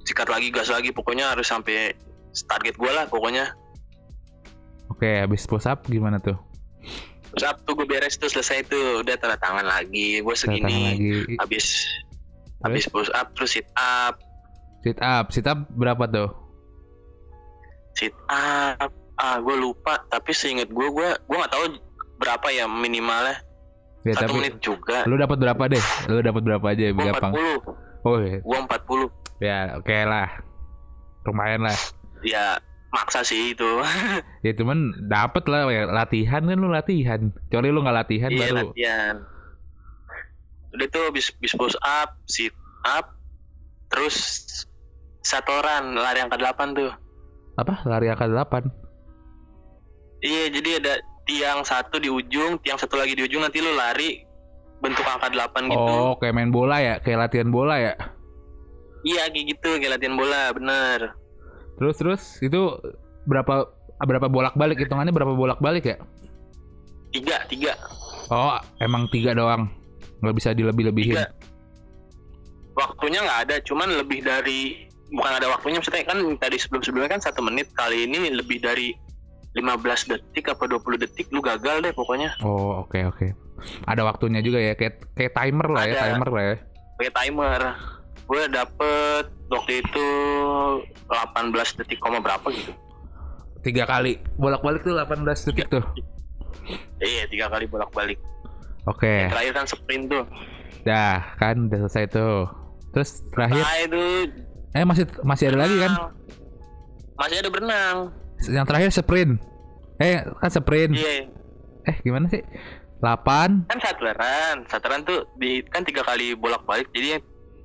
sikat 0.02 0.28
lagi 0.28 0.50
gas 0.50 0.68
lagi 0.68 0.90
pokoknya 0.90 1.32
harus 1.32 1.46
sampai 1.46 1.96
target 2.42 2.76
gue 2.76 2.92
lah 2.92 3.06
pokoknya 3.06 3.56
Oke, 4.90 5.08
habis 5.18 5.44
push 5.44 5.64
up 5.64 5.84
gimana 5.86 6.18
tuh? 6.18 6.36
Tuh 7.34 7.74
gue 7.74 7.86
beres 7.86 8.16
tuh 8.16 8.28
selesai 8.28 8.66
tuh 8.66 9.00
udah 9.00 9.16
tanda 9.16 9.38
tangan 9.38 9.64
lagi 9.64 10.20
gue 10.20 10.36
segini 10.36 10.78
lagi. 10.92 11.12
habis 11.38 11.66
habis 12.62 12.86
push 12.86 13.12
up 13.12 13.32
terus 13.34 13.54
sit 13.54 13.68
up 13.76 14.20
Sit 14.82 14.98
up, 14.98 15.30
sit 15.30 15.46
up 15.46 15.70
berapa 15.72 16.04
tuh? 16.06 16.30
sit 17.94 18.16
up 18.28 18.90
ah 19.16 19.38
gue 19.38 19.56
lupa 19.56 20.02
tapi 20.08 20.32
seinget 20.32 20.68
gue 20.68 20.88
gue 20.88 21.10
gue 21.14 21.38
nggak 21.38 21.52
tahu 21.52 21.66
berapa 22.18 22.48
ya 22.50 22.66
minimalnya 22.66 23.38
Ya 24.02 24.18
satu 24.18 24.34
tapi 24.34 24.38
menit 24.40 24.56
juga 24.58 25.06
lu 25.06 25.14
dapat 25.14 25.38
berapa 25.38 25.64
deh? 25.70 25.84
Lu 26.10 26.26
dapat 26.26 26.42
berapa 26.42 26.66
aja 26.66 26.90
gue 26.90 27.06
gampang? 27.06 27.34
40 27.38 28.02
Oh, 28.02 28.18
iya. 28.18 28.42
gue 28.42 28.58
40 28.58 29.46
ya 29.46 29.58
oke 29.78 29.94
lah. 30.02 30.28
Lumayan 31.22 31.62
lah. 31.62 31.78
ya 32.26 32.58
maksa 32.92 33.22
sih 33.22 33.52
itu 33.52 33.68
Ya 34.46 34.52
cuman 34.52 34.78
dapat 35.06 35.44
lah 35.46 35.66
ya. 35.66 35.84
latihan 35.86 36.42
kan 36.42 36.56
lu 36.56 36.68
latihan. 36.68 37.32
Kecuali 37.46 37.70
lu 37.70 37.80
nggak 37.80 37.98
latihan 37.98 38.30
iya 38.30 38.40
baru. 38.42 38.58
latihan 38.68 39.16
udah 40.72 40.88
tuh 40.88 41.06
bis 41.10 41.28
bis 41.36 41.52
push 41.52 41.76
up 41.82 42.16
sit 42.26 42.56
up 42.86 43.12
terus 43.88 44.48
satoran 45.22 45.94
lari 45.94 46.20
angka 46.20 46.36
8 46.36 46.74
tuh 46.74 46.92
Apa? 47.54 47.84
Lari 47.84 48.08
angka 48.08 48.26
8. 48.26 48.72
iya 50.22 50.48
jadi 50.48 50.80
ada 50.80 50.94
tiang 51.24 51.62
satu 51.62 51.96
di 51.96 52.08
ujung 52.08 52.56
tiang 52.60 52.76
satu 52.76 52.96
lagi 52.96 53.14
di 53.14 53.24
ujung 53.24 53.40
nanti 53.40 53.60
lu 53.60 53.72
lari 53.72 54.24
bentuk 54.80 55.04
angka 55.04 55.28
8 55.30 55.68
gitu 55.68 55.92
Oh, 55.94 56.16
kayak 56.16 56.34
main 56.34 56.50
bola 56.50 56.80
ya, 56.80 56.98
kayak 56.98 57.20
latihan 57.22 57.50
bola 57.50 57.76
ya. 57.78 57.94
iya 59.04 59.28
kayak 59.28 59.46
gitu 59.52 59.70
kayak 59.76 59.96
latihan 59.96 60.16
bola 60.16 60.50
bener 60.52 61.00
Terus 61.82 61.96
terus 61.98 62.22
itu 62.40 62.78
berapa 63.26 63.66
berapa 63.98 64.28
bolak-balik 64.30 64.78
hitungannya 64.78 65.10
berapa 65.10 65.34
bolak-balik 65.34 65.86
ya? 65.88 65.98
tiga 67.10 67.42
tiga 67.50 67.74
Oh, 68.30 68.56
emang 68.80 69.10
tiga 69.10 69.34
doang. 69.34 69.68
Nggak 70.22 70.36
bisa 70.38 70.50
dilebih-lebihin. 70.54 71.18
tiga 71.18 71.26
waktunya 72.72 73.20
nggak 73.20 73.40
ada 73.44 73.56
cuman 73.62 73.90
lebih 74.00 74.22
dari 74.22 74.88
bukan 75.12 75.34
ada 75.36 75.52
waktunya 75.52 75.76
maksudnya 75.76 76.08
kan 76.08 76.18
tadi 76.40 76.56
sebelum 76.56 76.82
sebelumnya 76.82 77.12
kan 77.12 77.22
satu 77.22 77.44
menit 77.44 77.68
kali 77.76 78.08
ini 78.08 78.32
lebih 78.32 78.64
dari 78.64 78.96
15 79.52 79.76
detik 80.08 80.48
apa 80.48 80.64
20 80.64 81.04
detik 81.04 81.28
lu 81.30 81.44
gagal 81.44 81.84
deh 81.84 81.92
pokoknya 81.92 82.32
Oh, 82.40 82.80
oke 82.80 82.96
oke. 83.04 83.28
Ada 83.84 84.02
waktunya 84.02 84.40
juga 84.40 84.58
ya, 84.58 84.74
kayak 84.74 85.12
kayak 85.14 85.36
timer 85.36 85.68
lah 85.70 85.84
ya, 85.84 85.94
Ada. 85.94 86.04
timer 86.10 86.30
lah 86.32 86.44
ya. 86.44 86.56
pakai 86.96 87.12
timer 87.12 87.62
gue 88.32 88.44
dapet 88.48 89.24
waktu 89.52 89.84
itu 89.84 90.08
18 91.12 91.52
detik 91.84 92.00
koma 92.00 92.24
berapa 92.24 92.48
gitu. 92.56 92.72
Tiga 93.60 93.84
kali. 93.84 94.24
Bolak-balik 94.40 94.88
tuh 94.88 94.96
18 94.96 95.52
detik 95.52 95.68
tuh. 95.68 95.84
iya 97.02 97.26
tiga 97.28 97.50
kali 97.50 97.66
bolak 97.66 97.90
balik 97.92 98.22
Oke, 98.86 99.30
terakhir 99.30 99.54
kan 99.54 99.66
sprint 99.68 100.10
tuh. 100.10 100.24
Dah 100.88 101.36
kan 101.38 101.70
udah 101.70 101.86
selesai 101.86 102.10
tuh. 102.10 102.50
Terus 102.96 103.22
terakhir, 103.30 103.62
nah 103.62 103.78
itu 103.78 104.04
eh 104.72 104.86
masih 104.88 105.06
masih 105.22 105.46
ada 105.54 105.58
lagi 105.68 105.76
kan? 105.78 105.92
masih 107.20 107.38
ada 107.46 107.50
berenang. 107.54 107.98
Yang 108.50 108.66
terakhir 108.66 108.90
sprint. 108.90 109.32
Eh 110.02 110.26
kan 110.42 110.50
sprint. 110.50 110.92
iya. 110.98 111.30
Eh 111.86 111.96
gimana 112.02 112.26
sih? 112.32 112.42
8 113.02 113.66
kan 113.66 113.80
saturan 113.82 114.56
saturan 114.70 115.02
tuh 115.02 115.26
di 115.42 115.66
kan 115.74 115.82
tiga 115.82 116.06
kali 116.06 116.38
bolak 116.38 116.62
balik 116.70 116.86
jadi 116.94 117.18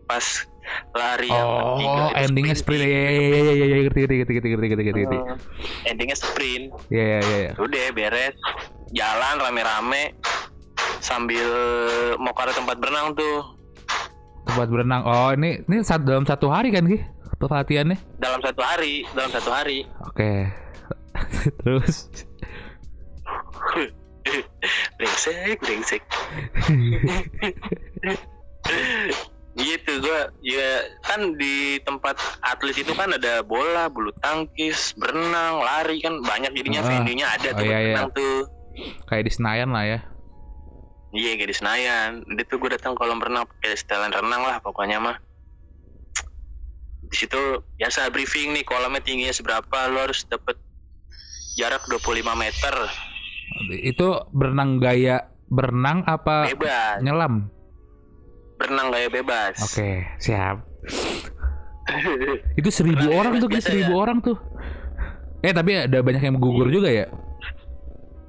pas 0.09 0.25
lari 0.93 1.27
yang 1.27 1.47
ketiga 1.47 2.03
Oh, 2.03 2.11
endingnya 2.17 2.55
sprint. 2.55 2.83
Ya 2.83 2.89
ya 2.89 3.01
ya 3.01 3.09
ya 3.09 3.29
ya 3.29 3.55
ya, 3.57 3.83
ngerti 3.83 3.99
ngerti 3.99 4.15
ngerti 4.17 4.33
ngerti 4.33 4.49
ngerti 4.49 4.67
ngerti 4.67 4.91
ngerti. 4.97 5.17
Oh, 5.17 5.37
endingnya 5.85 6.15
sprint 6.15 6.65
Ya 6.89 7.05
ya 7.05 7.19
ya. 7.21 7.51
udah 7.57 7.85
beres 7.91 8.35
jalan 8.91 9.35
rame-rame 9.39 10.15
sambil 10.99 11.47
mau 12.17 12.31
ke 12.31 12.51
tempat 12.51 12.77
berenang 12.77 13.13
tuh 13.13 13.43
Tempat 14.45 14.67
berenang. 14.69 15.01
Oh, 15.03 15.31
ini 15.33 15.61
ini 15.61 15.83
sat- 15.83 16.03
dalam 16.03 16.23
satu 16.23 16.47
hari 16.47 16.71
kan, 16.71 16.85
Ki? 16.85 16.99
Tuh 17.37 17.47
latihannya. 17.47 17.95
dalam 18.17 18.41
satu 18.41 18.59
hari 18.59 19.05
dalam 19.11 19.29
satu 19.29 19.51
hari 19.51 19.85
Oke. 20.03 20.49
Terus 21.61 22.09
brengsek 24.97 25.59
brengsek 25.61 26.03
gitu 29.57 29.99
gua 29.99 30.29
ya 30.39 30.71
kan 31.01 31.33
di 31.35 31.81
tempat 31.81 32.15
atlet 32.43 32.77
itu 32.77 32.93
kan 32.93 33.09
ada 33.11 33.41
bola 33.41 33.89
bulu 33.89 34.13
tangkis 34.19 34.93
berenang 34.95 35.59
lari 35.59 35.97
kan 35.99 36.21
banyak 36.21 36.53
jadinya 36.53 36.81
Ah. 36.81 36.89
venue-nya 36.93 37.27
ada 37.27 37.49
Oh, 37.51 37.57
tuh 37.57 37.65
iya, 37.65 37.73
iya. 37.73 37.81
berenang 37.91 38.09
tuh 38.13 38.37
kayak 39.07 39.25
di 39.25 39.33
Senayan 39.33 39.71
lah 39.71 39.85
ya. 39.87 39.99
iya 41.11 41.33
kayak 41.35 41.49
di 41.49 41.57
Senayan 41.57 42.11
dia 42.29 42.45
tuh 42.45 42.59
gue 42.59 42.71
datang 42.71 42.93
kolam 42.93 43.17
renang 43.17 43.49
pakai 43.49 43.73
setelan 43.73 44.13
renang 44.13 44.43
lah 44.43 44.61
pokoknya 44.61 45.01
mah 45.01 45.17
di 47.03 47.17
situ 47.17 47.41
biasa 47.75 48.11
briefing 48.11 48.53
nih 48.53 48.63
kolamnya 48.63 49.01
tingginya 49.01 49.31
seberapa 49.31 49.89
lo 49.89 50.03
harus 50.03 50.27
dapet 50.27 50.59
jarak 51.55 51.81
25 51.87 52.03
meter 52.35 52.75
Itu 53.73 54.29
berenang 54.29 54.77
gaya 54.77 55.25
berenang 55.47 56.05
apa 56.05 56.45
bebas 56.47 57.01
nyelam? 57.01 57.49
Berenang 58.57 58.89
gaya 58.89 59.09
bebas 59.09 59.57
Oke, 59.63 60.05
siap. 60.19 60.65
Itu 62.59 62.69
seribu 62.69 62.99
Berenang 63.01 63.19
orang 63.19 63.33
bebas 63.37 63.63
tuh, 63.63 63.63
seribu 63.63 63.93
ya? 63.93 63.97
orang 63.97 64.19
tuh. 64.19 64.37
Eh 65.41 65.53
tapi 65.53 65.77
ada 65.79 65.99
banyak 66.01 66.19
yang 66.21 66.37
gugur 66.37 66.69
juga 66.69 66.89
ya? 66.89 67.07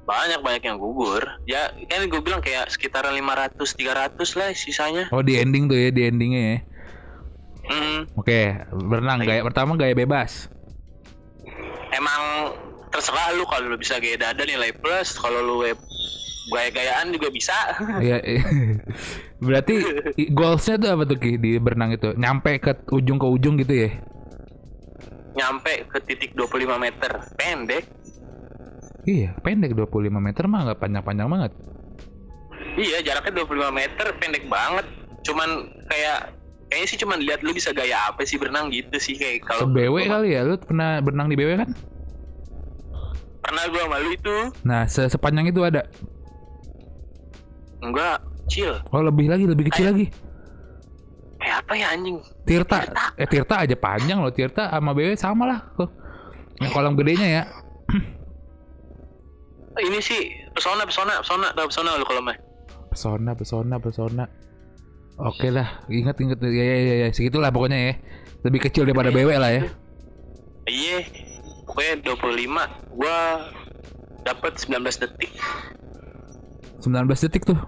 banyak 0.04 0.40
banyak 0.40 0.64
yang 0.64 0.80
gugur 0.80 1.20
ya 1.44 1.68
kan 1.84 2.08
gue 2.08 2.20
bilang 2.24 2.40
kayak 2.40 2.72
sekitaran 2.72 3.12
500 3.12 3.60
300 3.60 4.16
lah 4.40 4.48
sisanya 4.56 5.04
Oh 5.12 5.20
di 5.20 5.36
ending 5.36 5.68
tuh 5.68 5.76
ya, 5.76 5.92
di 5.92 6.08
endingnya 6.08 6.40
ya. 6.40 6.58
Hmm, 7.68 8.08
Oke, 8.16 8.56
berenang 8.72 9.20
gaya 9.20 9.44
pertama 9.44 9.76
gaya 9.76 9.92
bebas. 9.92 10.48
emang 11.90 12.56
terserah 12.88 13.36
lu 13.36 13.44
kalau 13.44 13.68
lu 13.68 13.76
bisa 13.76 14.00
gaya 14.00 14.16
dada 14.16 14.40
nilai 14.40 14.72
plus 14.72 15.12
kalau 15.12 15.44
lu 15.44 15.60
web 15.60 15.76
gaya-gayaan 16.48 17.08
juga 17.10 17.28
bisa 17.28 17.54
Iya. 18.00 18.18
iya. 18.20 18.42
Berarti 19.44 19.74
goalsnya 20.28 20.76
tuh 20.76 20.90
apa 20.90 21.02
tuh 21.04 21.16
Ki 21.16 21.36
di 21.36 21.56
berenang 21.56 21.92
itu? 21.92 22.10
Nyampe 22.12 22.58
ke 22.58 22.74
ujung 22.90 23.16
ke 23.16 23.26
ujung 23.26 23.54
gitu 23.56 23.74
ya? 23.78 23.90
nyampe 25.30 25.86
ke 25.86 25.98
titik 26.02 26.34
25 26.34 26.50
meter 26.76 27.10
pendek 27.32 27.86
Iya, 29.04 29.38
pendek 29.38 29.70
25 29.72 29.86
meter 30.12 30.44
mah 30.44 30.66
nggak 30.66 30.78
panjang-panjang 30.78 31.28
banget. 31.28 31.52
iya 32.74 32.98
jaraknya 33.00 33.42
25 33.42 33.70
meter 33.70 34.06
pendek 34.18 34.44
banget 34.44 34.86
cuman 35.22 35.48
kayak 35.86 36.34
kayaknya 36.66 36.86
sih 36.86 36.98
cuman 36.98 37.18
lihat 37.18 37.40
lu 37.40 37.50
bisa 37.50 37.70
gaya 37.70 37.96
apa 38.04 38.22
sih 38.22 38.34
berenang 38.34 38.68
gitu 38.68 38.98
sih 38.98 39.14
kayak 39.14 39.42
kalau 39.42 39.64
Sebewe 39.64 40.04
kali 40.04 40.34
ya, 40.34 40.42
lu 40.42 40.58
pernah 40.58 40.98
berenang 40.98 41.26
di 41.26 41.34
BW 41.34 41.50
kan? 41.56 41.70
pernah 43.38 43.64
gua 43.64 43.82
sama 43.84 43.96
lu 43.98 44.10
itu 44.12 44.36
Nah, 44.60 44.82
se- 44.84 45.08
sepanjang 45.08 45.48
itu 45.48 45.60
ada. 45.62 45.86
Enggak 47.80 48.18
chill 48.46 48.74
Oh, 48.90 49.00
lebih 49.00 49.28
lagi, 49.28 49.44
lebih 49.44 49.68
kecil 49.68 49.92
lagi. 49.92 50.06
kayak 51.38 51.62
apa 51.62 51.72
ya 51.74 51.86
anjing 51.94 52.18
Tirta, 52.42 52.82
Tirta. 52.82 53.04
eh 53.14 53.26
Tirta 53.26 53.54
aja 53.62 53.76
panjang 53.76 54.18
loh. 54.18 54.32
Tirta 54.32 54.68
sama 54.68 54.90
BW 54.90 55.14
sama 55.14 55.44
lah. 55.46 55.60
Kok. 55.76 55.90
Yang 56.58 56.70
kolam 56.72 56.94
gedenya 56.98 57.28
ya. 57.30 57.42
ini 59.78 60.02
sih 60.02 60.18
pesona 60.50 60.82
pesona 60.82 61.22
pesona 61.22 61.54
tau 61.54 61.70
pesona 61.70 61.94
kalau 62.02 62.22
mah 62.22 62.36
Pesona, 62.88 63.30
pesona, 63.36 63.76
pesona. 63.78 64.24
Oke 65.20 65.50
lah, 65.50 65.84
ingat 65.86 66.16
ingat 66.18 66.38
ya 66.40 66.50
ya 66.50 66.76
ya, 66.78 66.94
ya. 67.04 67.08
segitulah 67.12 67.52
pokoknya 67.52 67.78
ya. 67.78 67.94
Lebih 68.42 68.64
kecil 68.64 68.86
daripada 68.86 69.10
BW 69.10 69.28
lah 69.34 69.50
ya. 69.52 69.62
iya 70.64 71.04
pokoknya 71.64 72.16
25 72.16 72.48
gua 72.92 73.16
dapat 74.20 74.52
19 74.58 74.82
detik 74.98 75.30
19 76.78 77.24
detik 77.26 77.42
tuh. 77.44 77.58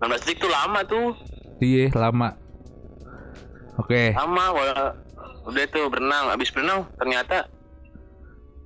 19 0.00 0.18
detik 0.22 0.38
tuh 0.40 0.50
lama 0.50 0.80
tuh 0.84 1.14
Iya, 1.62 1.94
lama. 1.94 2.34
Oke. 3.78 4.12
lama 4.12 4.44
kalau 4.52 4.76
udah 5.48 5.64
tuh 5.70 5.84
berenang 5.90 6.24
abis 6.30 6.54
berenang 6.54 6.86
ternyata 7.00 7.48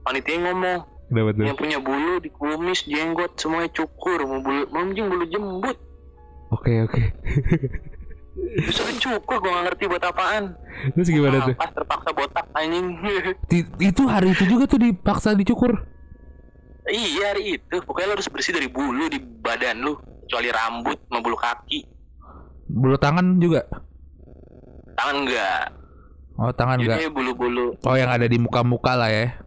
panitia 0.05 0.37
ngomong 0.45 0.85
tuh? 1.09 1.45
yang 1.47 1.57
punya 1.57 1.79
bulu 1.79 2.19
di 2.19 2.29
kumis 2.29 2.85
jenggot 2.85 3.33
semuanya 3.39 3.71
cukur 3.73 4.27
mau 4.27 4.43
bulu 4.43 4.67
mau 4.75 4.85
bulu 4.85 5.25
jembut 5.31 5.77
Oke, 6.53 6.85
oke. 6.85 7.03
disuruh 8.37 8.95
cukur 9.01 9.41
gua 9.41 9.51
gak 9.51 9.65
ngerti 9.73 9.85
buat 9.89 10.05
apaan 10.05 10.53
Terus 10.95 11.09
gimana 11.09 11.43
tuh? 11.43 11.55
pas 11.57 11.71
terpaksa 11.73 12.11
botak 12.13 12.47
anjing 12.53 12.87
itu 13.89 14.03
hari 14.07 14.37
itu 14.37 14.45
juga 14.45 14.69
tuh 14.69 14.79
dipaksa 14.79 15.33
dicukur. 15.33 15.89
Iya 16.89 17.31
hari 17.31 17.57
itu 17.57 17.77
pokoknya 17.81 18.07
lo 18.07 18.15
harus 18.15 18.29
bersih 18.29 18.53
dari 18.53 18.67
bulu 18.67 19.07
di 19.07 19.19
badan 19.19 19.81
lu 19.81 19.95
kecuali 20.23 20.49
rambut 20.49 20.99
sama 21.03 21.21
bulu 21.21 21.37
kaki 21.37 21.81
Bulu 22.67 22.97
tangan 22.97 23.39
juga. 23.39 23.63
tangan 24.93 25.17
enggak 25.21 25.65
Oh, 26.37 26.51
tangan 26.51 26.77
enggak. 26.77 26.99
jadi 26.99 27.09
bulu-bulu 27.09 27.79
Oh, 27.81 27.95
yang 27.95 28.09
ada 28.09 28.25
di 28.25 28.37
muka-muka 28.37 28.93
lah 28.93 29.09
ya. 29.09 29.39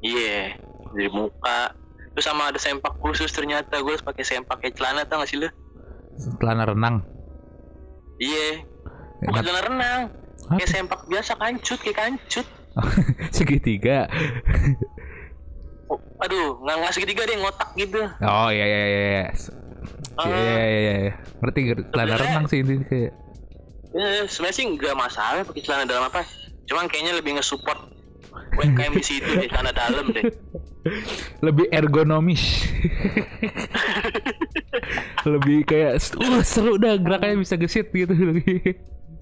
iya 0.00 0.58
dari 0.88 1.08
muka 1.08 1.72
terus 2.10 2.26
sama 2.26 2.50
ada 2.50 2.58
sempak 2.58 2.92
khusus 2.98 3.30
ternyata 3.30 3.78
gue 3.78 3.88
harus 3.88 4.02
pakai 4.02 4.20
sempak 4.20 4.60
kayak 4.60 4.74
celana 4.74 5.02
tau 5.02 5.18
gak 5.18 5.28
sih 5.28 5.38
lu 5.38 5.48
Celana 6.36 6.66
renang. 6.66 7.00
iya 8.18 8.66
Ya, 9.18 9.30
bukan 9.30 9.42
celana 9.42 9.62
renang 9.64 10.00
Apa? 10.44 10.58
kayak 10.58 10.68
sempak 10.68 11.00
biasa 11.06 11.32
kancut 11.34 11.78
kayak 11.80 11.98
kancut 11.98 12.46
Segitiga. 13.32 14.08
Aduh 16.22 16.60
nggak 16.62 16.76
nggak 16.78 16.92
segitiga 16.94 17.22
deh 17.26 17.36
ngotak 17.40 17.70
gitu 17.74 18.00
Oh, 18.22 18.48
iya 18.52 18.64
iya 18.64 18.84
iya 18.86 19.02
iya. 19.02 19.24
Ah. 20.16 20.28
Iya 20.28 20.38
iya 20.38 20.64
iya. 20.68 20.94
iya. 21.08 21.12
Ngerti 21.40 21.58
ngerti. 21.66 21.82
celana 21.90 22.14
renang 22.20 22.44
sih 22.46 22.58
ini 22.60 22.84
kayak. 22.84 23.12
Eh, 23.92 24.24
sebenarnya 24.24 24.56
sih 24.56 24.64
nggak 24.76 24.94
masalah 24.96 25.42
pakai 25.44 25.62
celana 25.64 25.84
dalam 25.84 26.08
apa 26.08 26.24
cuman 26.62 26.86
kayaknya 26.88 27.18
lebih 27.18 27.36
nge-support 27.36 27.76
UMKM 28.56 28.96
di 28.96 29.04
situ 29.04 29.28
deh 29.28 29.50
celana 29.50 29.76
dalam 29.76 30.08
deh 30.14 30.24
lebih 31.46 31.68
ergonomis. 31.68 32.42
lebih 35.32 35.62
kayak 35.62 36.02
uh 36.18 36.42
seru 36.42 36.74
dah 36.80 36.98
geraknya 36.98 37.38
bisa 37.38 37.54
gesit 37.54 37.94
gitu 37.94 38.10
lebih. 38.10 38.58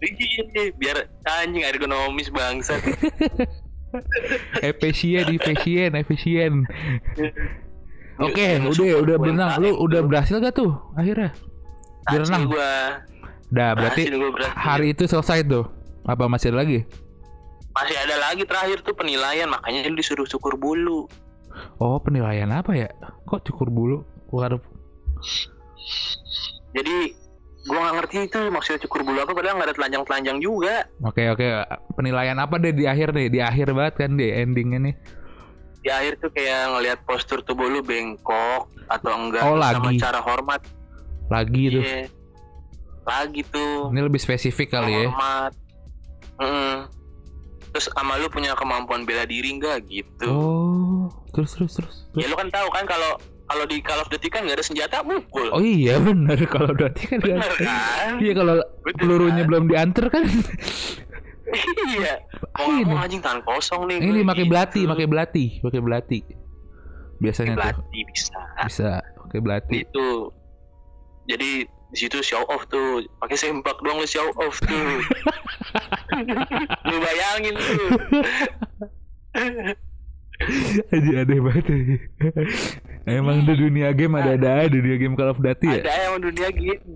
Iya, 0.00 0.72
biar 0.80 0.96
anjing 1.28 1.60
ergonomis 1.60 2.32
bangsat 2.32 2.80
efisien, 4.62 5.24
efisien, 5.28 5.90
efisien. 5.96 6.52
Oke, 8.26 8.60
Yang 8.60 8.64
udah 8.68 8.74
support 8.76 9.00
udah 9.02 9.16
berenang. 9.16 9.50
Lu 9.64 9.70
udah 9.80 10.00
berhasil 10.04 10.36
gak 10.38 10.52
tuh 10.52 10.76
akhirnya? 10.92 11.32
Berenang. 12.04 12.52
Gua 12.52 13.00
Dah, 13.50 13.72
berarti 13.74 14.12
gua 14.12 14.30
berhasil. 14.30 14.54
hari 14.54 14.86
itu 14.92 15.04
selesai 15.08 15.42
tuh. 15.48 15.64
Apa 16.04 16.28
masih 16.28 16.52
ada 16.52 16.64
lagi? 16.64 16.84
masih 17.70 17.94
ada 17.96 18.16
lagi 18.18 18.42
terakhir 18.44 18.82
tuh 18.82 18.92
penilaian 18.98 19.46
makanya 19.46 19.86
dia 19.86 19.94
disuruh 19.94 20.26
syukur 20.26 20.58
bulu 20.58 21.06
Oh, 21.78 22.02
penilaian 22.02 22.50
apa 22.50 22.74
ya? 22.74 22.90
Kok 23.30 23.46
cukur 23.46 23.70
bulu? 23.70 24.02
Keluar 24.26 24.58
jadi 26.74 27.14
gua 27.68 27.78
nggak 27.84 27.96
ngerti 28.00 28.16
itu 28.24 28.38
maksudnya 28.48 28.80
cukur 28.88 29.00
bulu 29.04 29.18
apa 29.20 29.32
padahal 29.36 29.60
nggak 29.60 29.68
ada 29.68 29.76
telanjang-telanjang 29.76 30.38
juga. 30.40 30.88
Oke 31.04 31.28
oke. 31.28 31.44
Penilaian 31.92 32.38
apa 32.40 32.56
deh 32.56 32.72
di 32.72 32.88
akhir 32.88 33.12
nih? 33.12 33.28
Di 33.28 33.40
akhir 33.44 33.76
banget 33.76 33.94
kan 34.00 34.10
di 34.16 34.26
endingnya 34.32 34.80
nih. 34.80 34.94
Di 35.80 35.88
akhir 35.92 36.20
tuh 36.20 36.30
kayak 36.32 36.76
ngelihat 36.76 36.98
postur 37.04 37.40
tubuh 37.44 37.68
lu 37.68 37.80
bengkok 37.84 38.68
atau 38.88 39.12
enggak 39.12 39.44
Oh, 39.44 39.56
sama 39.60 39.92
lagi. 39.92 39.98
cara 40.00 40.20
hormat. 40.24 40.60
Lagi 41.28 41.64
tuh. 41.72 41.84
Iya. 41.84 42.02
lagi 43.00 43.42
tuh. 43.48 43.90
Ini 43.90 44.00
lebih 44.06 44.20
spesifik 44.20 44.76
kali 44.76 44.92
ya. 44.92 45.08
hormat. 45.08 45.52
Mm. 46.40 46.76
terus 47.70 47.86
sama 47.86 48.18
lu 48.18 48.26
punya 48.26 48.50
kemampuan 48.58 49.06
bela 49.06 49.22
diri 49.22 49.54
enggak 49.54 49.86
gitu. 49.86 50.26
Oh 50.26 51.06
terus 51.30 51.54
terus 51.54 51.72
terus, 51.78 51.96
ya 52.18 52.26
terus. 52.26 52.30
lu 52.30 52.36
kan 52.36 52.48
tahu 52.50 52.68
kan 52.74 52.84
kalau 52.86 53.14
kalau 53.50 53.64
di 53.66 53.82
Call 53.82 53.98
of 53.98 54.06
Duty 54.06 54.30
kan 54.30 54.46
nggak 54.46 54.62
ada 54.62 54.64
senjata 54.64 55.02
mukul. 55.02 55.50
Oh 55.50 55.58
iya 55.58 55.98
benar 55.98 56.38
kalau 56.46 56.70
berarti 56.70 57.02
kan 57.10 57.18
bener 57.18 57.50
kan? 57.58 58.22
Iya 58.22 58.32
kalau 58.38 58.54
pelurunya 58.94 59.42
kan? 59.42 59.48
belum 59.50 59.64
diantar 59.66 60.06
kan. 60.06 60.22
Iya. 61.90 62.22
Mau 62.62 62.70
ini. 62.78 62.94
anjing 62.94 63.18
tangan 63.18 63.42
kosong 63.42 63.90
nih 63.90 63.98
ini 63.98 64.22
pakai 64.22 64.46
belati 64.46 64.86
pakai 64.86 65.06
belati 65.10 65.58
pakai 65.58 65.80
belati. 65.82 66.18
Biasanya 67.18 67.58
tuh. 67.58 67.62
Belati 67.66 67.98
bisa. 68.06 68.38
Bisa 68.70 68.90
pakai 69.26 69.40
belati. 69.42 69.74
Itu 69.82 70.30
jadi 71.26 71.66
di 71.66 71.96
situ 71.98 72.22
show 72.22 72.46
off 72.46 72.70
tuh. 72.70 73.02
Pakai 73.18 73.34
sempak 73.34 73.82
doang 73.82 73.98
lu 73.98 74.06
show 74.06 74.30
off 74.38 74.62
tuh. 74.62 74.78
Lu 76.90 76.96
bayangin 76.98 77.54
tuh 77.54 77.86
Aja 80.94 81.10
aneh 81.20 81.40
banget. 81.40 81.66
Emang 83.04 83.44
di 83.44 83.54
dunia 83.56 83.92
game 83.92 84.16
ada-ada 84.16 84.64
aja 84.64 84.72
dunia 84.72 84.96
game 84.96 85.14
Call 85.16 85.32
of 85.32 85.40
Duty 85.40 85.68
ya? 85.68 85.82
Ada 85.84 85.92
yang 86.08 86.20
dunia 86.20 86.48
gitu 86.52 86.90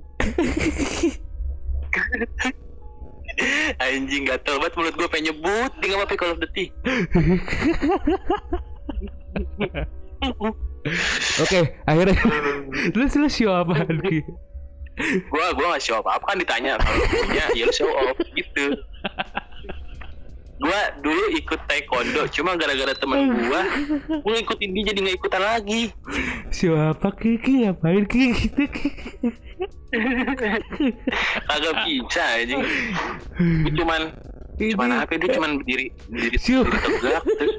anjing 3.82 4.24
gatel 4.26 4.62
banget 4.62 4.74
mulut 4.78 4.94
gue 4.94 5.08
pengen 5.10 5.34
nyebut 5.34 5.70
tinggal 5.82 6.06
apa 6.06 6.14
Call 6.14 6.34
of 6.34 6.40
Duty. 6.40 6.70
Oke 11.42 11.60
akhirnya. 11.88 12.14
Lu 12.94 13.04
lu 13.08 13.28
show 13.28 13.50
apa 13.50 13.82
Ki? 14.06 14.22
gua 15.26 15.50
gua 15.58 15.74
nggak 15.74 15.82
show 15.82 15.98
apa 15.98 16.22
apa 16.22 16.24
kan 16.30 16.38
ditanya. 16.38 16.78
Kalau 16.78 17.02
punya 17.10 17.44
ya 17.58 17.66
lu 17.66 17.74
show 17.74 17.90
off 17.90 18.14
gitu 18.36 18.78
gua 20.54 20.80
dulu 20.98 21.22
ikut 21.34 21.60
taekwondo 21.64 22.22
cuma 22.30 22.54
gara-gara 22.54 22.94
temen 22.94 23.26
gua 23.42 23.60
gua 24.22 24.32
ngikutin 24.32 24.70
dia 24.70 24.82
jadi 24.88 24.98
nggak 25.00 25.16
ikutan 25.18 25.42
lagi. 25.42 25.82
Show 26.48 26.74
apa 26.74 27.08
Ki? 27.12 27.36
Ki 27.36 27.64
ngapain 27.64 28.04
Ki 28.04 28.32
gitu 28.32 28.64
kagak 31.44 31.74
bisa 31.84 32.24
Gua 33.36 33.70
cuman 33.74 34.02
cuman 34.54 34.88
apa 34.96 35.12
dia 35.12 35.28
cuman 35.32 35.50
berdiri 35.58 35.90
berdiri, 36.06 36.36
berdiri 36.38 36.62
tegak 36.62 37.24
terus. 37.26 37.54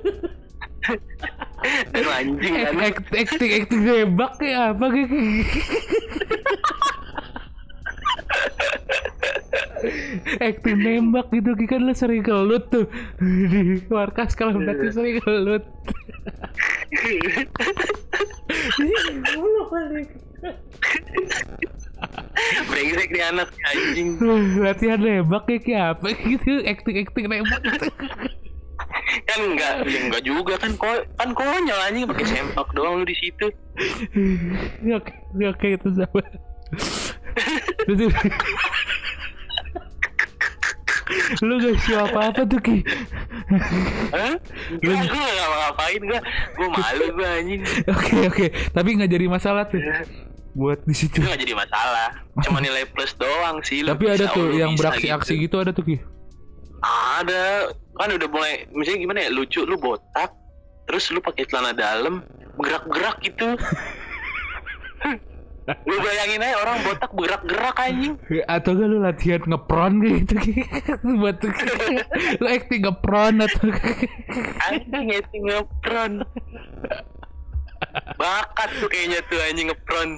Anjing 2.07 2.53
kan 2.55 2.73
act- 2.79 3.11
acting 3.11 3.51
acting 3.51 3.81
nembak 3.83 4.31
kayak 4.37 4.71
apa 4.71 4.85
Ki? 4.87 5.03
acting 10.41 10.79
nembak 10.79 11.27
gitu 11.33 11.53
kan 11.65 11.81
lu 11.85 11.93
sering 11.93 12.23
kelut 12.23 12.69
tuh. 12.69 12.85
Di 13.19 13.81
markas 13.89 14.33
kalau 14.37 14.57
berarti 14.57 14.89
sering 14.91 15.17
kelut. 15.21 15.63
Brengsek 22.69 23.09
nih 23.09 23.23
anak 23.31 23.49
anjing. 23.71 24.19
Latihan 24.61 24.99
nembak 25.01 25.47
kayak 25.49 25.63
kayak 25.65 25.85
apa 25.97 26.07
gitu? 26.25 26.61
Acting 26.65 26.95
acting 27.01 27.25
nembak. 27.31 27.61
Kan 29.25 29.39
enggak 29.53 29.85
ya 29.87 29.99
enggak 30.07 30.23
juga. 30.23 30.53
Kan 30.59 30.77
ko 30.77 30.89
kan 31.17 31.29
konyol 31.33 31.79
anjing. 31.85 32.05
Pakai 32.05 32.25
sempak 32.27 32.67
doang 32.75 33.01
lu 33.01 33.05
di 33.07 33.15
situ. 33.17 33.47
Oke 34.91 35.13
oke 35.43 35.67
itu 35.75 35.89
sama 35.95 36.21
lu 41.45 41.61
gak 41.61 41.77
show 41.85 42.01
apa 42.01 42.19
apa 42.33 42.41
tuh 42.49 42.59
ki? 42.61 42.81
Hah? 44.13 44.35
Gue 44.81 44.95
gak 44.97 45.47
ngapain 45.53 46.01
gue 46.01 46.19
Gue 46.57 46.67
malu 46.69 47.05
gue 47.13 47.27
anjing. 47.27 47.61
Oke 47.89 48.15
oke. 48.25 48.45
Tapi 48.73 48.89
nggak 48.97 49.11
jadi 49.11 49.25
masalah 49.29 49.69
tuh. 49.69 49.81
Buat 50.55 50.87
di 50.87 50.95
situ. 50.95 51.19
itu 51.19 51.27
nggak 51.27 51.41
jadi 51.41 51.53
masalah. 51.53 52.09
Cuma 52.41 52.63
nilai 52.63 52.87
plus 52.89 53.13
doang 53.19 53.59
sih 53.61 53.83
lu 53.83 53.93
Tapi 53.93 54.05
ada 54.07 54.25
tuh 54.31 54.49
lu 54.49 54.57
yang 54.57 54.73
beraksi-aksi 54.73 55.33
gitu 55.45 55.61
ada 55.61 55.75
tuh 55.75 55.85
Ki. 55.85 55.97
ada. 57.21 57.69
Kan 57.95 58.11
udah 58.11 58.27
mulai 58.27 58.67
misalnya 58.75 58.99
gimana 59.05 59.19
ya 59.23 59.29
lucu 59.31 59.63
lu 59.63 59.79
botak 59.79 60.33
terus 60.85 61.09
lu 61.09 61.19
pakai 61.21 61.49
celana 61.49 61.73
dalam 61.73 62.21
gerak-gerak 62.61 63.17
gitu 63.25 63.57
lu 65.65 65.95
bayangin 65.97 66.45
aja 66.45 66.61
orang 66.61 66.77
botak 66.85 67.11
bergerak-gerak 67.17 67.77
anjing. 67.81 68.13
Atau 68.45 68.77
gak 68.77 68.85
lu 68.85 68.97
latihan 69.01 69.41
ngepron 69.41 69.93
gitu 70.05 70.35
Ki. 70.37 70.53
buat 71.21 71.41
lu 72.37 72.45
acting 72.45 72.85
ngepron 72.85 73.41
atau 73.41 73.67
anjing 74.69 75.05
itu 75.09 75.37
ngepron. 75.41 76.21
Bakat 78.21 78.69
tuh 78.77 78.89
kayaknya 78.93 79.19
tuh 79.25 79.39
anjing 79.41 79.67
ngepron. 79.73 80.09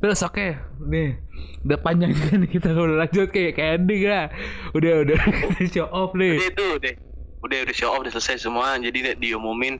Terus 0.00 0.20
oke, 0.24 0.56
nih. 0.88 1.20
Udah 1.60 1.78
panjang 1.84 2.16
nih 2.16 2.48
kita 2.48 2.72
udah 2.72 3.04
lanjut 3.04 3.28
kayak 3.28 3.60
kayak 3.60 3.84
ending 3.84 4.08
lah. 4.08 4.32
Udah 4.72 5.04
udah. 5.04 5.18
Show 5.72 5.84
off 5.92 6.16
nih. 6.16 6.40
udah 6.40 6.48
itu 6.48 6.68
deh 6.80 6.96
udah 7.40 7.64
udah 7.64 7.72
show 7.72 7.88
off 7.92 8.04
udah 8.04 8.12
selesai 8.12 8.48
semua. 8.48 8.76
Jadi 8.80 8.98
di- 9.00 9.18
diumumin 9.28 9.76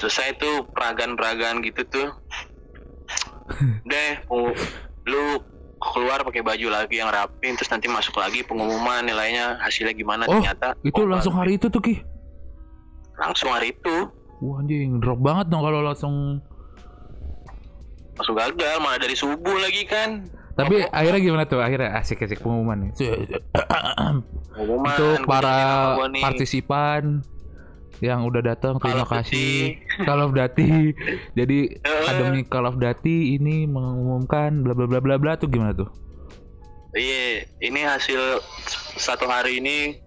selesai 0.00 0.40
tuh 0.40 0.64
peragaan-peragaan 0.72 1.60
gitu 1.60 1.84
tuh 1.86 2.08
deh 3.84 4.12
oh, 4.32 4.50
lu 5.04 5.24
keluar 5.80 6.20
pakai 6.22 6.44
baju 6.44 6.68
lagi 6.68 7.00
yang 7.00 7.08
rapi 7.08 7.56
terus 7.56 7.72
nanti 7.72 7.88
masuk 7.88 8.16
lagi 8.16 8.44
pengumuman 8.44 9.00
nilainya 9.00 9.56
hasilnya 9.60 9.96
gimana 9.96 10.28
Oh, 10.28 10.36
ternyata 10.36 10.76
Itu 10.84 11.04
oh, 11.04 11.08
langsung 11.08 11.32
hari 11.34 11.56
itu 11.56 11.72
tuh 11.72 11.80
Ki. 11.80 11.96
langsung 13.16 13.48
hari 13.52 13.72
itu 13.72 14.08
Wah 14.40 14.60
anjing 14.60 15.00
drop 15.00 15.20
banget 15.20 15.52
dong 15.52 15.60
kalau 15.60 15.84
langsung. 15.84 16.40
langsung 18.16 18.36
gagal 18.36 18.76
malah 18.80 19.00
dari 19.00 19.16
subuh 19.16 19.56
lagi 19.56 19.84
kan 19.84 20.24
Tapi 20.52 20.84
akhirnya 20.92 21.20
gimana 21.24 21.44
tuh? 21.48 21.60
Akhirnya 21.64 21.96
asik-asik 21.96 22.44
pengumuman 22.44 22.76
nih. 22.84 22.92
pengumuman 24.52 24.92
Untuk 24.92 25.24
para 25.24 25.56
partisipan 26.20 27.24
yang 28.00 28.24
udah 28.24 28.40
datang 28.40 28.80
terima 28.80 29.04
Call 29.04 29.22
kasih. 29.22 29.76
Call 30.02 30.20
of 30.24 30.32
Duty. 30.32 30.96
Jadi 31.38 31.58
Eh. 31.80 32.04
Akademi 32.08 32.42
Call 32.44 32.66
of 32.66 32.76
Duty 32.76 33.36
ini 33.36 33.68
mengumumkan 33.68 34.64
bla 34.64 34.72
bla 34.72 34.88
bla 34.88 35.00
bla 35.00 35.16
bla 35.20 35.32
tuh 35.36 35.48
gimana 35.48 35.76
tuh? 35.76 35.88
Iya, 36.90 37.46
ini 37.62 37.86
hasil 37.86 38.42
satu 38.98 39.30
hari 39.30 39.62
ini 39.62 40.00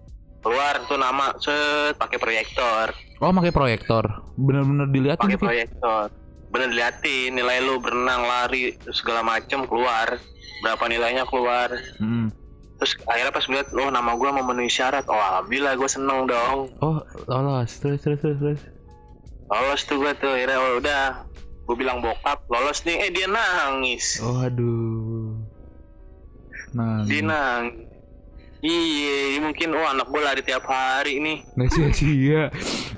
keluar 0.44 0.84
tuh 0.84 1.00
nama 1.00 1.32
set 1.40 1.96
pakai 1.96 2.20
proyektor, 2.20 2.92
Oh, 3.24 3.32
pakai 3.32 3.54
proyektor. 3.54 4.04
Bener-bener 4.36 4.92
dilihatin 4.92 5.24
pakai 5.24 5.40
proyektor. 5.40 6.12
Bener 6.52 6.68
diliatin 6.70 7.32
nilai 7.32 7.64
lu 7.64 7.80
berenang, 7.80 8.28
lari, 8.28 8.76
segala 8.92 9.24
macem 9.24 9.64
keluar. 9.64 10.20
Berapa 10.60 10.84
nilainya 10.86 11.24
keluar. 11.24 11.72
Hmm. 11.96 12.28
Terus 12.74 12.92
akhirnya 13.06 13.32
pas 13.32 13.44
ngeliat, 13.46 13.68
oh 13.70 13.90
nama 13.90 14.10
gua 14.18 14.30
memenuhi 14.34 14.70
syarat. 14.70 15.06
Oh 15.06 15.14
alhamdulillah 15.14 15.78
gue 15.78 15.90
seneng 15.90 16.26
dong. 16.26 16.74
Oh, 16.82 16.98
lolos. 17.30 17.70
Terus 17.78 18.02
terus 18.02 18.18
terus 18.18 18.38
terus. 18.42 18.60
Lolos 19.46 19.80
tuh 19.86 19.96
gua 20.02 20.12
tuh. 20.18 20.34
Akhirnya 20.34 20.58
oh, 20.58 20.82
udah. 20.82 21.02
Gue 21.64 21.76
bilang 21.80 22.04
bokap 22.04 22.44
lolos 22.50 22.84
nih. 22.84 23.08
Eh 23.08 23.10
dia 23.14 23.30
nangis. 23.30 24.20
Oh, 24.20 24.42
aduh. 24.42 25.38
Nah, 26.74 27.06
Dia 27.06 27.22
nangis. 27.22 27.94
Iya, 28.64 29.44
mungkin 29.44 29.76
oh 29.76 29.84
anak 29.84 30.08
gue 30.08 30.24
lari 30.24 30.40
tiap 30.40 30.64
hari 30.64 31.20
nih. 31.20 31.44
nggak 31.52 31.68
sia-sia. 31.68 32.48
Terus? 32.48 32.96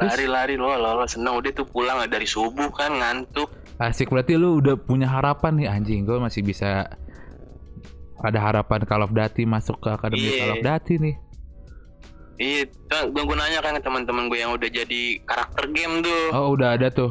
Lari-lari 0.16 0.56
lo, 0.56 0.72
lo, 0.80 0.96
lo 0.96 1.04
seneng 1.04 1.44
udah 1.44 1.52
tuh 1.52 1.68
pulang 1.68 2.00
dari 2.08 2.24
subuh 2.24 2.72
kan 2.72 2.96
ngantuk. 2.96 3.52
Asik 3.80 4.12
berarti 4.12 4.36
lu 4.36 4.60
udah 4.60 4.76
punya 4.76 5.08
harapan 5.08 5.56
nih 5.56 5.68
anjing. 5.72 6.04
Gue 6.04 6.20
masih 6.20 6.44
bisa 6.44 6.84
ada 8.20 8.38
harapan 8.38 8.84
Call 8.84 9.00
of 9.00 9.16
Duty 9.16 9.48
masuk 9.48 9.80
ke 9.80 9.88
Akademi 9.88 10.28
Iya. 10.28 10.36
Call 10.36 10.52
of 10.52 10.60
Duty 10.60 10.94
nih. 11.00 11.16
Iya, 12.40 12.62
kan 12.88 13.12
gue 13.12 13.36
nanya 13.36 13.60
kan 13.60 13.76
ke 13.76 13.84
teman-teman 13.84 14.28
gue 14.28 14.38
yang 14.40 14.52
udah 14.52 14.68
jadi 14.68 15.02
karakter 15.24 15.64
game 15.72 16.00
tuh. 16.00 16.24
Oh, 16.32 16.52
udah 16.52 16.76
ada 16.76 16.88
tuh. 16.88 17.08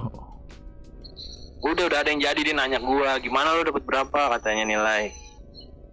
Udah 1.61 1.85
udah 1.85 1.99
ada 2.01 2.09
yang 2.09 2.21
jadi 2.21 2.39
dia 2.39 2.55
nanya 2.55 2.77
gue, 2.77 3.09
gimana 3.21 3.53
lo 3.53 3.61
dapet 3.61 3.83
berapa 3.85 4.37
katanya 4.37 4.65
nilai. 4.65 5.13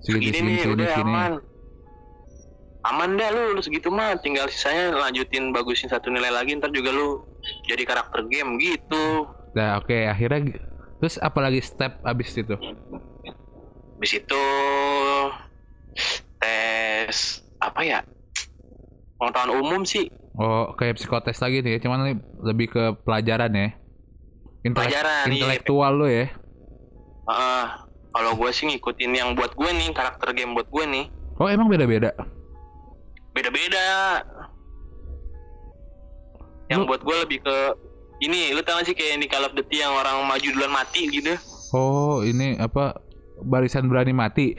Segini 0.05 0.29
Segini 0.29 0.41
nih, 0.41 0.57
segini 0.61 0.72
udah 0.77 0.87
segini. 0.93 1.12
aman. 1.12 1.33
Aman 2.87 3.11
dah 3.18 3.29
lu, 3.35 3.59
lu 3.59 3.61
segitu 3.61 3.91
mah 3.91 4.14
tinggal 4.22 4.47
sisanya 4.47 4.95
lanjutin 4.95 5.51
bagusin 5.51 5.91
satu 5.91 6.07
nilai 6.07 6.31
lagi 6.31 6.55
ntar 6.55 6.70
juga 6.70 6.95
lu 6.95 7.24
jadi 7.66 7.83
karakter 7.83 8.24
game 8.31 8.57
gitu. 8.62 9.27
Nah, 9.53 9.81
oke, 9.81 10.07
akhirnya 10.07 10.41
gi- 10.47 10.61
terus 10.97 11.16
apalagi 11.18 11.61
step 11.61 12.01
abis 12.03 12.32
itu? 12.34 12.57
Habis 13.94 14.12
itu 14.14 14.42
tes 16.36 17.16
apa 17.59 17.80
ya? 17.82 18.01
Pengetahuan 19.16 19.53
umum 19.57 19.82
sih. 19.82 20.12
Oh, 20.34 20.76
kayak 20.76 20.97
psikotes 20.97 21.40
lagi 21.40 21.61
nih, 21.61 21.80
cuman 21.80 22.05
ini 22.05 22.14
lebih 22.42 22.68
ke 22.68 22.82
pelajaran 23.01 23.49
ya. 23.51 23.68
Intelek- 24.62 24.92
Pelajaran, 24.92 25.24
iya. 25.26 25.34
intelektual 25.34 25.92
lo 25.94 26.07
ya. 26.07 26.28
Heeh. 27.26 27.66
kalau 28.09 28.32
gue 28.32 28.49
sih 28.49 28.64
ngikutin 28.66 29.12
yang 29.12 29.30
buat 29.32 29.53
gue 29.53 29.70
nih 29.70 29.92
karakter 29.92 30.32
game 30.32 30.57
buat 30.57 30.64
gue 30.66 30.84
nih 30.86 31.05
Oh, 31.36 31.44
emang 31.47 31.68
beda-beda. 31.68 32.16
beda-beda. 33.30 34.24
Yang 36.66 36.80
Lu- 36.80 36.88
buat 36.88 37.01
gue 37.01 37.16
lebih 37.20 37.38
ke 37.40 37.57
ini, 38.18 38.52
lu 38.52 38.60
tau 38.64 38.80
gak 38.80 38.88
sih 38.88 38.96
kayak 38.96 39.20
di 39.20 39.28
Call 39.28 39.44
of 39.44 39.52
Duty 39.52 39.80
yang 39.80 39.92
orang 39.92 40.24
maju 40.24 40.48
duluan 40.48 40.72
mati 40.72 41.08
gitu? 41.10 41.36
Oh, 41.72 42.22
ini 42.22 42.56
apa 42.56 42.96
barisan 43.42 43.90
berani 43.90 44.16
mati. 44.16 44.56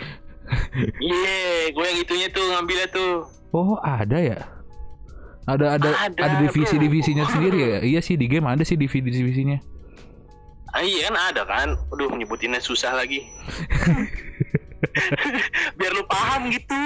Iya, 1.02 1.74
gue 1.74 1.84
yang 1.84 2.00
itunya 2.00 2.28
tuh 2.30 2.44
ngambilnya 2.54 2.88
tuh. 2.94 3.14
Oh, 3.52 3.80
ada 3.82 4.20
ya? 4.20 4.40
Ada 5.48 5.80
ada 5.80 5.90
Ada, 5.96 6.20
ada 6.20 6.36
divisi-divisinya 6.44 7.24
bro. 7.24 7.32
sendiri 7.34 7.58
ya? 7.58 7.80
Iya 7.82 8.00
sih 8.04 8.20
di 8.20 8.28
game 8.28 8.48
ada 8.48 8.62
sih 8.62 8.76
divisi-divisinya. 8.76 9.58
Ah, 10.76 10.84
iya 10.84 11.08
kan 11.08 11.16
ada 11.16 11.42
kan? 11.48 11.70
Aduh, 11.96 12.12
nyebutinnya 12.12 12.60
susah 12.60 12.94
lagi. 12.94 13.24
Biar 15.80 15.92
lu 15.96 16.04
paham 16.06 16.52
gitu. 16.52 16.82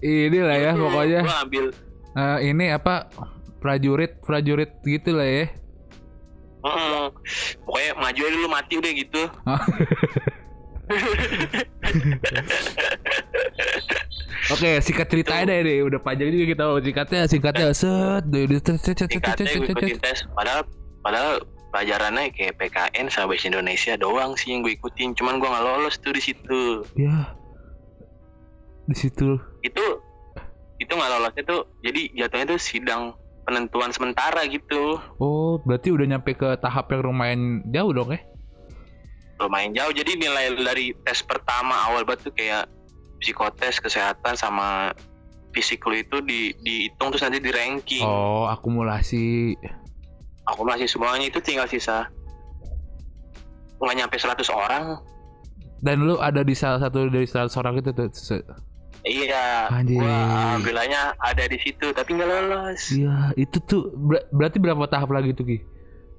Inilah 0.00 0.56
ya 0.56 0.70
Tuh, 0.72 0.88
pokoknya. 0.88 1.20
Gua 1.26 1.38
ambil 1.44 1.64
Eh, 2.16 2.38
ini 2.48 2.72
apa 2.72 3.12
prajurit 3.60 4.20
prajurit 4.22 4.70
gitu 4.84 5.16
lah 5.16 5.26
ya. 5.26 5.44
Heeh. 6.66 7.04
Pokoknya 7.62 7.92
maju 7.94 8.20
aja 8.20 8.34
dulu 8.34 8.48
mati 8.50 8.74
udah 8.78 8.92
gitu. 8.92 9.22
Oke, 14.46 14.78
singkat 14.78 15.06
cerita 15.10 15.42
aja 15.42 15.50
deh. 15.50 15.82
Udah 15.82 15.98
panjang 15.98 16.30
juga 16.30 16.46
kita 16.54 16.62
mau 16.70 16.78
singkatnya, 16.78 17.26
singkatnya 17.26 17.74
set. 17.74 18.22
deh, 18.30 18.46
set, 18.62 18.78
Singkatnya 19.10 19.98
tes. 19.98 20.22
Padahal 20.34 20.62
padahal 21.02 21.42
pelajarannya 21.74 22.30
kayak 22.30 22.54
PKN 22.62 23.10
sama 23.10 23.34
bahasa 23.34 23.50
Indonesia 23.50 23.98
doang 23.98 24.38
sih 24.38 24.54
yang 24.54 24.62
gue 24.62 24.78
ikutin. 24.78 25.18
Cuman 25.18 25.42
gue 25.42 25.48
nggak 25.50 25.64
lolos 25.66 25.98
tuh 25.98 26.14
di 26.14 26.22
situ. 26.22 26.86
Ya. 26.94 27.34
Di 28.86 28.94
situ. 28.94 29.38
Itu 29.66 29.84
itu 30.78 30.92
nggak 30.94 31.10
lolosnya 31.18 31.42
tuh. 31.42 31.66
Jadi 31.82 32.14
jatuhnya 32.14 32.46
tuh 32.54 32.60
sidang 32.62 33.02
penentuan 33.46 33.94
sementara 33.94 34.42
gitu. 34.50 34.98
Oh, 35.22 35.62
berarti 35.62 35.94
udah 35.94 36.04
nyampe 36.04 36.34
ke 36.34 36.58
tahap 36.58 36.90
yang 36.90 37.06
lumayan 37.06 37.62
jauh 37.70 37.94
dong 37.94 38.10
ya? 38.10 38.20
Lumayan 39.38 39.72
jauh. 39.72 39.94
Jadi 39.94 40.18
nilai 40.18 40.52
dari 40.58 40.90
tes 41.06 41.22
pertama 41.22 41.78
awal 41.86 42.02
banget 42.02 42.28
tuh 42.28 42.34
kayak 42.34 42.66
psikotes 43.22 43.78
kesehatan 43.78 44.34
sama 44.34 44.90
fisik 45.54 45.80
lu 45.88 45.96
itu 45.96 46.20
di 46.20 46.52
dihitung 46.60 47.14
terus 47.14 47.24
nanti 47.24 47.40
di 47.40 47.54
ranking. 47.54 48.04
Oh, 48.04 48.50
akumulasi. 48.50 49.54
Aku 50.52 50.66
masih 50.66 50.90
semuanya 50.90 51.30
itu 51.30 51.38
tinggal 51.40 51.70
sisa 51.70 52.10
nggak 53.76 53.96
nyampe 53.96 54.16
100 54.18 54.42
orang. 54.50 54.98
Dan 55.84 56.08
lu 56.08 56.16
ada 56.18 56.40
di 56.40 56.56
salah 56.56 56.80
satu 56.80 57.06
dari 57.12 57.28
100 57.28 57.52
orang 57.60 57.74
itu 57.78 57.92
tuh. 57.92 58.08
Iya, 59.06 59.70
Anjing. 59.70 60.02
gua 60.02 60.10
alhamdulillahnya 60.10 61.14
ada 61.16 61.44
di 61.46 61.58
situ 61.62 61.94
tapi 61.94 62.10
nggak 62.12 62.26
lolos. 62.26 62.90
Iya, 62.90 63.30
itu 63.38 63.62
tuh 63.62 63.94
ber- 63.94 64.26
berarti 64.28 64.58
berapa 64.58 64.82
tahap 64.84 65.08
lagi 65.08 65.30
tuh 65.30 65.46
Ki? 65.46 65.62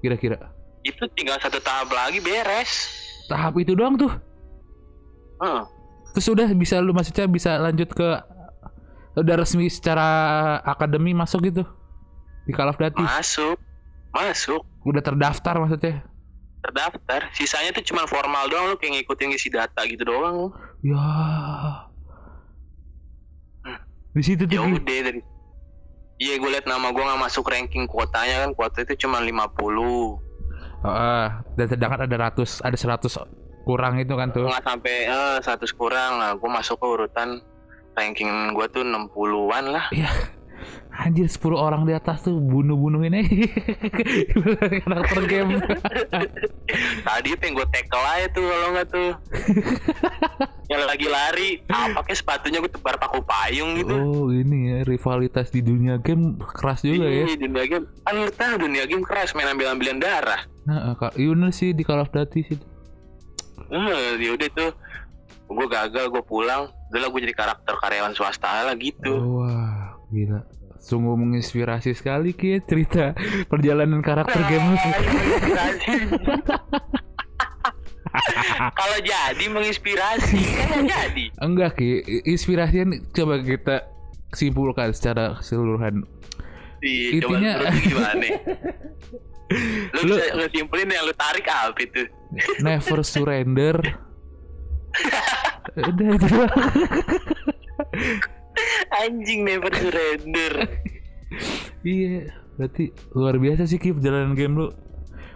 Kira-kira. 0.00 0.40
Itu 0.80 1.04
tinggal 1.12 1.36
satu 1.36 1.60
tahap 1.60 1.92
lagi 1.92 2.16
beres. 2.18 2.88
Tahap 3.28 3.60
itu 3.60 3.76
doang 3.76 3.94
tuh. 3.94 4.08
Hmm. 5.36 5.68
Terus 6.16 6.32
udah 6.32 6.48
bisa 6.50 6.80
lu 6.80 6.90
maksudnya 6.90 7.28
bisa 7.28 7.60
lanjut 7.60 7.92
ke 7.92 8.08
udah 9.14 9.34
resmi 9.36 9.68
secara 9.68 10.06
akademi 10.62 11.12
masuk 11.12 11.44
gitu 11.44 11.68
di 12.42 12.56
Call 12.56 12.72
of 12.72 12.78
Duty. 12.78 13.04
Masuk, 13.04 13.60
masuk, 14.10 14.64
Udah 14.82 15.04
terdaftar 15.04 15.60
maksudnya. 15.60 16.00
terdaftar. 16.58 17.28
Sisanya 17.32 17.70
tuh 17.70 17.84
cuma 17.84 18.02
formal 18.04 18.48
doang, 18.48 18.66
lu 18.66 18.76
kayak 18.76 18.98
ngikutin 18.98 19.30
isi 19.30 19.48
data 19.48 19.84
gitu 19.84 20.02
doang. 20.02 20.50
Ya. 20.80 21.04
Di 24.18 24.24
situ 24.24 24.42
tuh 24.44 24.52
Ya 24.52 24.60
Ki. 24.60 24.74
udah 24.74 24.82
dari 25.04 25.20
Iya 26.18 26.34
gue 26.34 26.50
liat 26.50 26.66
nama 26.66 26.90
gue 26.90 26.98
nggak 26.98 27.22
masuk 27.22 27.46
ranking 27.46 27.86
kuotanya 27.86 28.42
kan 28.42 28.50
kuota 28.52 28.82
itu 28.82 29.06
cuma 29.06 29.22
50 29.22 30.18
Oh, 30.78 30.86
ah. 30.86 31.42
dan 31.54 31.66
sedangkan 31.66 32.06
ada 32.06 32.16
ratus, 32.20 32.58
ada 32.60 32.74
100 32.74 33.10
kurang 33.62 33.98
itu 33.98 34.14
kan 34.14 34.30
tuh. 34.30 34.46
nggak 34.46 34.62
sampai 34.64 35.06
eh, 35.06 35.36
100 35.38 35.46
kurang 35.72 36.18
lah 36.18 36.34
gue 36.34 36.46
masuk 36.48 36.74
ke 36.74 36.86
urutan 36.88 37.38
ranking 37.94 38.26
gue 38.50 38.66
tuh 38.68 38.82
60-an 38.82 39.64
lah 39.68 39.86
Anjir 40.98 41.30
10 41.30 41.54
orang 41.54 41.86
di 41.86 41.94
atas 41.94 42.26
tuh 42.26 42.42
bunuh-bunuhin 42.42 43.14
aja. 43.14 43.30
Karakter 44.82 45.20
game. 45.30 45.62
tadi 47.06 47.38
pengen 47.38 47.54
gue 47.54 47.66
tackle 47.70 48.02
aja 48.02 48.26
tuh 48.34 48.44
kalau 48.50 48.68
nggak 48.74 48.86
tuh. 48.90 49.10
Yang 50.72 50.82
lagi 50.84 51.06
lari 51.08 51.50
ah 51.72 51.88
pakai 51.96 52.12
sepatunya 52.12 52.60
gue 52.60 52.68
tebar 52.68 53.00
paku 53.00 53.24
payung 53.24 53.78
gitu? 53.80 53.94
Oh 53.94 54.28
ini 54.28 54.68
ya 54.68 54.78
rivalitas 54.84 55.48
di 55.48 55.64
dunia 55.64 55.96
game 56.02 56.36
keras 56.36 56.84
juga 56.84 57.08
ya. 57.08 57.24
Iya, 57.24 57.36
dunia 57.40 57.64
game. 57.64 57.86
Kan 58.04 58.16
tahu 58.36 58.54
dunia 58.68 58.84
game 58.84 59.00
keras 59.06 59.32
main 59.32 59.48
ambil-ambilan 59.48 59.96
darah. 59.96 60.44
Nah, 60.68 60.92
Kak 61.00 61.16
Yunus 61.16 61.64
sih 61.64 61.72
di 61.72 61.80
Call 61.86 62.04
of 62.04 62.12
Duty 62.12 62.40
sih. 62.44 62.58
Hmm, 63.72 64.20
yaudah 64.20 64.48
tuh. 64.52 64.70
Gue 65.48 65.66
gagal 65.72 66.12
gue 66.12 66.20
pulang. 66.20 66.68
Udah 66.92 67.00
lah 67.00 67.08
gue 67.08 67.20
jadi 67.24 67.36
karakter 67.36 67.74
karyawan 67.80 68.12
swasta 68.12 68.68
lah 68.68 68.76
gitu. 68.76 69.12
Oh, 69.16 69.40
wah, 69.40 69.87
gila. 70.08 70.40
Sungguh 70.78 71.18
menginspirasi 71.18 71.90
sekali 71.92 72.30
Ki 72.32 72.62
cerita 72.62 73.10
perjalanan 73.46 73.98
karakter 73.98 74.40
game 74.46 74.72
lu. 74.72 74.76
kalau 78.78 78.98
jadi 78.98 79.44
menginspirasi 79.52 80.38
kan 80.56 80.86
jadi 80.86 81.24
Enggak 81.38 81.76
Ki, 81.76 82.00
inspirasinya 82.24 82.94
coba 83.12 83.42
kita 83.42 83.76
simpulkan 84.32 84.94
secara 84.94 85.36
keseluruhan. 85.36 86.06
Coba 86.78 87.10
Intinya- 87.10 87.58
gimana 87.74 88.26
lu, 89.96 90.00
Lu- 90.04 90.14
bisa 90.14 90.30
ngesimpulin 90.36 90.88
yang 90.88 91.04
lu 91.04 91.14
tarik 91.16 91.48
apa 91.48 91.74
itu 91.80 92.06
Never 92.62 93.00
surrender. 93.02 93.76
Udah 95.88 96.08
itu. 96.14 96.28
Anjing 98.96 99.42
never 99.42 99.70
surrender 99.70 100.52
Iya, 101.80 102.32
berarti 102.54 102.84
luar 103.12 103.36
biasa 103.36 103.64
sih 103.64 103.76
Ki 103.76 103.92
perjalanan 103.92 104.32
game 104.32 104.54
lu. 104.56 104.66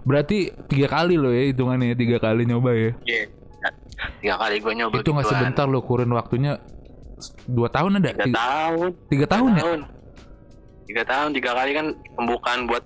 Berarti 0.03 0.51
tiga 0.66 0.91
kali 0.91 1.14
lo 1.14 1.31
ya 1.31 1.47
hitungannya 1.47 1.95
tiga 1.95 2.18
kali 2.18 2.43
nyoba 2.43 2.73
ya. 2.73 2.91
Iya. 3.05 3.25
tiga 4.18 4.35
kali 4.35 4.59
gue 4.59 4.73
nyoba 4.75 4.95
Itu 4.97 5.12
nggak 5.12 5.29
sebentar 5.29 5.64
lo 5.64 5.79
kurun 5.81 6.11
waktunya 6.11 6.59
dua 7.47 7.68
tahun 7.68 8.03
ada? 8.03 8.11
tiga 8.12 8.25
Tiga, 8.25 8.35
tahun 8.35 8.89
tiga 9.07 9.27
tahun 9.29 9.51
ya? 9.53 9.62
tahun 9.62 9.81
tiga 10.83 11.03
tahun 11.07 11.29
tiga 11.33 11.51
kali 11.55 11.70
kan 11.73 11.87
pembukaan 12.12 12.61
buat 12.66 12.83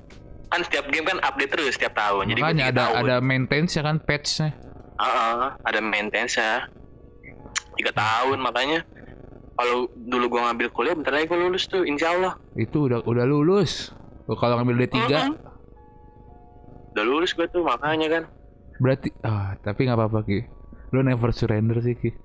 kan 0.46 0.60
setiap 0.60 0.86
game 0.90 1.06
kan 1.06 1.18
update 1.22 1.50
terus 1.50 1.72
setiap 1.72 1.96
tahun 1.96 2.28
jadi 2.28 2.36
gua 2.36 2.44
Makanya 2.44 2.62
tiga 2.62 2.74
ada 2.74 2.84
tahun. 2.84 3.02
ada 3.02 3.16
maintenance 3.18 3.72
ya 3.72 3.82
kan 3.82 3.96
patchnya. 3.98 4.48
Heeh, 4.96 5.36
ada 5.62 5.80
maintenance 5.80 6.34
ya 6.36 6.68
tiga 7.74 7.92
tahun 7.92 8.38
makanya 8.38 8.78
kalau 9.56 9.88
dulu 9.96 10.24
gua 10.28 10.52
ngambil 10.52 10.68
kuliah 10.70 10.92
bentar 10.92 11.12
lagi 11.12 11.26
gua 11.26 11.40
lulus 11.40 11.64
tuh 11.66 11.82
insya 11.82 12.12
Allah 12.12 12.36
Itu 12.54 12.86
udah 12.88 13.00
udah 13.04 13.24
lulus. 13.24 13.90
Kalau 14.26 14.54
ngambil 14.60 14.84
D3 14.84 14.96
Mm-mm. 14.96 15.34
udah 16.92 17.04
lulus 17.04 17.32
gua 17.32 17.46
tuh 17.48 17.64
makanya 17.64 18.08
kan 18.08 18.22
berarti 18.76 19.08
ah 19.24 19.56
tapi 19.60 19.88
nggak 19.88 19.96
apa-apa 19.96 20.20
Ki. 20.24 20.40
Lo 20.92 21.00
never 21.00 21.32
surrender 21.32 21.80
sih 21.80 21.96
Ki. 21.96 22.10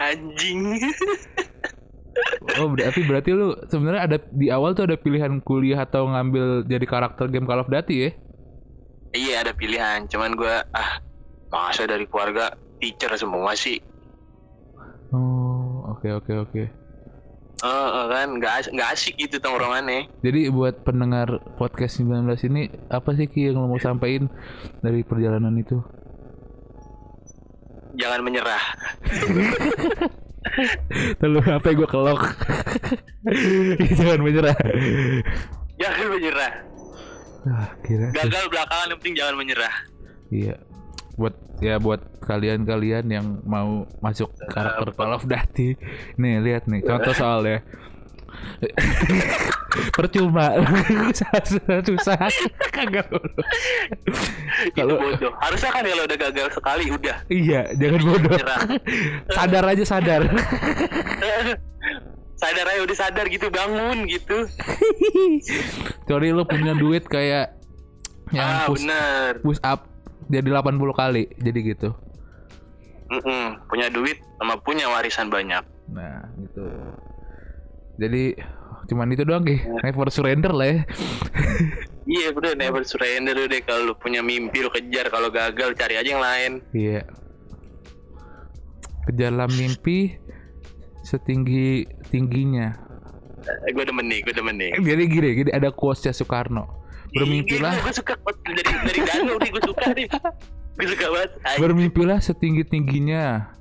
anjing 0.00 0.80
Oh 2.58 2.66
berarti 2.68 3.00
berarti 3.06 3.30
lu 3.32 3.54
sebenarnya 3.70 4.02
ada 4.02 4.18
di 4.34 4.50
awal 4.50 4.74
tuh 4.74 4.84
ada 4.84 4.98
pilihan 4.98 5.38
kuliah 5.40 5.86
atau 5.86 6.10
ngambil 6.10 6.66
jadi 6.66 6.84
karakter 6.84 7.30
game 7.30 7.46
Call 7.46 7.62
of 7.62 7.70
Duty 7.70 7.96
ya? 7.96 8.10
iya 9.10 9.34
ada 9.42 9.50
pilihan 9.54 10.06
cuman 10.06 10.34
gua 10.34 10.62
ah 10.70 10.98
masa 11.50 11.86
dari 11.86 12.06
keluarga 12.06 12.54
teacher 12.78 13.10
semua 13.18 13.54
sih 13.58 13.78
Oh 15.10 15.82
oke 15.88 16.06
oke 16.14 16.32
oke. 16.40 16.62
Heeh, 17.60 18.04
kan 18.08 18.26
nggak 18.34 18.52
as- 18.56 18.70
nggak 18.70 18.88
asik 18.90 19.14
gitu 19.16 19.36
tongkrongannya 19.36 20.08
Jadi 20.20 20.48
buat 20.48 20.80
pendengar 20.80 21.38
podcast 21.54 21.98
19 21.98 22.46
ini 22.46 22.70
apa 22.88 23.12
sih 23.12 23.26
Ki 23.26 23.46
yang 23.46 23.58
lo 23.58 23.66
mau 23.66 23.76
sampaikan 23.76 24.26
dari 24.80 25.02
perjalanan 25.02 25.54
itu? 25.54 25.78
jangan 27.92 28.22
menyerah 28.22 28.62
Lalu 31.20 31.38
apa 31.44 31.68
gue 31.68 31.84
kelok? 31.84 32.20
Jangan 33.98 34.20
menyerah. 34.20 34.56
jangan 35.76 36.06
menyerah 36.08 36.52
Ah, 37.42 37.66
kira. 37.82 38.06
gagal 38.14 38.46
belakangan 38.46 38.88
yang 38.88 38.98
penting 39.00 39.16
jangan 39.16 39.34
menyerah 39.34 39.74
Iya. 40.30 40.54
Buat 41.20 41.36
ya 41.60 41.76
buat 41.76 42.00
kalian-kalian 42.24 43.04
yang 43.12 43.44
mau 43.44 43.84
masuk 44.00 44.32
karakter 44.48 44.88
Call 44.96 45.12
of 45.12 45.28
Duty. 45.28 45.76
Nih, 46.16 46.40
lihat 46.40 46.64
nih 46.64 46.80
contoh 46.80 47.12
soalnya. 47.12 47.60
Percuma. 49.96 50.56
Susah. 50.88 51.32
Susah 51.88 52.16
kagak 52.72 53.06
Kalau 54.74 54.94
bodoh. 54.98 55.32
Harusnya 55.38 55.70
kan 55.70 55.84
kalau 55.84 56.04
udah 56.08 56.18
gagal 56.18 56.46
sekali 56.54 56.84
udah. 56.90 57.16
Iya, 57.28 57.60
jangan 57.76 58.00
bodoh. 58.02 58.38
Sadar 59.30 59.64
aja 59.68 59.84
sadar. 59.84 60.22
sadar 62.40 62.66
aja 62.72 62.80
udah 62.80 62.96
sadar 62.96 63.26
gitu 63.28 63.52
bangun 63.52 64.08
gitu. 64.08 64.48
Sorry 66.08 66.32
lu 66.32 66.48
punya 66.48 66.72
duit 66.72 67.04
kayak 67.04 67.60
yang 68.30 68.46
ah 68.46 68.66
push, 68.70 68.86
bener. 68.86 69.32
push 69.42 69.58
up 69.66 69.89
jadi 70.30 70.46
80 70.48 70.62
kali 70.94 71.26
jadi 71.36 71.58
gitu. 71.66 71.90
Mm-mm, 73.10 73.66
punya 73.66 73.90
duit 73.90 74.22
sama 74.36 74.54
punya 74.56 74.86
warisan 74.86 75.26
banyak 75.26 75.66
Nah, 75.88 76.22
gitu. 76.38 76.62
Jadi 77.98 78.38
cuman 78.86 79.10
itu 79.10 79.22
doang 79.22 79.42
Ki. 79.42 79.58
Never 79.82 80.06
surrender 80.08 80.50
lah 80.50 80.66
ya. 80.68 80.78
iya 82.06 82.30
udah 82.30 82.54
never 82.54 82.80
surrender 82.80 83.34
udah 83.36 83.60
kalau 83.60 83.82
lu 83.84 83.94
punya 83.94 84.18
mimpi 84.20 84.62
lu 84.62 84.70
kejar 84.70 85.06
kalau 85.06 85.28
gagal 85.28 85.74
cari 85.74 85.94
aja 85.94 86.08
yang 86.08 86.22
lain 86.22 86.52
Iya. 86.70 87.02
Kejarlah 89.02 89.50
mimpi 89.50 90.14
setinggi 91.02 91.82
tingginya. 92.06 92.70
eh, 93.40 93.72
gue 93.72 93.82
demen 93.82 94.04
nih 94.04 94.20
gue 94.22 94.32
demen 94.32 94.54
nih 94.54 94.72
Jadi 94.76 95.02
gini, 95.06 95.28
gini 95.34 95.50
ada 95.50 95.68
quotesnya 95.70 96.12
Soekarno. 96.12 96.79
Bermimpilah, 97.10 97.72
gue 97.82 97.94
suka 97.94 98.14
dari 98.46 98.62
dari 98.62 99.00
Danu 99.02 99.34
nih 99.36 99.50
gue 99.50 99.62
suka 99.66 99.86
nih 99.92 100.06
gue 100.78 100.86
suka 100.96 101.06
banget 101.12 101.30
bermimpilah 101.58 102.18
setinggi 102.22 102.62
tingginya. 102.64 103.52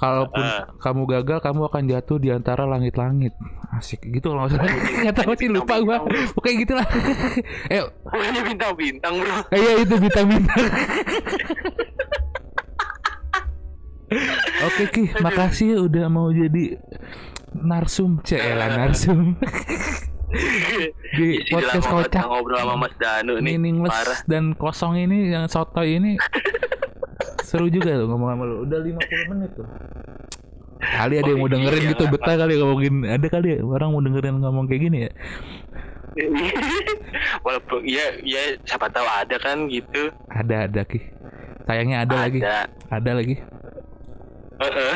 Kalaupun 0.00 0.40
Ah. 0.40 0.64
kamu 0.80 1.04
gagal, 1.04 1.44
kamu 1.44 1.68
akan 1.68 1.82
jatuh 1.84 2.16
di 2.16 2.32
antara 2.32 2.64
langit-langit. 2.64 3.36
Asik 3.68 4.00
gitu 4.08 4.32
kalau 4.32 4.48
nggak. 4.48 4.64
Nggak 5.04 5.12
tahu 5.12 5.32
sih 5.36 5.48
lupa 5.52 5.76
gua. 5.84 6.00
Pokoknya 6.32 6.56
gitulah. 6.56 6.86
eh, 7.74 7.84
Pokoknya 8.08 8.40
bintang-bintang 8.48 9.14
bro 9.20 9.36
eh, 9.52 9.60
iya 9.60 9.72
itu 9.84 9.94
bintang-bintang. 10.00 10.64
Oke 14.64 14.84
Ki, 14.88 15.04
makasih 15.20 15.84
udah 15.84 16.08
mau 16.08 16.32
jadi 16.32 16.80
narsum, 17.54 18.24
celah 18.24 18.72
narsum 18.74 19.36
di 21.10 21.26
podcast 21.50 21.86
kocak. 21.86 22.22
ngobrol 22.22 22.58
sama 22.58 22.74
Mas 22.78 22.94
Danu 22.96 23.32
nih 23.38 23.58
meaningless 23.58 23.90
parah. 23.92 24.18
dan 24.30 24.54
kosong 24.54 24.94
ini 24.96 25.34
yang 25.34 25.50
sotoy 25.50 25.98
ini. 25.98 26.14
Seru 27.46 27.66
juga 27.66 27.98
tuh 27.98 28.06
ngomong 28.06 28.28
sama 28.30 28.44
lu. 28.46 28.56
Udah 28.62 28.78
50 28.78 29.30
menit 29.34 29.50
tuh. 29.58 29.66
Kali 30.80 31.14
ada 31.18 31.28
yang 31.28 31.40
mau 31.42 31.48
Oh, 31.48 31.52
dengerin 31.52 31.82
iya. 31.82 31.90
gitu 31.92 32.04
betah 32.08 32.34
kali 32.38 32.52
ngomongin. 32.56 32.94
Ada 33.04 33.26
kali 33.26 33.48
ya 33.52 33.58
orang 33.60 33.88
mau 33.90 34.00
dengerin 34.00 34.36
ngomong 34.38 34.64
kayak 34.70 34.82
gini 34.86 34.98
ya? 35.04 35.10
Walaupun 37.46 37.84
ya 37.84 38.06
ya 38.22 38.42
siapa 38.64 38.86
tahu 38.88 39.04
ada 39.04 39.36
kan 39.38 39.66
gitu. 39.66 40.08
Ada 40.30 40.70
ada 40.70 40.82
ki. 40.86 41.00
Sayangnya 41.66 42.06
ada, 42.06 42.14
lagi. 42.26 42.40
Ada. 42.40 42.66
Ada 42.90 43.10
lagi 43.18 43.36
Heeh. 44.60 44.94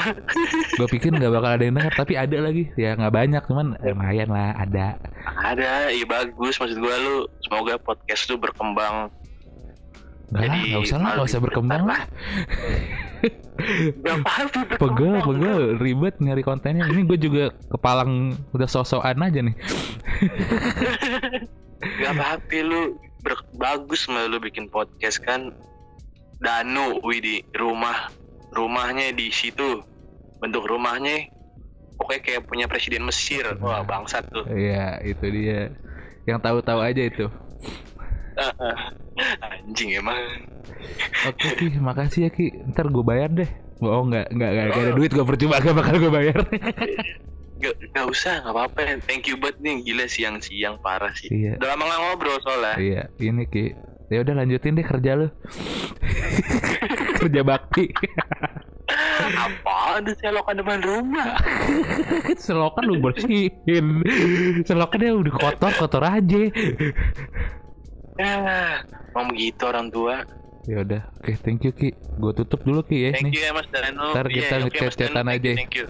gue 0.77 0.89
pikir 0.93 1.09
nggak 1.17 1.33
bakal 1.33 1.51
ada 1.57 1.65
yang 1.65 1.77
denger 1.81 1.95
tapi 1.97 2.15
ada 2.21 2.37
lagi. 2.37 2.69
Ya 2.77 2.93
nggak 2.93 3.15
banyak 3.17 3.43
cuman 3.49 3.67
lumayan 3.81 4.29
lah 4.29 4.53
ada. 4.61 5.01
Ada 5.25 5.89
iya 5.89 6.05
bagus 6.05 6.61
maksud 6.61 6.79
gua 6.79 6.95
lu 7.01 7.17
semoga 7.49 7.81
podcast 7.81 8.29
lu 8.29 8.37
berkembang. 8.37 9.09
Nggak 10.29 10.41
lah 10.41 10.53
Jadi, 10.53 10.61
nggak 10.69 10.83
usah 10.85 10.99
lah 11.01 11.11
nggak 11.17 11.29
usah 11.33 11.41
berkembang 11.41 11.83
lah. 11.89 12.01
Gak 14.05 14.17
apa-apa. 14.21 14.77
Pegel 14.77 15.15
pegel 15.23 15.59
ribet 15.81 16.15
nyari 16.21 16.43
kontennya. 16.45 16.85
Ini 16.91 17.07
gue 17.09 17.17
juga 17.17 17.45
kepalang 17.73 18.35
udah 18.53 18.69
sosokan 18.69 19.23
aja 19.25 19.41
nih. 19.41 19.57
Gak 22.03 22.13
apa-apa 22.19 22.59
lu 22.61 22.99
ber- 23.25 23.49
bagus 23.57 24.11
malah 24.11 24.29
lu 24.29 24.39
bikin 24.43 24.69
podcast 24.69 25.23
kan. 25.25 25.55
Danu 26.43 27.01
Widi 27.01 27.41
rumah 27.57 28.13
rumahnya 28.55 29.11
di 29.13 29.29
situ 29.35 29.83
bentuk 30.39 30.65
rumahnya 30.65 31.29
pokoknya 31.99 32.21
kayak 32.23 32.43
punya 32.47 32.67
presiden 32.67 33.07
Mesir 33.07 33.45
wah 33.59 33.83
bangsat 33.83 34.27
tuh 34.31 34.47
Iya, 34.51 35.03
itu 35.05 35.25
dia. 35.31 35.71
Yang 36.25 36.39
tahu-tahu 36.41 36.81
aja 36.81 37.03
itu. 37.05 37.27
anjing 39.47 39.95
emang 39.95 40.19
Oke 41.31 41.49
Ki, 41.55 41.67
makasih 41.79 42.29
ya 42.29 42.31
Ki. 42.35 42.51
Ntar 42.75 42.91
gue 42.91 43.05
bayar 43.07 43.31
deh. 43.31 43.47
Oh 43.83 44.03
enggak, 44.03 44.33
enggak, 44.33 44.51
enggak, 44.51 44.65
enggak 44.71 44.83
ada 44.83 44.93
duit 44.97 45.11
gue 45.13 45.25
percuma 45.27 45.61
gak 45.61 45.77
bakal 45.77 45.95
gue 46.01 46.13
bayar. 46.13 46.39
Gak, 47.63 47.75
gak 47.97 48.07
usah, 48.11 48.45
gak 48.45 48.53
apa-apa. 48.53 49.01
Thank 49.07 49.31
you 49.31 49.37
banget 49.41 49.63
nih, 49.63 49.77
gila 49.87 50.07
siang-siang 50.11 50.83
parah 50.85 51.15
sih. 51.17 51.31
Iya. 51.33 51.57
Udah 51.57 51.69
lama 51.73 51.83
gak 51.89 52.01
ngobrol 52.03 52.37
soalnya. 52.43 52.75
iya, 52.77 53.03
ini 53.23 53.45
Ki. 53.49 53.73
Ya 54.13 54.21
udah 54.21 54.35
lanjutin 54.37 54.77
deh 54.77 54.85
kerja 54.85 55.17
lu. 55.17 55.29
kerja 57.25 57.41
bakti. 57.41 57.89
Apa? 59.35 60.01
Ada 60.01 60.13
selokan 60.19 60.55
depan 60.59 60.79
rumah. 60.83 61.39
Selokan 62.45 62.83
lu 62.87 62.99
bersihin. 62.99 64.03
Selokan 64.65 64.99
dia 64.99 65.13
udah 65.15 65.35
kotor, 65.35 65.73
kotor 65.77 66.03
aja. 66.03 66.43
Ya, 68.15 68.35
mau 69.11 69.27
begitu 69.27 69.63
orang 69.67 69.91
tua. 69.91 70.23
Ya 70.65 70.81
udah, 70.81 71.03
oke 71.21 71.37
thank 71.45 71.61
you 71.61 71.77
Ki. 71.77 71.93
Gue 72.17 72.33
tutup 72.33 72.65
dulu 72.65 72.81
Ki 72.81 73.05
ya 73.05 73.11
Thank 73.13 73.29
nih. 73.29 73.33
you 73.37 73.43
ya 73.45 73.53
Mas 73.53 73.69
Dano. 73.69 74.17
Ntar 74.17 74.27
kita 74.33 74.41
Iya, 74.41 74.57
Mas 74.57 74.63
ngechat-chatan 74.73 75.25
Dano. 75.25 75.31
Thank 75.31 75.45
aja. 75.45 75.51
you, 75.51 75.57
Thank 75.61 75.75
you. 75.77 75.87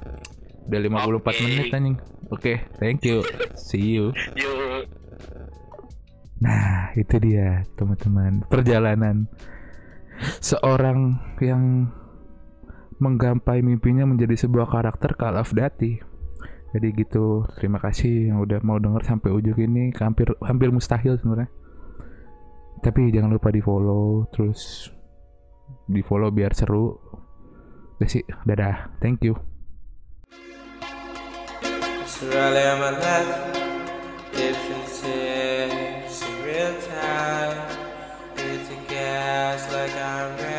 Udah 0.65 0.79
54 0.81 1.21
Oke. 1.23 1.43
menit 1.45 1.67
anjing. 1.71 1.97
Oke, 2.33 2.53
thank 2.83 3.01
you. 3.05 3.19
See 3.71 3.95
you. 3.95 4.11
Yuk. 4.35 4.89
Nah, 6.41 6.91
itu 6.99 7.15
dia 7.23 7.63
teman-teman 7.79 8.43
perjalanan 8.51 9.31
seorang 10.41 11.17
yang 11.39 11.89
menggapai 12.99 13.63
mimpinya 13.63 14.07
menjadi 14.07 14.47
sebuah 14.47 14.71
karakter 14.71 15.15
Call 15.19 15.39
of 15.39 15.55
Duty. 15.55 16.03
Jadi 16.75 16.89
gitu, 16.99 17.47
terima 17.55 17.79
kasih 17.79 18.35
yang 18.35 18.43
udah 18.43 18.59
mau 18.67 18.83
denger 18.83 19.07
sampai 19.07 19.31
ujung 19.31 19.55
ini, 19.55 19.95
hampir 19.95 20.27
hampir 20.43 20.75
mustahil 20.75 21.15
sebenarnya. 21.15 21.47
Tapi 22.83 23.15
jangan 23.15 23.31
lupa 23.31 23.55
di 23.55 23.63
follow, 23.63 24.27
terus 24.35 24.91
di 25.87 26.03
follow 26.03 26.35
biar 26.35 26.51
seru. 26.51 26.99
Udah 27.95 28.11
sih, 28.11 28.27
dadah, 28.43 28.99
thank 28.99 29.23
you. 29.23 29.39
Like 39.75 39.97
I'm 39.97 40.39
Randy 40.39 40.54